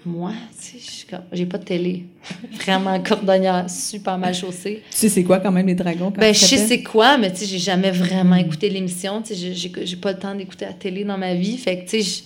moi, 0.05 0.31
tu 0.59 0.65
sais, 0.65 0.77
je 0.79 0.91
suis 0.91 1.07
comme, 1.07 1.23
j'ai 1.31 1.45
pas 1.45 1.57
de 1.57 1.63
télé. 1.63 2.05
Vraiment 2.63 3.01
cordonnière, 3.01 3.69
super 3.69 4.17
mal 4.17 4.33
chaussée. 4.33 4.83
Tu 4.91 4.97
sais, 4.97 5.09
c'est 5.09 5.23
quoi 5.23 5.39
quand 5.39 5.51
même 5.51 5.67
les 5.67 5.75
dragons? 5.75 6.11
ben, 6.11 6.33
je 6.33 6.39
sais 6.39 6.57
c'est 6.57 6.83
quoi, 6.83 7.17
mais 7.17 7.31
tu 7.31 7.39
sais, 7.39 7.45
j'ai 7.45 7.59
jamais 7.59 7.91
vraiment 7.91 8.35
écouté 8.35 8.69
l'émission. 8.69 9.21
Tu 9.21 9.35
sais, 9.35 9.53
j'ai 9.53 9.97
pas 9.97 10.11
le 10.11 10.19
temps 10.19 10.35
d'écouter 10.35 10.65
la 10.65 10.73
télé 10.73 11.03
dans 11.03 11.17
ma 11.17 11.33
vie. 11.33 11.57
Fait 11.57 11.79
que, 11.79 11.89
tu 11.89 12.01
sais, 12.01 12.23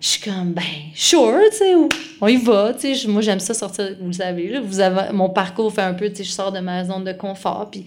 je 0.00 0.08
suis 0.08 0.20
comme, 0.22 0.52
ben, 0.52 0.62
sure, 0.94 1.40
tu 1.50 1.58
sais, 1.58 1.74
on 2.20 2.26
y 2.26 2.36
va, 2.38 2.72
tu 2.72 2.94
sais. 2.94 3.08
Moi, 3.08 3.20
j'aime 3.20 3.40
ça 3.40 3.52
sortir, 3.52 3.96
vous 4.00 4.08
le 4.08 4.12
savez, 4.12 4.58
vous 4.58 4.80
avez, 4.80 5.12
mon 5.12 5.28
parcours 5.28 5.72
fait 5.72 5.82
un 5.82 5.94
peu, 5.94 6.08
tu 6.08 6.16
sais, 6.16 6.24
je 6.24 6.30
sors 6.30 6.52
de 6.52 6.60
ma 6.60 6.84
zone 6.84 7.04
de 7.04 7.12
confort, 7.12 7.68
puis 7.70 7.84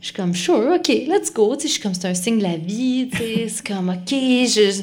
je 0.00 0.06
suis 0.06 0.14
comme, 0.14 0.34
sure, 0.34 0.74
OK, 0.74 0.88
let's 0.88 1.32
go. 1.32 1.56
je 1.60 1.66
suis 1.66 1.80
comme, 1.80 1.94
c'est 1.94 2.08
un 2.08 2.14
signe 2.14 2.38
de 2.38 2.42
la 2.42 2.56
vie. 2.56 3.10
C'est 3.48 3.66
comme, 3.66 3.88
OK, 3.88 4.10
je, 4.10 4.82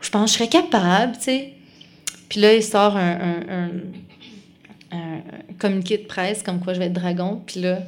je 0.00 0.10
pense 0.10 0.32
que 0.32 0.38
je 0.38 0.44
serais 0.44 0.48
capable. 0.48 1.14
sais. 1.20 1.52
Puis 2.28 2.40
là, 2.40 2.54
il 2.54 2.62
sort 2.62 2.96
un, 2.96 3.70
communiqué 5.58 5.98
de 5.98 6.04
presse 6.04 6.42
comme 6.42 6.60
quoi 6.60 6.74
je 6.74 6.78
vais 6.78 6.86
être 6.86 6.92
dragon. 6.92 7.40
Puis 7.46 7.60
là, 7.60 7.82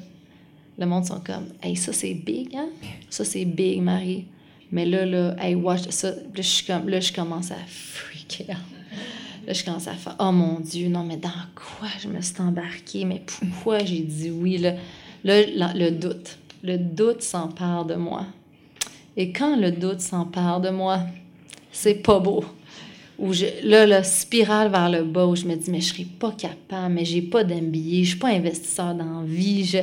le 0.78 0.86
monde 0.86 1.04
sont 1.04 1.20
comme, 1.20 1.48
hey, 1.62 1.76
ça 1.76 1.92
c'est 1.92 2.14
big, 2.14 2.54
hein? 2.54 2.68
Ça 3.10 3.24
c'est 3.24 3.44
big, 3.44 3.82
Marie. 3.82 4.26
Mais 4.70 4.86
là, 4.86 5.04
là, 5.04 5.34
hey, 5.40 5.54
watch 5.54 5.88
ça. 5.90 6.10
Là, 6.10 6.16
je, 6.36 6.42
suis 6.42 6.66
comme, 6.66 6.88
là, 6.88 7.00
je 7.00 7.12
commence 7.12 7.50
à 7.50 7.58
freaker. 7.66 8.56
Là, 9.46 9.52
je 9.52 9.64
commence 9.64 9.86
à 9.86 9.94
faire, 9.94 10.16
oh 10.18 10.32
mon 10.32 10.60
Dieu, 10.60 10.88
non, 10.88 11.04
mais 11.04 11.16
dans 11.16 11.30
quoi 11.54 11.88
je 12.00 12.08
me 12.08 12.20
suis 12.20 12.40
embarquée? 12.40 13.04
Mais 13.04 13.22
pourquoi 13.26 13.80
j'ai 13.80 14.00
dit 14.00 14.30
oui? 14.30 14.58
Là, 14.58 14.74
là 15.24 15.72
le 15.74 15.90
doute 15.90 16.38
le 16.66 16.78
doute 16.78 17.22
s'empare 17.22 17.84
de 17.84 17.94
moi. 17.94 18.26
Et 19.16 19.32
quand 19.32 19.56
le 19.56 19.70
doute 19.70 20.00
s'empare 20.00 20.60
de 20.60 20.70
moi, 20.70 21.00
c'est 21.72 21.94
pas 21.94 22.18
beau. 22.18 22.44
Où 23.18 23.32
je, 23.32 23.46
là, 23.62 23.86
la 23.86 24.02
spirale 24.02 24.70
vers 24.70 24.90
le 24.90 25.04
bas, 25.04 25.26
où 25.26 25.34
je 25.36 25.46
me 25.46 25.54
dis, 25.54 25.70
mais 25.70 25.80
je 25.80 25.94
serai 25.94 26.04
pas 26.04 26.32
capable, 26.32 26.94
mais 26.94 27.04
j'ai 27.04 27.22
pas 27.22 27.44
d'MBA, 27.44 28.02
je 28.02 28.08
suis 28.08 28.18
pas 28.18 28.28
investisseur 28.28 28.94
dans 28.94 29.20
la 29.20 29.26
vie. 29.26 29.80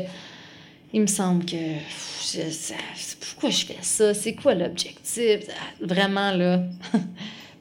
il 0.93 1.01
me 1.01 1.07
semble 1.07 1.45
que. 1.45 1.55
pourquoi 3.21 3.49
je 3.49 3.65
fais 3.65 3.77
ça? 3.81 4.13
C'est 4.13 4.35
quoi 4.35 4.53
l'objectif? 4.53 5.47
Vraiment, 5.81 6.31
là, 6.31 6.63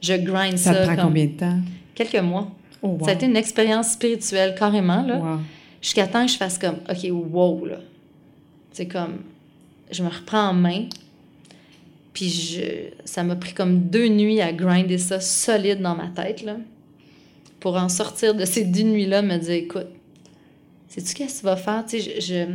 je 0.01 0.13
grind 0.13 0.57
ça. 0.57 0.73
Ça 0.73 0.93
prend 0.93 1.07
combien 1.07 1.25
de 1.25 1.31
temps? 1.31 1.59
Quelques 1.95 2.21
mois. 2.21 2.51
Oh, 2.83 2.99
ça 3.03 3.11
a 3.11 3.13
été 3.13 3.25
une 3.25 3.37
expérience 3.37 3.93
spirituelle, 3.93 4.53
carrément, 4.55 5.01
là. 5.01 5.39
Jusqu'à 5.81 6.05
temps 6.05 6.25
que 6.25 6.31
je 6.31 6.37
fasse 6.37 6.59
comme, 6.59 6.77
OK, 6.87 7.09
wow, 7.11 7.65
là 7.65 7.77
c'est 8.73 8.87
comme, 8.87 9.19
je 9.91 10.03
me 10.03 10.09
reprends 10.09 10.49
en 10.49 10.53
main. 10.53 10.87
Puis 12.13 12.29
je, 12.29 12.61
ça 13.05 13.23
m'a 13.23 13.35
pris 13.35 13.53
comme 13.53 13.87
deux 13.87 14.07
nuits 14.07 14.41
à 14.41 14.53
grinder 14.53 14.99
ça 14.99 15.19
solide 15.19 15.81
dans 15.81 15.95
ma 15.95 16.09
tête, 16.09 16.43
là. 16.43 16.57
Pour 17.59 17.75
en 17.77 17.89
sortir 17.89 18.35
de 18.35 18.45
ces 18.45 18.65
deux 18.65 18.83
nuits-là, 18.83 19.21
me 19.21 19.37
dire, 19.37 19.51
écoute, 19.51 19.87
sais-tu 20.89 21.13
qu'est-ce 21.13 21.35
que 21.35 21.39
tu 21.39 21.45
vas 21.45 21.55
faire? 21.55 21.85
Tu 21.87 22.01
sais, 22.01 22.21
je, 22.21 22.45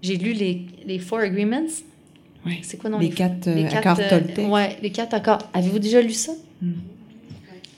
j'ai 0.00 0.16
lu 0.16 0.32
les, 0.32 0.62
les 0.86 0.98
Four 0.98 1.18
Agreements. 1.18 1.66
Oui. 2.46 2.60
C'est 2.62 2.78
quoi 2.78 2.88
non 2.88 2.98
les, 2.98 3.08
les 3.08 3.14
quatre, 3.14 3.50
les 3.50 3.64
quatre 3.64 3.88
accords 3.88 4.20
euh? 4.38 4.48
Oui, 4.48 4.62
les 4.80 4.90
quatre 4.90 5.12
accords. 5.12 5.50
Avez-vous 5.52 5.80
déjà 5.80 6.00
lu 6.00 6.12
ça? 6.12 6.32
Hmm. 6.62 6.74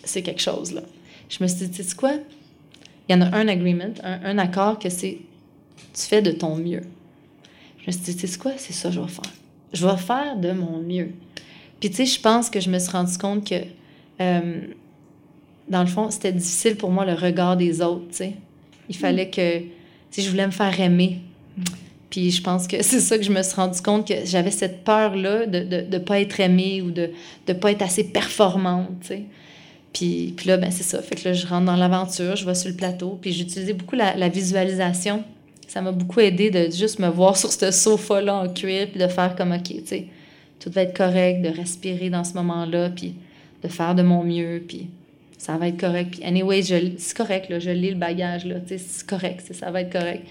C'est 0.04 0.22
quelque 0.22 0.42
chose, 0.42 0.72
là. 0.72 0.82
Je 1.28 1.42
me 1.42 1.48
suis 1.48 1.66
dit, 1.66 1.70
tu 1.70 1.82
sais 1.82 1.96
quoi? 1.96 2.12
Il 3.08 3.12
y 3.12 3.14
en 3.14 3.22
a 3.22 3.34
un 3.34 3.48
agreement, 3.48 3.94
un, 4.04 4.20
un 4.22 4.38
accord 4.38 4.78
que 4.78 4.90
c'est 4.90 5.18
tu 5.94 6.02
fais 6.02 6.22
de 6.22 6.30
ton 6.30 6.56
mieux. 6.56 6.82
Je 7.82 7.86
me 7.88 7.92
suis 7.92 8.14
dit, 8.14 8.26
c'est 8.26 8.38
quoi? 8.38 8.52
C'est 8.56 8.72
ça 8.72 8.88
que 8.88 8.94
je 8.94 9.00
vais 9.00 9.08
faire. 9.08 9.32
Je 9.72 9.86
vais 9.86 9.96
faire 9.96 10.36
de 10.36 10.52
mon 10.52 10.78
mieux. 10.78 11.10
Puis, 11.80 11.90
tu 11.90 11.96
sais, 11.96 12.06
je 12.06 12.20
pense 12.20 12.48
que 12.48 12.60
je 12.60 12.70
me 12.70 12.78
suis 12.78 12.92
rendu 12.92 13.18
compte 13.18 13.48
que, 13.48 13.56
euh, 14.20 14.60
dans 15.68 15.80
le 15.80 15.88
fond, 15.88 16.10
c'était 16.10 16.32
difficile 16.32 16.76
pour 16.76 16.90
moi 16.90 17.04
le 17.04 17.14
regard 17.14 17.56
des 17.56 17.82
autres, 17.82 18.08
tu 18.10 18.16
sais. 18.16 18.32
Il 18.88 18.96
fallait 18.96 19.30
que, 19.30 19.58
tu 19.58 19.66
sais, 20.10 20.22
je 20.22 20.30
voulais 20.30 20.46
me 20.46 20.52
faire 20.52 20.78
aimer. 20.80 21.20
Puis 22.08 22.30
je 22.30 22.42
pense 22.42 22.68
que 22.68 22.82
c'est 22.82 23.00
ça 23.00 23.18
que 23.18 23.24
je 23.24 23.32
me 23.32 23.42
suis 23.42 23.56
rendu 23.56 23.80
compte 23.80 24.06
que 24.06 24.14
j'avais 24.24 24.50
cette 24.52 24.84
peur-là 24.84 25.46
de 25.46 25.58
ne 25.58 25.80
de, 25.82 25.98
pas 25.98 26.20
être 26.20 26.38
aimée 26.38 26.82
ou 26.82 26.90
de 26.92 27.10
ne 27.48 27.52
pas 27.54 27.72
être 27.72 27.82
assez 27.82 28.04
performante, 28.04 29.00
tu 29.00 29.08
sais. 29.08 29.22
Puis, 29.92 30.34
puis 30.36 30.48
là, 30.48 30.56
ben 30.56 30.70
c'est 30.70 30.84
ça. 30.84 31.02
Fait 31.02 31.16
que 31.16 31.28
là, 31.28 31.34
je 31.34 31.46
rentre 31.46 31.66
dans 31.66 31.76
l'aventure, 31.76 32.36
je 32.36 32.46
vais 32.46 32.54
sur 32.54 32.70
le 32.70 32.76
plateau, 32.76 33.18
puis 33.20 33.32
j'utilisais 33.32 33.74
beaucoup 33.74 33.96
la 33.96 34.28
visualisation 34.28 35.24
ça 35.72 35.80
m'a 35.80 35.90
beaucoup 35.90 36.20
aidé 36.20 36.50
de 36.50 36.70
juste 36.70 36.98
me 36.98 37.08
voir 37.08 37.34
sur 37.34 37.50
ce 37.50 37.70
sofa-là 37.70 38.34
en 38.34 38.48
cuir, 38.52 38.90
puis 38.90 39.00
de 39.00 39.06
faire 39.08 39.34
comme, 39.34 39.52
OK, 39.52 39.62
tu 39.62 39.86
sais, 39.86 40.06
tout 40.60 40.70
va 40.70 40.82
être 40.82 40.94
correct, 40.94 41.40
de 41.40 41.48
respirer 41.48 42.10
dans 42.10 42.24
ce 42.24 42.34
moment-là, 42.34 42.90
puis 42.90 43.14
de 43.62 43.68
faire 43.68 43.94
de 43.94 44.02
mon 44.02 44.22
mieux, 44.22 44.62
puis 44.68 44.90
ça 45.38 45.56
va 45.56 45.68
être 45.68 45.80
correct. 45.80 46.10
Puis, 46.10 46.24
anyway, 46.24 46.60
c'est 46.62 47.16
correct, 47.16 47.48
là, 47.48 47.58
je 47.58 47.70
lis 47.70 47.88
le 47.88 47.96
bagage, 47.96 48.44
là, 48.44 48.60
tu 48.60 48.76
sais, 48.76 48.78
c'est 48.86 49.06
correct, 49.06 49.50
ça 49.50 49.70
va 49.70 49.80
être 49.80 49.90
correct. 49.90 50.26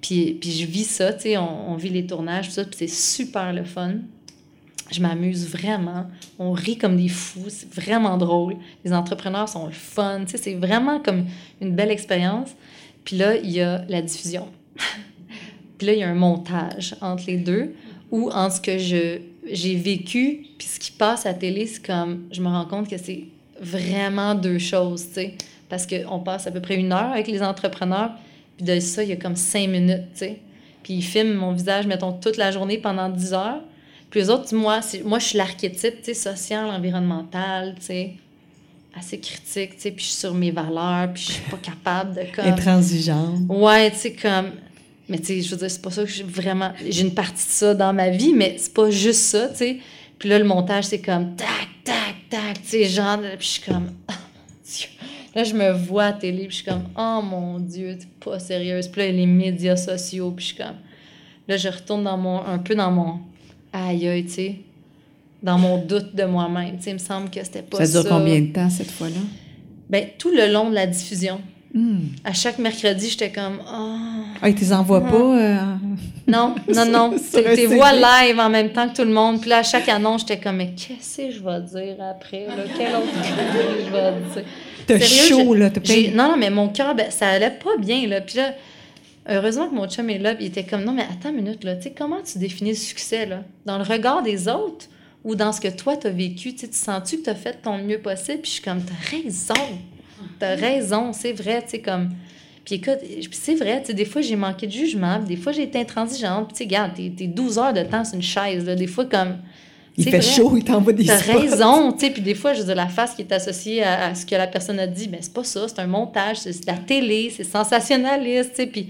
Puis, 0.00 0.38
puis 0.40 0.52
je 0.52 0.64
vis 0.64 0.84
ça, 0.84 1.12
tu 1.12 1.20
sais, 1.20 1.36
on, 1.36 1.76
vit 1.76 1.90
les 1.90 2.06
tournages, 2.06 2.46
tout 2.46 2.54
ça, 2.54 2.64
puis 2.64 2.76
c'est 2.78 2.88
super 2.88 3.52
le 3.52 3.64
fun. 3.64 3.96
Je 4.90 5.02
m'amuse 5.02 5.50
vraiment. 5.50 6.06
On 6.38 6.52
rit 6.52 6.78
comme 6.78 6.96
des 6.96 7.08
fous. 7.08 7.48
C'est 7.48 7.70
vraiment 7.74 8.16
drôle. 8.16 8.56
Les 8.86 8.94
entrepreneurs 8.94 9.50
sont 9.50 9.66
le 9.66 9.72
fun. 9.72 10.20
Tu 10.24 10.30
sais, 10.30 10.38
c'est 10.38 10.54
vraiment 10.54 10.98
comme 10.98 11.26
une 11.60 11.74
belle 11.74 11.90
expérience. 11.90 12.48
Puis 13.04 13.18
là, 13.18 13.36
il 13.36 13.50
y 13.50 13.60
a 13.60 13.84
la 13.86 14.00
diffusion. 14.00 14.48
Puis 15.78 15.86
là, 15.86 15.92
il 15.92 15.98
y 16.00 16.02
a 16.02 16.08
un 16.08 16.14
montage 16.14 16.96
entre 17.00 17.24
les 17.26 17.36
deux 17.36 17.74
où, 18.10 18.30
en 18.30 18.50
ce 18.50 18.60
que 18.60 18.78
je, 18.78 19.18
j'ai 19.50 19.76
vécu, 19.76 20.46
puis 20.58 20.66
ce 20.66 20.78
qui 20.78 20.92
passe 20.92 21.26
à 21.26 21.32
la 21.32 21.34
télé, 21.34 21.66
c'est 21.66 21.84
comme, 21.84 22.24
je 22.32 22.40
me 22.40 22.48
rends 22.48 22.64
compte 22.64 22.88
que 22.88 22.96
c'est 22.96 23.24
vraiment 23.60 24.34
deux 24.34 24.58
choses, 24.58 25.06
tu 25.08 25.14
sais. 25.14 25.34
Parce 25.68 25.86
qu'on 25.86 26.20
passe 26.20 26.46
à 26.46 26.50
peu 26.50 26.60
près 26.60 26.76
une 26.76 26.92
heure 26.92 27.12
avec 27.12 27.26
les 27.26 27.42
entrepreneurs, 27.42 28.12
puis 28.56 28.64
de 28.64 28.80
ça, 28.80 29.02
il 29.02 29.10
y 29.10 29.12
a 29.12 29.16
comme 29.16 29.36
cinq 29.36 29.68
minutes, 29.68 30.12
tu 30.14 30.20
sais. 30.20 30.38
Puis 30.82 30.94
ils 30.94 31.02
filment 31.02 31.34
mon 31.34 31.52
visage, 31.52 31.86
mettons, 31.86 32.12
toute 32.12 32.38
la 32.38 32.50
journée 32.50 32.78
pendant 32.78 33.08
dix 33.08 33.34
heures. 33.34 33.60
Puis 34.10 34.20
les 34.20 34.30
autres, 34.30 34.54
moi, 34.54 34.80
moi 35.04 35.18
je 35.18 35.24
suis 35.26 35.38
l'archétype, 35.38 35.98
tu 35.98 36.04
sais, 36.04 36.14
social, 36.14 36.70
environnemental, 36.70 37.74
tu 37.78 37.86
sais, 37.86 38.12
assez 38.96 39.18
critique, 39.18 39.76
tu 39.76 39.82
sais, 39.82 39.90
puis 39.90 40.04
je 40.04 40.10
suis 40.10 40.20
sur 40.20 40.32
mes 40.32 40.50
valeurs, 40.50 41.12
puis 41.12 41.22
je 41.22 41.32
suis 41.32 41.42
pas 41.50 41.58
capable 41.58 42.14
de 42.14 42.22
comme... 42.34 42.46
Intransigeante. 42.46 43.40
Ouais, 43.48 43.90
tu 43.90 43.98
sais, 43.98 44.12
comme... 44.14 44.52
Mais 45.08 45.18
tu 45.18 45.26
sais, 45.26 45.40
je 45.40 45.50
veux 45.50 45.56
dire, 45.56 45.70
c'est 45.70 45.82
pas 45.82 45.90
ça 45.90 46.04
que 46.04 46.10
j'ai 46.10 46.24
vraiment... 46.24 46.72
J'ai 46.88 47.02
une 47.02 47.14
partie 47.14 47.46
de 47.46 47.50
ça 47.50 47.74
dans 47.74 47.92
ma 47.92 48.10
vie, 48.10 48.34
mais 48.34 48.56
c'est 48.58 48.74
pas 48.74 48.90
juste 48.90 49.22
ça, 49.22 49.48
tu 49.48 49.56
sais. 49.56 49.78
Puis 50.18 50.28
là, 50.28 50.38
le 50.38 50.44
montage, 50.44 50.84
c'est 50.84 51.00
comme 51.00 51.36
tac, 51.36 51.48
tac, 51.84 52.14
tac, 52.28 52.62
tu 52.62 52.68
sais, 52.68 52.84
genre... 52.84 53.18
Puis 53.20 53.36
je 53.40 53.46
suis 53.46 53.62
comme... 53.62 53.92
Oh, 54.08 54.12
mon 54.12 54.54
Dieu. 54.64 54.88
Là, 55.34 55.44
je 55.44 55.54
me 55.54 55.70
vois 55.72 56.04
à 56.06 56.12
télé, 56.12 56.46
puis 56.46 56.50
je 56.50 56.54
suis 56.56 56.64
comme, 56.64 56.84
oh 56.96 57.20
mon 57.22 57.58
Dieu, 57.60 57.96
t'es 57.98 58.06
pas 58.18 58.38
sérieuse. 58.38 58.88
Puis 58.88 59.02
là, 59.02 59.12
les 59.12 59.26
médias 59.26 59.76
sociaux, 59.76 60.32
puis 60.32 60.44
je 60.44 60.48
suis 60.54 60.56
comme. 60.56 60.76
Là, 61.46 61.56
je 61.56 61.68
retourne 61.68 62.02
dans 62.02 62.16
mon, 62.16 62.44
un 62.44 62.58
peu 62.58 62.74
dans 62.74 62.90
mon 62.90 63.20
aïe 63.72 64.08
aïe, 64.08 64.24
tu 64.24 64.32
sais, 64.32 64.56
dans 65.42 65.58
mon 65.58 65.78
doute 65.78 66.14
de 66.16 66.24
moi-même. 66.24 66.78
Tu 66.78 66.84
sais, 66.84 66.90
il 66.90 66.94
me 66.94 66.98
semble 66.98 67.30
que 67.30 67.44
c'était 67.44 67.62
pas 67.62 67.78
ça. 67.78 67.86
Ça 67.86 68.02
dure 68.02 68.10
combien 68.10 68.40
de 68.40 68.52
temps 68.52 68.70
cette 68.70 68.90
fois-là? 68.90 69.20
Ben, 69.88 70.08
tout 70.18 70.30
le 70.30 70.50
long 70.50 70.70
de 70.70 70.74
la 70.74 70.86
diffusion. 70.86 71.40
À 72.24 72.32
chaque 72.32 72.58
mercredi, 72.58 73.10
j'étais 73.10 73.30
comme, 73.30 73.58
oh. 73.60 73.96
Ah, 74.42 74.48
ils 74.48 74.54
te 74.54 74.60
les 74.60 74.72
envoient 74.72 75.02
Ah. 75.06 75.10
pas? 75.10 75.16
euh, 75.38 75.56
Non, 76.26 76.54
non, 76.74 76.86
non. 76.86 77.18
CD. 77.18 77.66
vois 77.66 77.92
live 77.92 78.38
en 78.40 78.48
même 78.48 78.70
temps 78.72 78.88
que 78.88 78.96
tout 78.96 79.04
le 79.04 79.12
monde. 79.12 79.40
Puis 79.40 79.50
là, 79.50 79.58
à 79.58 79.62
chaque 79.62 79.88
annonce, 79.88 80.22
j'étais 80.22 80.38
comme, 80.40 80.56
mais 80.56 80.72
qu'est-ce 80.74 81.18
que 81.18 81.30
je 81.30 81.40
vais 81.40 81.60
dire 81.60 81.96
après? 82.02 82.46
Là? 82.46 82.64
Quel 82.76 82.94
autre 82.94 83.06
je 83.86 83.92
vais 83.92 84.12
dire? 84.34 84.44
T'as 84.86 84.98
chaud, 85.00 85.54
là. 85.54 85.70
T'as 85.70 85.80
Non, 86.14 86.30
non, 86.30 86.36
mais 86.38 86.50
mon 86.50 86.68
cœur, 86.68 86.94
ben, 86.94 87.10
ça 87.10 87.28
allait 87.28 87.50
pas 87.62 87.76
bien, 87.78 88.06
là. 88.08 88.22
Puis 88.22 88.38
là, 88.38 88.54
heureusement 89.28 89.68
que 89.68 89.74
mon 89.74 89.86
chum 89.86 90.08
est 90.10 90.18
là, 90.18 90.34
puis 90.34 90.46
il 90.46 90.48
était 90.48 90.64
comme, 90.64 90.84
non, 90.84 90.92
mais 90.92 91.02
attends 91.02 91.28
une 91.30 91.36
minute, 91.36 91.62
là. 91.64 91.76
Tu 91.76 91.84
sais, 91.84 91.94
comment 91.96 92.18
tu 92.24 92.38
définis 92.38 92.70
le 92.70 92.76
succès, 92.76 93.26
là? 93.26 93.42
Dans 93.66 93.76
le 93.78 93.84
regard 93.84 94.22
des 94.22 94.48
autres 94.48 94.86
ou 95.24 95.34
dans 95.34 95.52
ce 95.52 95.60
que 95.60 95.68
toi, 95.68 95.96
t'as 95.96 96.10
vécu? 96.10 96.54
Tu 96.54 96.66
sens-tu 96.72 97.18
que 97.18 97.24
t'as 97.24 97.34
fait 97.34 97.58
ton 97.62 97.76
mieux 97.78 97.98
possible? 97.98 98.38
Puis 98.38 98.50
je 98.50 98.54
suis 98.56 98.62
comme, 98.62 98.80
t'as 98.82 99.16
raison. 99.16 99.54
T'as 100.38 100.54
raison, 100.54 101.12
c'est 101.12 101.32
vrai, 101.32 101.62
tu 101.62 101.70
sais, 101.70 101.78
comme... 101.80 102.10
Puis 102.64 102.76
écoute, 102.76 102.98
c'est 103.32 103.54
vrai, 103.54 103.80
tu 103.80 103.88
sais, 103.88 103.94
des 103.94 104.04
fois, 104.04 104.20
j'ai 104.20 104.36
manqué 104.36 104.66
de 104.66 104.72
jugement, 104.72 105.18
des 105.20 105.36
fois, 105.36 105.52
j'ai 105.52 105.62
été 105.62 105.80
intransigeante. 105.80 106.48
Puis 106.48 106.52
tu 106.52 106.58
sais, 106.58 106.64
regarde, 106.64 106.94
t'es 106.94 107.10
t'es 107.16 107.26
12 107.26 107.58
heures 107.58 107.72
de 107.72 107.82
temps 107.82 108.04
sur 108.04 108.16
une 108.16 108.22
chaise, 108.22 108.64
là. 108.66 108.74
Des 108.74 108.86
fois, 108.86 109.06
comme... 109.06 109.38
Il 109.96 110.04
fait 110.04 110.10
vrai. 110.10 110.22
chaud, 110.22 110.54
il 110.56 110.62
t'envoie 110.62 110.92
des 110.92 111.06
T'as 111.06 111.16
raison, 111.16 111.90
tu 111.92 112.06
sais, 112.06 112.10
puis 112.12 112.22
des 112.22 112.34
fois, 112.34 112.52
je 112.52 112.60
veux 112.60 112.66
dire, 112.66 112.76
la 112.76 112.86
face 112.86 113.14
qui 113.14 113.22
est 113.22 113.32
associée 113.32 113.82
à, 113.82 114.08
à 114.08 114.14
ce 114.14 114.24
que 114.24 114.36
la 114.36 114.46
personne 114.46 114.78
a 114.78 114.86
dit, 114.86 115.08
mais 115.08 115.18
c'est 115.20 115.32
pas 115.32 115.42
ça, 115.42 115.66
c'est 115.66 115.80
un 115.80 115.88
montage, 115.88 116.36
c'est 116.36 116.60
de 116.60 116.66
la 116.66 116.78
télé, 116.78 117.32
c'est 117.34 117.42
sensationnaliste, 117.42 118.50
tu 118.50 118.56
sais, 118.56 118.66
puis 118.66 118.88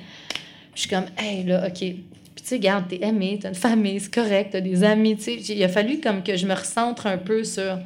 je 0.74 0.82
suis 0.82 0.90
comme, 0.90 1.06
hey, 1.16 1.44
là, 1.44 1.66
OK. 1.66 1.78
Puis 1.78 2.04
tu 2.36 2.44
sais, 2.44 2.54
regarde, 2.56 2.88
t'es 2.88 3.00
aimé, 3.02 3.38
t'as 3.40 3.48
une 3.48 3.54
famille, 3.54 3.98
c'est 3.98 4.14
correct, 4.14 4.50
t'as 4.52 4.60
des 4.60 4.84
amis, 4.84 5.16
tu 5.16 5.22
sais. 5.22 5.54
Il 5.54 5.64
a 5.64 5.68
fallu 5.68 5.98
comme 5.98 6.22
que 6.22 6.36
je 6.36 6.46
me 6.46 6.54
recentre 6.54 7.06
un 7.06 7.18
peu 7.18 7.42
sur 7.42 7.78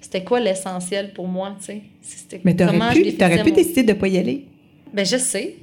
c'était 0.00 0.24
quoi 0.24 0.40
l'essentiel 0.40 1.12
pour 1.12 1.28
moi, 1.28 1.54
tu 1.60 1.66
sais? 1.66 1.82
C'était 2.02 2.40
Mais 2.44 2.54
t'aurais 2.56 2.78
pu, 2.94 3.14
t'aurais 3.14 3.42
pu 3.42 3.52
décider 3.52 3.82
de 3.82 3.92
pas 3.92 4.08
y 4.08 4.18
aller. 4.18 4.46
Ben, 4.92 5.04
je 5.06 5.16
sais, 5.18 5.56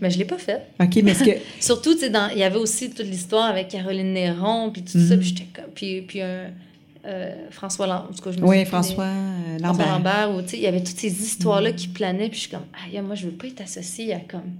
mais 0.00 0.10
je 0.10 0.18
l'ai 0.18 0.24
pas 0.24 0.38
fait. 0.38 0.62
OK, 0.80 0.96
mais 1.02 1.10
est-ce 1.12 1.24
que... 1.24 1.30
Surtout, 1.60 1.94
tu 1.94 2.00
sais, 2.00 2.12
il 2.32 2.38
y 2.38 2.42
avait 2.42 2.58
aussi 2.58 2.90
toute 2.90 3.06
l'histoire 3.06 3.46
avec 3.46 3.68
Caroline 3.68 4.12
Néron, 4.12 4.70
puis 4.70 4.82
tout 4.82 4.98
Mhm. 4.98 5.08
ça, 5.08 5.16
puis 5.16 5.26
j'étais 5.28 5.46
comme... 5.52 5.70
Puis, 5.74 6.02
puis 6.02 6.20
un... 6.22 6.50
euh, 7.06 7.34
François 7.50 7.86
Lambert, 7.86 8.08
en 8.10 8.14
tout 8.14 8.22
cas, 8.22 8.30
je 8.32 8.38
me 8.38 8.42
Oui, 8.44 8.48
souviens 8.58 8.64
François 8.66 9.04
euh, 9.04 9.58
François 9.58 9.84
Lambert. 9.86 9.92
Lambert, 10.26 10.36
où, 10.36 10.42
tu 10.42 10.48
sais, 10.50 10.56
il 10.58 10.62
y 10.62 10.66
avait 10.66 10.82
toutes 10.82 10.98
ces 10.98 11.08
histoires-là 11.22 11.72
qui 11.72 11.88
planaient, 11.88 12.28
puis 12.28 12.36
je 12.36 12.40
suis 12.42 12.50
comme, 12.50 12.66
aïe, 12.86 13.00
moi, 13.02 13.14
je 13.14 13.26
veux 13.26 13.32
pas 13.32 13.46
être 13.48 13.60
associée 13.62 14.12
à 14.14 14.20
comme... 14.20 14.52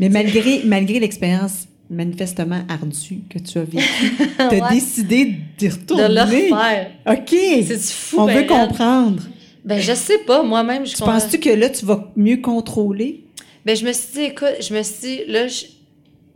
Mais 0.00 0.08
malgré, 0.08 0.62
malgré 0.64 1.00
l'expérience 1.00 1.66
manifestement 1.90 2.60
ardue 2.68 3.20
que 3.30 3.38
tu 3.38 3.58
as 3.58 3.64
vécue, 3.64 4.12
t'as 4.38 4.48
Ouais. 4.50 4.60
décidé 4.74 5.34
d'y 5.58 5.68
De 5.68 5.72
retourner. 5.72 6.08
le 6.08 6.20
refaire. 6.22 6.90
OK. 7.06 7.28
C'est 7.66 7.80
fou, 7.80 8.16
On 8.20 8.26
ben, 8.26 8.38
veut 8.40 8.46
comprendre. 8.46 9.22
Ben, 9.64 9.80
je 9.80 9.92
sais 9.94 10.18
pas, 10.18 10.42
moi-même, 10.42 10.86
je 10.86 10.94
Tu 10.94 11.02
penses-tu 11.02 11.38
que 11.40 11.50
là, 11.50 11.68
tu 11.70 11.84
vas 11.84 12.10
mieux 12.16 12.38
contrôler? 12.38 13.24
Ben, 13.64 13.76
je 13.76 13.84
me 13.84 13.92
suis 13.92 14.12
dit, 14.14 14.20
écoute, 14.22 14.56
je 14.60 14.72
me 14.74 14.82
suis 14.82 15.00
dit, 15.00 15.20
là, 15.28 15.46
je, 15.48 15.64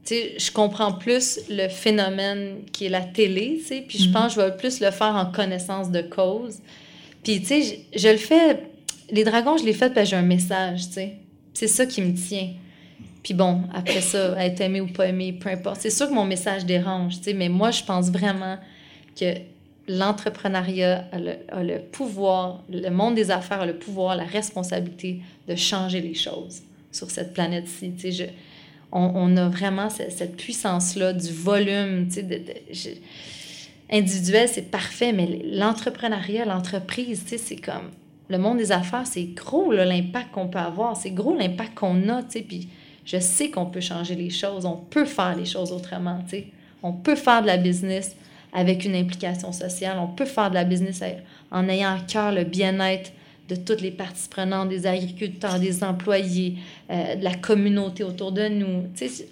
je 0.09 0.51
comprends 0.51 0.93
plus 0.93 1.41
le 1.49 1.69
phénomène 1.69 2.57
qui 2.73 2.87
est 2.87 2.91
la 2.91 3.01
télé, 3.01 3.59
tu 3.61 3.65
sais, 3.69 3.85
puis 3.87 3.99
je 3.99 4.07
Mhm. 4.09 4.13
pense 4.13 4.35
que 4.35 4.41
je 4.41 4.47
vais 4.47 4.57
plus 4.57 4.81
le 4.81 4.91
faire 4.91 5.15
en 5.15 5.31
connaissance 5.33 5.91
de 5.91 6.03
cause. 6.03 6.59
Puis, 7.23 7.41
tu 7.41 7.47
sais, 7.47 7.63
je, 7.95 7.99
je 8.01 8.09
le 8.09 8.17
fais, 8.17 8.65
les 9.11 9.25
dragons, 9.25 9.57
je 9.57 9.65
l'ai 9.65 9.73
fait 9.73 9.93
parce 9.95 10.07
que 10.07 10.11
j'ai 10.11 10.17
un 10.17 10.23
message, 10.23 10.89
tu 10.89 10.95
sais. 10.95 11.13
C'est 11.55 11.69
ça 11.69 11.87
qui 11.87 12.03
me 12.03 12.15
tient. 12.15 12.49
Puis 13.23 13.35
bon, 13.35 13.63
après 13.73 14.01
ça, 14.01 14.45
être 14.45 14.61
aimé 14.61 14.81
ou 14.81 14.89
pas 14.89 15.07
aimé, 15.07 15.33
peu 15.33 15.49
importe. 15.49 15.81
C'est 15.81 15.91
sûr 15.91 16.09
que 16.09 16.15
mon 16.15 16.25
message 16.25 16.67
dérange, 16.67 17.19
tu 17.19 17.25
sais, 17.25 17.35
mais 17.35 17.49
moi, 17.49 17.71
je 17.71 17.85
pense 17.85 18.11
vraiment 18.11 18.59
que 19.19 19.35
l'entrepreneuriat 19.89 21.07
a 21.13 21.19
le, 21.19 21.33
a 21.49 21.63
le 21.63 21.79
pouvoir, 21.81 22.63
le 22.71 22.89
monde 22.91 23.15
des 23.15 23.31
affaires 23.31 23.61
a 23.61 23.67
le 23.67 23.77
pouvoir, 23.77 24.17
la 24.17 24.25
responsabilité 24.25 25.21
de 25.49 25.55
changer 25.55 26.01
les 26.01 26.15
choses 26.15 26.63
sur 26.91 27.11
cette 27.11 27.33
planète-ci. 27.33 27.93
Tu 27.97 28.13
sais, 28.13 28.31
on, 28.93 29.37
a 29.37 29.49
vraiment 29.49 29.89
ce- 29.89 30.11
cette, 30.11 30.37
puissance-là 30.37 31.13
du 31.13 31.33
volume, 31.33 32.09
tu 32.09 32.21
sais, 32.73 33.01
individuel, 33.91 34.49
c'est 34.49 34.71
parfait, 34.71 35.13
mais 35.13 35.41
l'entrepreneuriat, 35.45 36.45
l'entreprise, 36.45 37.23
tu 37.25 37.31
sais, 37.31 37.39
c'est 37.39 37.57
comme 37.57 37.91
le 38.29 38.39
monde 38.39 38.59
des 38.59 38.73
affaires, 38.73 39.07
c'est 39.07 39.25
gros 39.25 39.73
l'impact 39.73 40.33
qu'on 40.33 40.49
peut 40.49 40.59
avoir, 40.59 40.97
c'est 40.97 41.11
gros 41.11 41.37
l'impact 41.37 41.75
qu'on 41.75 42.09
a, 42.09 42.23
tu 42.23 42.31
sais, 42.31 42.41
puis 42.43 42.69
je 43.05 43.19
sais 43.19 43.51
qu'on 43.51 43.67
peut 43.67 43.81
changer 43.81 44.15
les 44.15 44.31
choses, 44.31 44.65
on 44.65 44.77
peut 44.77 45.05
faire 45.05 45.37
les 45.37 45.45
choses 45.47 45.73
autrement, 45.73 46.19
tu 46.25 46.37
sais. 46.37 46.47
On 46.83 46.93
peut 46.93 47.15
faire 47.17 47.43
de 47.43 47.47
la 47.47 47.57
business 47.59 48.17
avec 48.53 48.85
une 48.85 48.95
implication 48.95 49.53
sociale, 49.53 49.99
on 50.01 50.09
peut 50.09 50.25
faire 50.25 50.51
de 50.51 50.55
la 50.55 50.65
business 50.65 51.01
en 51.51 51.69
ayant 51.69 51.95
à 51.95 52.01
cœur 52.01 52.33
le 52.33 52.45
bien-être 52.45 53.13
de 53.49 53.57
toutes 53.57 53.81
les 53.81 53.91
parties 53.91 54.29
prenantes, 54.29 54.69
des 54.69 54.87
agriculteurs, 54.87 55.59
des 55.59 55.83
employés, 55.85 56.57
euh, 56.91 57.17
de 57.17 57.25
la 57.25 57.35
communauté 57.35 58.05
autour 58.05 58.33
de 58.33 58.49
nous, 58.49 58.85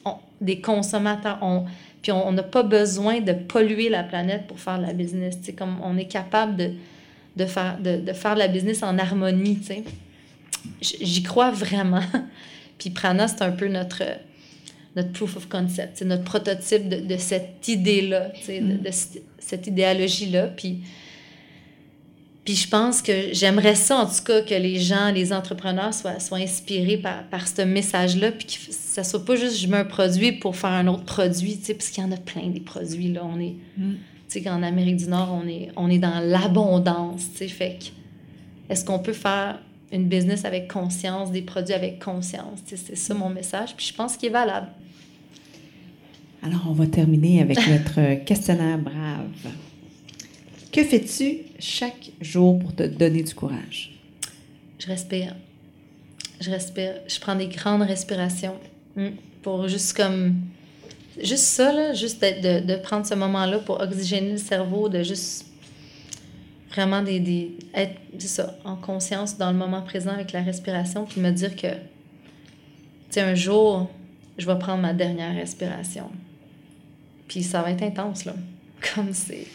on- 0.04 0.14
des 0.40 0.60
consommateurs. 0.60 1.38
On, 1.42 1.64
puis 2.02 2.12
on 2.12 2.32
n'a 2.32 2.42
pas 2.42 2.62
besoin 2.62 3.20
de 3.20 3.32
polluer 3.32 3.88
la 3.88 4.02
planète 4.02 4.46
pour 4.46 4.58
faire 4.58 4.78
de 4.78 4.86
la 4.86 4.92
business. 4.94 5.38
Comme 5.56 5.76
on 5.82 5.96
est 5.98 6.06
capable 6.06 6.56
de, 6.56 6.70
de, 7.36 7.44
faire, 7.46 7.78
de, 7.78 7.96
de 7.98 8.12
faire 8.12 8.34
de 8.34 8.38
la 8.40 8.48
business 8.48 8.82
en 8.82 8.98
harmonie. 8.98 9.58
J'y 10.80 11.22
crois 11.22 11.50
vraiment. 11.50 12.00
Puis 12.80 12.90
Prana, 12.90 13.28
c'est 13.28 13.42
un 13.42 13.52
peu 13.52 13.68
notre, 13.68 14.02
notre 14.96 15.12
proof 15.12 15.36
of 15.36 15.48
concept, 15.48 15.98
c'est 15.98 16.04
notre 16.04 16.24
prototype 16.24 16.88
de, 16.88 16.96
de 16.96 17.16
cette 17.16 17.68
idée-là, 17.68 18.32
de, 18.48 18.78
de 18.82 18.90
cette- 19.38 19.66
idéologie-là. 19.68 20.48
Puis, 20.48 20.78
puis 22.44 22.54
je 22.56 22.68
pense 22.68 23.02
que 23.02 23.32
j'aimerais 23.32 23.74
ça, 23.74 23.98
en 23.98 24.06
tout 24.06 24.24
cas, 24.24 24.40
que 24.40 24.54
les 24.54 24.78
gens, 24.80 25.12
les 25.12 25.32
entrepreneurs 25.32 25.92
soient, 25.92 26.18
soient 26.20 26.38
inspirés 26.38 26.96
par, 26.96 27.24
par 27.24 27.46
ce 27.46 27.62
message-là, 27.62 28.32
puis 28.32 28.46
que 28.46 28.52
ça 28.72 29.04
soit 29.04 29.24
pas 29.24 29.36
juste 29.36 29.58
je 29.60 29.66
mets 29.68 29.76
un 29.76 29.84
produit 29.84 30.32
pour 30.32 30.56
faire 30.56 30.70
un 30.70 30.86
autre 30.86 31.04
produit, 31.04 31.58
tu 31.58 31.66
sais, 31.66 31.74
parce 31.74 31.90
qu'il 31.90 32.02
y 32.02 32.06
en 32.06 32.12
a 32.12 32.16
plein 32.16 32.48
des 32.48 32.60
produits, 32.60 33.12
là. 33.12 33.22
On 33.24 33.38
est, 33.38 33.54
Mm. 33.76 33.92
tu 33.92 33.98
sais, 34.28 34.42
qu'en 34.42 34.62
Amérique 34.62 34.96
du 34.96 35.06
Nord, 35.08 35.38
on 35.42 35.46
est, 35.46 35.68
on 35.76 35.90
est 35.90 35.98
dans 35.98 36.20
l'abondance, 36.20 37.26
tu 37.32 37.38
sais, 37.38 37.48
fait 37.48 37.78
que 37.78 38.72
est-ce 38.72 38.84
qu'on 38.84 38.98
peut 39.00 39.12
faire 39.12 39.58
une 39.92 40.08
business 40.08 40.44
avec 40.44 40.68
conscience, 40.68 41.32
des 41.32 41.42
produits 41.42 41.74
avec 41.74 42.02
conscience, 42.02 42.60
c'est 42.64 42.96
ça 42.96 43.14
mon 43.14 43.28
message, 43.28 43.74
puis 43.76 43.86
je 43.86 43.94
pense 43.94 44.16
qu'il 44.16 44.28
est 44.28 44.32
valable. 44.32 44.68
Alors, 46.42 46.62
on 46.68 46.72
va 46.72 46.86
terminer 46.86 47.42
avec 47.42 47.58
notre 47.68 48.24
questionnaire 48.24 48.78
brave. 48.78 49.52
Que 50.72 50.84
fais-tu 50.84 51.38
chaque 51.58 52.12
jour 52.20 52.58
pour 52.58 52.74
te 52.74 52.84
donner 52.84 53.22
du 53.22 53.34
courage? 53.34 53.98
Je 54.78 54.86
respire. 54.86 55.34
Je 56.40 56.50
respire. 56.50 56.94
Je 57.06 57.18
prends 57.18 57.34
des 57.34 57.48
grandes 57.48 57.82
respirations 57.82 58.56
mm, 58.96 59.08
pour 59.42 59.68
juste 59.68 59.96
comme. 59.96 60.36
Juste 61.22 61.44
ça, 61.44 61.72
là, 61.72 61.92
juste 61.92 62.22
de, 62.22 62.64
de 62.64 62.76
prendre 62.76 63.04
ce 63.04 63.14
moment-là 63.14 63.58
pour 63.58 63.80
oxygéner 63.80 64.32
le 64.32 64.38
cerveau, 64.38 64.88
de 64.88 65.02
juste 65.02 65.49
vraiment 66.70 67.02
des, 67.02 67.20
des- 67.20 67.56
être 67.74 67.98
ça, 68.20 68.56
en 68.64 68.76
conscience 68.76 69.36
dans 69.38 69.50
le 69.50 69.58
moment 69.58 69.82
présent 69.82 70.10
avec 70.12 70.32
la 70.32 70.42
respiration, 70.42 71.04
puis 71.04 71.20
me 71.20 71.30
dire 71.30 71.56
que, 71.56 71.68
tu 71.68 71.76
sais, 73.10 73.20
un 73.20 73.34
jour, 73.34 73.90
je 74.38 74.46
vais 74.46 74.58
prendre 74.58 74.82
ma 74.82 74.92
dernière 74.94 75.34
respiration. 75.34 76.10
Puis 77.28 77.42
ça 77.42 77.62
va 77.62 77.70
être 77.70 77.82
intense, 77.82 78.24
là. 78.24 78.34
Comme 78.94 79.12
c'est. 79.12 79.46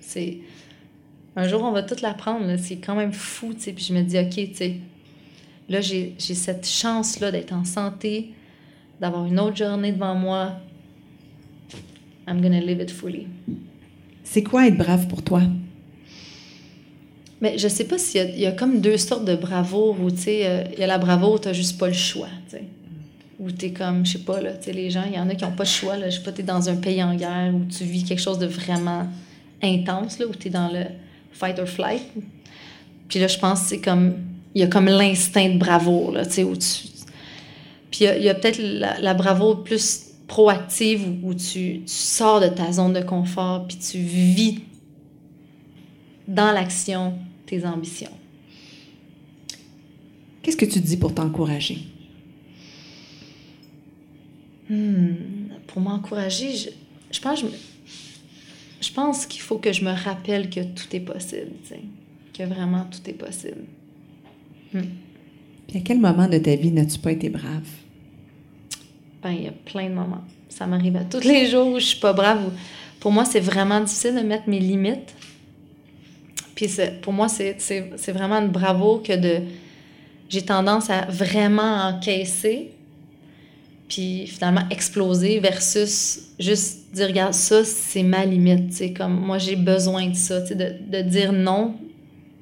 C'est. 0.00 0.38
Un 1.34 1.48
jour, 1.48 1.62
on 1.62 1.72
va 1.72 1.82
toute 1.82 2.02
la 2.02 2.14
prendre, 2.14 2.46
là. 2.46 2.58
C'est 2.58 2.76
quand 2.76 2.94
même 2.94 3.12
fou, 3.12 3.54
tu 3.54 3.60
sais. 3.60 3.72
Puis 3.72 3.84
je 3.84 3.94
me 3.94 4.02
dis, 4.02 4.18
OK, 4.18 4.30
tu 4.34 4.54
sais, 4.54 4.76
là, 5.68 5.80
j'ai 5.80 6.14
j'ai 6.18 6.34
cette 6.34 6.66
chance-là 6.66 7.30
d'être 7.32 7.52
en 7.52 7.64
santé, 7.64 8.32
d'avoir 9.00 9.24
une 9.26 9.40
autre 9.40 9.56
journée 9.56 9.92
devant 9.92 10.14
moi. 10.14 10.52
I'm 12.28 12.40
gonna 12.40 12.60
live 12.60 12.80
it 12.80 12.90
fully. 12.90 13.26
C'est 14.22 14.42
quoi 14.42 14.68
être 14.68 14.76
brave 14.76 15.08
pour 15.08 15.22
toi? 15.22 15.42
Mais 17.42 17.58
je 17.58 17.66
sais 17.66 17.84
pas 17.84 17.98
s'il 17.98 18.38
y 18.38 18.46
a, 18.46 18.52
comme 18.52 18.80
deux 18.80 18.96
sortes 18.96 19.24
de 19.24 19.34
bravoure 19.34 20.00
où, 20.00 20.12
tu 20.12 20.18
sais, 20.18 20.46
euh, 20.46 20.62
il 20.74 20.78
y 20.78 20.84
a 20.84 20.86
la 20.86 20.98
bravoure 20.98 21.32
où 21.32 21.38
t'as 21.40 21.52
juste 21.52 21.76
pas 21.76 21.88
le 21.88 21.92
choix, 21.92 22.28
tu 22.48 22.56
sais. 22.56 23.70
Comme, 23.70 24.06
je 24.06 24.12
sais 24.12 24.18
pas, 24.20 24.40
là, 24.40 24.52
tu 24.52 24.66
sais, 24.66 24.72
les 24.72 24.90
gens, 24.90 25.02
il 25.08 25.16
y 25.16 25.18
en 25.18 25.28
a 25.28 25.34
qui 25.34 25.44
ont 25.44 25.50
pas 25.50 25.64
le 25.64 25.68
choix, 25.68 25.96
là. 25.96 26.08
Je 26.08 26.18
sais 26.18 26.22
pas, 26.22 26.30
t'es 26.30 26.44
dans 26.44 26.68
un 26.68 26.76
pays 26.76 27.02
en 27.02 27.16
guerre 27.16 27.52
où 27.52 27.64
tu 27.64 27.82
vis 27.82 28.04
quelque 28.04 28.20
chose 28.20 28.38
de 28.38 28.46
vraiment 28.46 29.08
intense, 29.60 30.20
là, 30.20 30.26
où 30.28 30.34
t'es 30.34 30.50
dans 30.50 30.68
le 30.68 30.84
fight 31.32 31.58
or 31.58 31.66
flight. 31.66 32.04
Puis 33.08 33.18
là, 33.18 33.26
je 33.26 33.38
pense 33.38 33.62
c'est 33.62 33.80
comme. 33.80 34.14
Il 34.54 34.60
y 34.60 34.64
a 34.64 34.68
comme 34.68 34.86
l'instinct 34.86 35.48
de 35.48 35.58
bravoure, 35.58 36.12
là, 36.12 36.24
tu 36.24 36.32
sais, 36.34 36.44
où 36.44 36.54
tu. 36.54 36.68
Puis 37.90 38.04
il 38.04 38.22
y 38.22 38.28
a, 38.28 38.34
peut-être 38.34 38.60
la, 38.62 39.00
la, 39.00 39.14
bravoure 39.14 39.64
plus 39.64 40.12
proactive 40.28 41.08
où, 41.24 41.34
tu, 41.34 41.80
tu, 41.80 41.82
sors 41.86 42.40
de 42.40 42.46
ta 42.46 42.70
zone 42.70 42.92
de 42.92 43.00
confort, 43.00 43.66
puis 43.66 43.78
tu 43.78 43.98
vis 43.98 44.60
dans 46.28 46.52
l'action 46.52 47.14
tes 47.52 47.66
ambitions. 47.66 48.16
Qu'est-ce 50.40 50.56
que 50.56 50.64
tu 50.64 50.80
dis 50.80 50.96
pour 50.96 51.14
t'encourager? 51.14 51.80
Hmm, 54.70 55.50
pour 55.66 55.82
m'encourager, 55.82 56.56
je, 56.56 56.70
je, 57.10 57.20
pense, 57.20 57.40
je, 57.40 57.46
je 58.80 58.92
pense 58.92 59.26
qu'il 59.26 59.42
faut 59.42 59.58
que 59.58 59.70
je 59.70 59.84
me 59.84 59.90
rappelle 59.90 60.48
que 60.48 60.60
tout 60.60 60.96
est 60.96 61.00
possible, 61.00 61.50
que 62.32 62.42
vraiment 62.44 62.86
tout 62.90 63.10
est 63.10 63.18
possible. 63.26 63.64
Hmm. 64.72 64.80
Puis 65.68 65.76
à 65.78 65.80
quel 65.82 66.00
moment 66.00 66.26
de 66.26 66.38
ta 66.38 66.56
vie 66.56 66.70
n'as-tu 66.70 66.98
pas 67.00 67.12
été 67.12 67.28
brave? 67.28 67.68
Ben, 69.22 69.32
il 69.32 69.42
y 69.42 69.48
a 69.48 69.52
plein 69.52 69.90
de 69.90 69.94
moments. 69.94 70.24
Ça 70.48 70.66
m'arrive 70.66 70.96
à 70.96 71.04
tous 71.04 71.20
les 71.20 71.50
jours 71.50 71.66
où 71.66 71.78
je 71.78 71.84
suis 71.84 72.00
pas 72.00 72.14
brave. 72.14 72.50
Pour 72.98 73.12
moi, 73.12 73.26
c'est 73.26 73.40
vraiment 73.40 73.80
difficile 73.80 74.14
de 74.14 74.20
mettre 74.20 74.48
mes 74.48 74.58
limites. 74.58 75.14
Puis 76.54 76.68
pour 77.00 77.12
moi, 77.12 77.28
c'est 77.28 78.12
vraiment 78.12 78.36
une 78.36 78.50
bravo 78.50 78.98
que 78.98 79.16
de... 79.16 79.42
J'ai 80.28 80.42
tendance 80.42 80.88
à 80.88 81.02
vraiment 81.02 81.88
encaisser, 81.88 82.70
puis 83.86 84.26
finalement 84.26 84.62
exploser 84.70 85.40
versus 85.40 86.30
juste 86.38 86.94
dire, 86.94 87.08
regarde, 87.08 87.34
ça, 87.34 87.64
c'est 87.64 88.02
ma 88.02 88.24
limite. 88.24 88.94
comme 88.96 89.20
moi, 89.20 89.36
j'ai 89.36 89.56
besoin 89.56 90.08
de 90.08 90.14
ça. 90.14 90.40
De, 90.40 90.74
de 90.88 91.02
dire 91.02 91.34
non, 91.34 91.74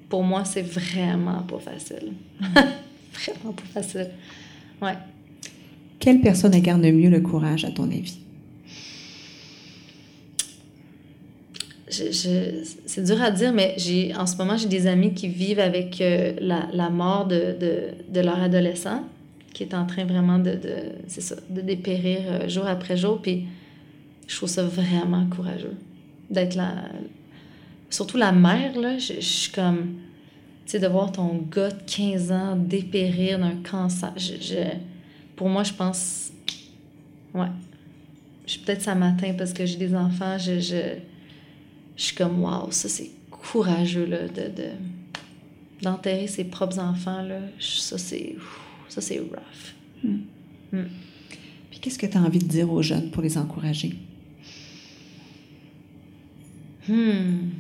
pour 0.09 0.23
moi, 0.23 0.45
c'est 0.45 0.63
vraiment 0.63 1.43
pas 1.43 1.59
facile. 1.59 2.13
vraiment 2.41 3.53
pas 3.55 3.81
facile. 3.81 4.11
Ouais. 4.81 4.95
Quelle 5.99 6.21
personne 6.21 6.55
incarne 6.55 6.89
mieux 6.91 7.11
le 7.11 7.21
courage, 7.21 7.65
à 7.65 7.71
ton 7.71 7.85
avis? 7.85 8.20
C'est 11.91 13.05
dur 13.05 13.21
à 13.21 13.31
dire, 13.31 13.53
mais 13.53 13.75
j'ai 13.77 14.15
en 14.15 14.27
ce 14.27 14.37
moment, 14.37 14.57
j'ai 14.57 14.69
des 14.69 14.87
amis 14.87 15.13
qui 15.15 15.29
vivent 15.29 15.61
avec 15.61 16.01
euh, 16.01 16.33
la, 16.41 16.69
la, 16.73 16.91
mort 16.91 17.27
de, 17.27 17.57
de, 17.59 17.83
de, 18.09 18.21
leur 18.21 18.41
adolescent, 18.41 19.03
qui 19.53 19.65
est 19.65 19.75
en 19.75 19.87
train 19.87 20.05
vraiment 20.05 20.39
de, 20.39 20.53
de 20.53 20.93
ça, 21.09 21.37
de 21.49 21.61
dépérir 21.61 22.21
euh, 22.27 22.49
jour 22.49 22.67
après 22.67 22.97
jour. 22.97 23.21
Puis 23.21 23.45
je 24.27 24.37
trouve 24.37 24.49
ça 24.49 24.63
vraiment 24.63 25.27
courageux 25.27 25.77
d'être 26.31 26.55
là. 26.55 26.85
Surtout 27.91 28.17
la 28.17 28.33
mère, 28.33 28.79
là, 28.79 28.99
je, 28.99 29.21
suis 29.21 29.51
comme. 29.51 29.97
Tu 30.65 30.73
sais, 30.73 30.79
de 30.79 30.87
voir 30.87 31.11
ton 31.11 31.45
gars 31.51 31.71
de 31.71 31.83
15 31.87 32.31
ans 32.31 32.57
dépérir 32.57 33.41
d'un 33.41 33.57
cancer. 33.69 34.13
Je, 34.17 34.77
pour 35.35 35.49
moi, 35.49 35.65
je 35.65 35.73
pense. 35.73 36.31
Ouais. 37.35 37.49
Je 38.47 38.53
suis 38.53 38.61
peut-être 38.61 38.83
ça 38.83 38.95
matin 38.95 39.33
parce 39.37 39.53
que 39.53 39.67
j'ai 39.67 39.77
des 39.77 39.95
enfants. 39.95 40.39
Je, 40.39 40.61
je, 40.61 40.77
je 42.01 42.07
suis 42.07 42.17
comme, 42.17 42.43
waouh, 42.43 42.73
ça 42.73 42.89
c'est 42.89 43.11
courageux, 43.31 44.07
là, 44.07 44.27
de, 44.27 44.49
de 44.49 44.71
d'enterrer 45.83 46.27
ses 46.27 46.45
propres 46.45 46.79
enfants, 46.79 47.23
là. 47.23 47.41
Ça 47.59 47.99
c'est. 47.99 48.37
Ça 48.89 49.03
c'est 49.03 49.19
rough. 49.19 49.75
Hmm. 50.03 50.21
Hmm. 50.73 50.89
Puis 51.71 51.79
qu'est-ce 51.79 51.99
que 51.99 52.07
tu 52.07 52.17
as 52.17 52.23
envie 52.23 52.39
de 52.39 52.49
dire 52.49 52.73
aux 52.73 52.83
jeunes 52.83 53.11
pour 53.11 53.23
les 53.23 53.37
encourager? 53.37 53.95
Hmm. 56.89 57.51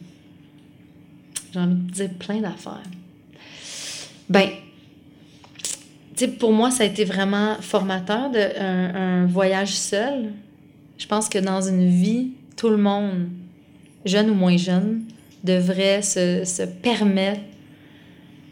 J'ai 1.52 1.60
envie 1.60 1.74
de 1.74 1.90
dire 1.90 2.10
plein 2.14 2.40
d'affaires. 2.40 2.82
Ben, 4.28 4.48
pour 6.38 6.52
moi, 6.52 6.70
ça 6.70 6.84
a 6.84 6.86
été 6.86 7.04
vraiment 7.04 7.56
formateur 7.60 8.30
de 8.30 8.58
un, 8.58 9.26
voyage 9.26 9.74
seul. 9.76 10.32
Je 10.96 11.06
pense 11.06 11.28
que 11.28 11.38
dans 11.38 11.60
une 11.60 11.88
vie, 11.88 12.30
tout 12.56 12.70
le 12.70 12.76
monde, 12.76 13.28
jeune 14.04 14.30
ou 14.30 14.34
moins 14.34 14.56
jeune, 14.56 15.02
devrait 15.44 16.02
se, 16.02 16.44
se 16.44 16.62
permettre 16.62 17.40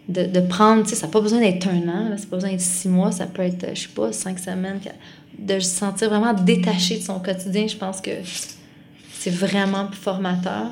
de, 0.09 0.25
de, 0.25 0.41
prendre, 0.41 0.85
tu 0.85 0.91
sais, 0.91 0.95
ça 0.97 1.07
n'a 1.07 1.13
pas 1.13 1.21
besoin 1.21 1.41
d'être 1.41 1.69
un 1.69 1.89
an, 1.89 2.17
ça 2.17 2.25
n'a 2.25 2.31
pas 2.31 2.37
besoin 2.37 2.51
d'être 2.51 2.61
six 2.61 2.89
mois, 2.89 3.13
ça 3.13 3.27
peut 3.27 3.43
être, 3.43 3.75
je 3.75 3.83
sais 3.83 3.89
pas, 3.89 4.11
cinq 4.13 4.39
semaines, 4.39 4.81
de 5.39 5.61
se 5.61 5.69
sentir 5.69 6.09
vraiment 6.09 6.33
détaché 6.33 6.99
de 6.99 7.03
son 7.03 7.21
quotidien. 7.21 7.67
Je 7.67 7.77
pense 7.77 8.01
que 8.01 8.11
c'est 9.13 9.31
vraiment 9.31 9.91
formateur. 9.93 10.71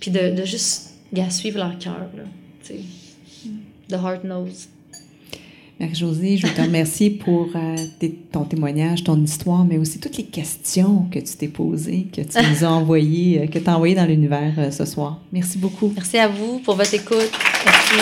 Puis 0.00 0.10
de, 0.10 0.34
de 0.34 0.44
juste 0.44 0.94
suivre 1.30 1.58
leur 1.58 1.78
cœur. 1.78 1.96
The 3.88 3.96
heart 3.96 4.22
knows. 4.22 4.68
Marie-Josée, 5.80 6.36
je 6.36 6.46
te 6.46 6.60
remercie 6.60 7.10
pour 7.10 7.48
euh, 7.56 7.76
ton 8.30 8.44
témoignage, 8.44 9.02
ton 9.02 9.20
histoire, 9.20 9.64
mais 9.64 9.76
aussi 9.76 9.98
toutes 9.98 10.16
les 10.16 10.24
questions 10.24 11.06
que 11.10 11.18
tu 11.18 11.34
t'es 11.36 11.48
posées, 11.48 12.06
que 12.12 12.20
tu 12.20 12.38
nous 12.48 12.64
as 12.64 12.70
envoyées, 12.70 13.42
euh, 13.42 13.46
que 13.48 13.58
tu 13.58 13.68
as 13.68 13.74
envoyées 13.74 13.96
dans 13.96 14.06
l'univers 14.06 14.52
euh, 14.58 14.70
ce 14.70 14.84
soir. 14.84 15.20
Merci 15.32 15.58
beaucoup. 15.58 15.92
Merci 15.94 16.18
à 16.18 16.28
vous 16.28 16.60
pour 16.60 16.76
votre 16.76 16.94
écoute. 16.94 17.30
Merci. 17.66 17.94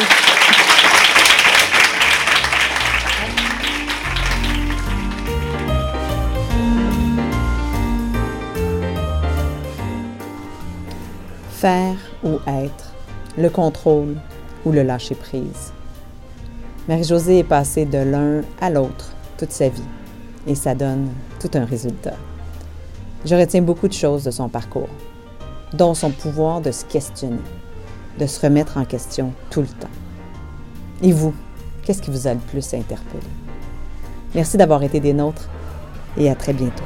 faire 11.63 11.97
ou 12.25 12.41
être, 12.49 12.93
le 13.39 13.49
contrôle 13.49 14.17
ou 14.65 14.73
le 14.73 14.83
lâcher-prise. 14.83 15.73
Marie-Josée 16.89 17.39
est 17.39 17.45
passée 17.45 17.85
de 17.85 17.99
l'un 17.99 18.41
à 18.61 18.69
l'autre 18.69 19.13
toute 19.39 19.53
sa 19.53 19.69
vie 19.69 19.85
et 20.49 20.57
ça 20.57 20.75
donne 20.75 21.09
tout 21.39 21.51
un 21.55 21.65
résultat. 21.65 22.15
Je 23.25 23.37
retiens 23.37 23.63
beaucoup 23.63 23.87
de 23.87 23.93
choses 23.93 24.25
de 24.25 24.33
son 24.33 24.49
parcours, 24.49 24.89
dont 25.73 25.95
son 25.95 26.11
pouvoir 26.11 26.61
de 26.61 26.73
se 26.73 26.85
questionner, 26.85 27.39
de 28.19 28.27
se 28.27 28.41
remettre 28.41 28.79
en 28.79 28.85
question 28.85 29.33
tout 29.51 29.61
le 29.61 29.69
temps. 29.69 29.91
Et 31.03 31.13
vous, 31.13 31.33
qu'est-ce 31.85 32.03
qui 32.03 32.11
vous 32.11 32.27
a 32.27 32.35
le 32.35 32.41
plus 32.41 32.75
interpellé? 32.75 33.23
Merci 34.35 34.57
d'avoir 34.57 34.83
été 34.83 34.99
des 34.99 35.13
nôtres 35.13 35.49
et 36.17 36.29
à 36.29 36.35
très 36.35 36.53
bientôt. 36.53 36.85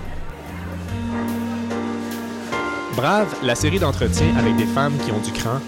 Brave, 2.96 3.34
la 3.42 3.54
série 3.54 3.78
d'entretiens 3.78 4.36
avec 4.36 4.56
des 4.56 4.66
femmes 4.66 4.94
qui 5.04 5.10
ont 5.10 5.20
du 5.20 5.32
cran, 5.32 5.58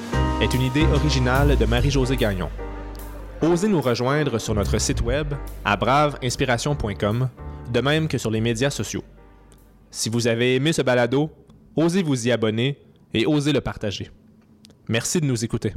est 0.43 0.53
une 0.53 0.63
idée 0.63 0.85
originale 0.93 1.57
de 1.57 1.65
Marie-Josée 1.65 2.17
Gagnon. 2.17 2.51
Osez 3.41 3.69
nous 3.69 3.81
rejoindre 3.81 4.39
sur 4.39 4.53
notre 4.53 4.79
site 4.79 5.01
web 5.01 5.33
à 5.65 5.77
braveinspiration.com, 5.77 7.29
de 7.73 7.81
même 7.81 8.09
que 8.09 8.19
sur 8.19 8.33
les 8.33 8.41
médias 8.41 8.71
sociaux. 8.71 9.05
Si 9.93 10.09
vous 10.09 10.27
avez 10.27 10.57
aimé 10.57 10.73
ce 10.73 10.83
balado, 10.83 11.31
osez 11.77 12.03
vous 12.03 12.27
y 12.27 12.33
abonner 12.33 12.79
et 13.15 13.27
osez 13.27 13.53
le 13.53 13.61
partager. 13.61 14.11
Merci 14.89 15.21
de 15.21 15.27
nous 15.27 15.45
écouter. 15.45 15.73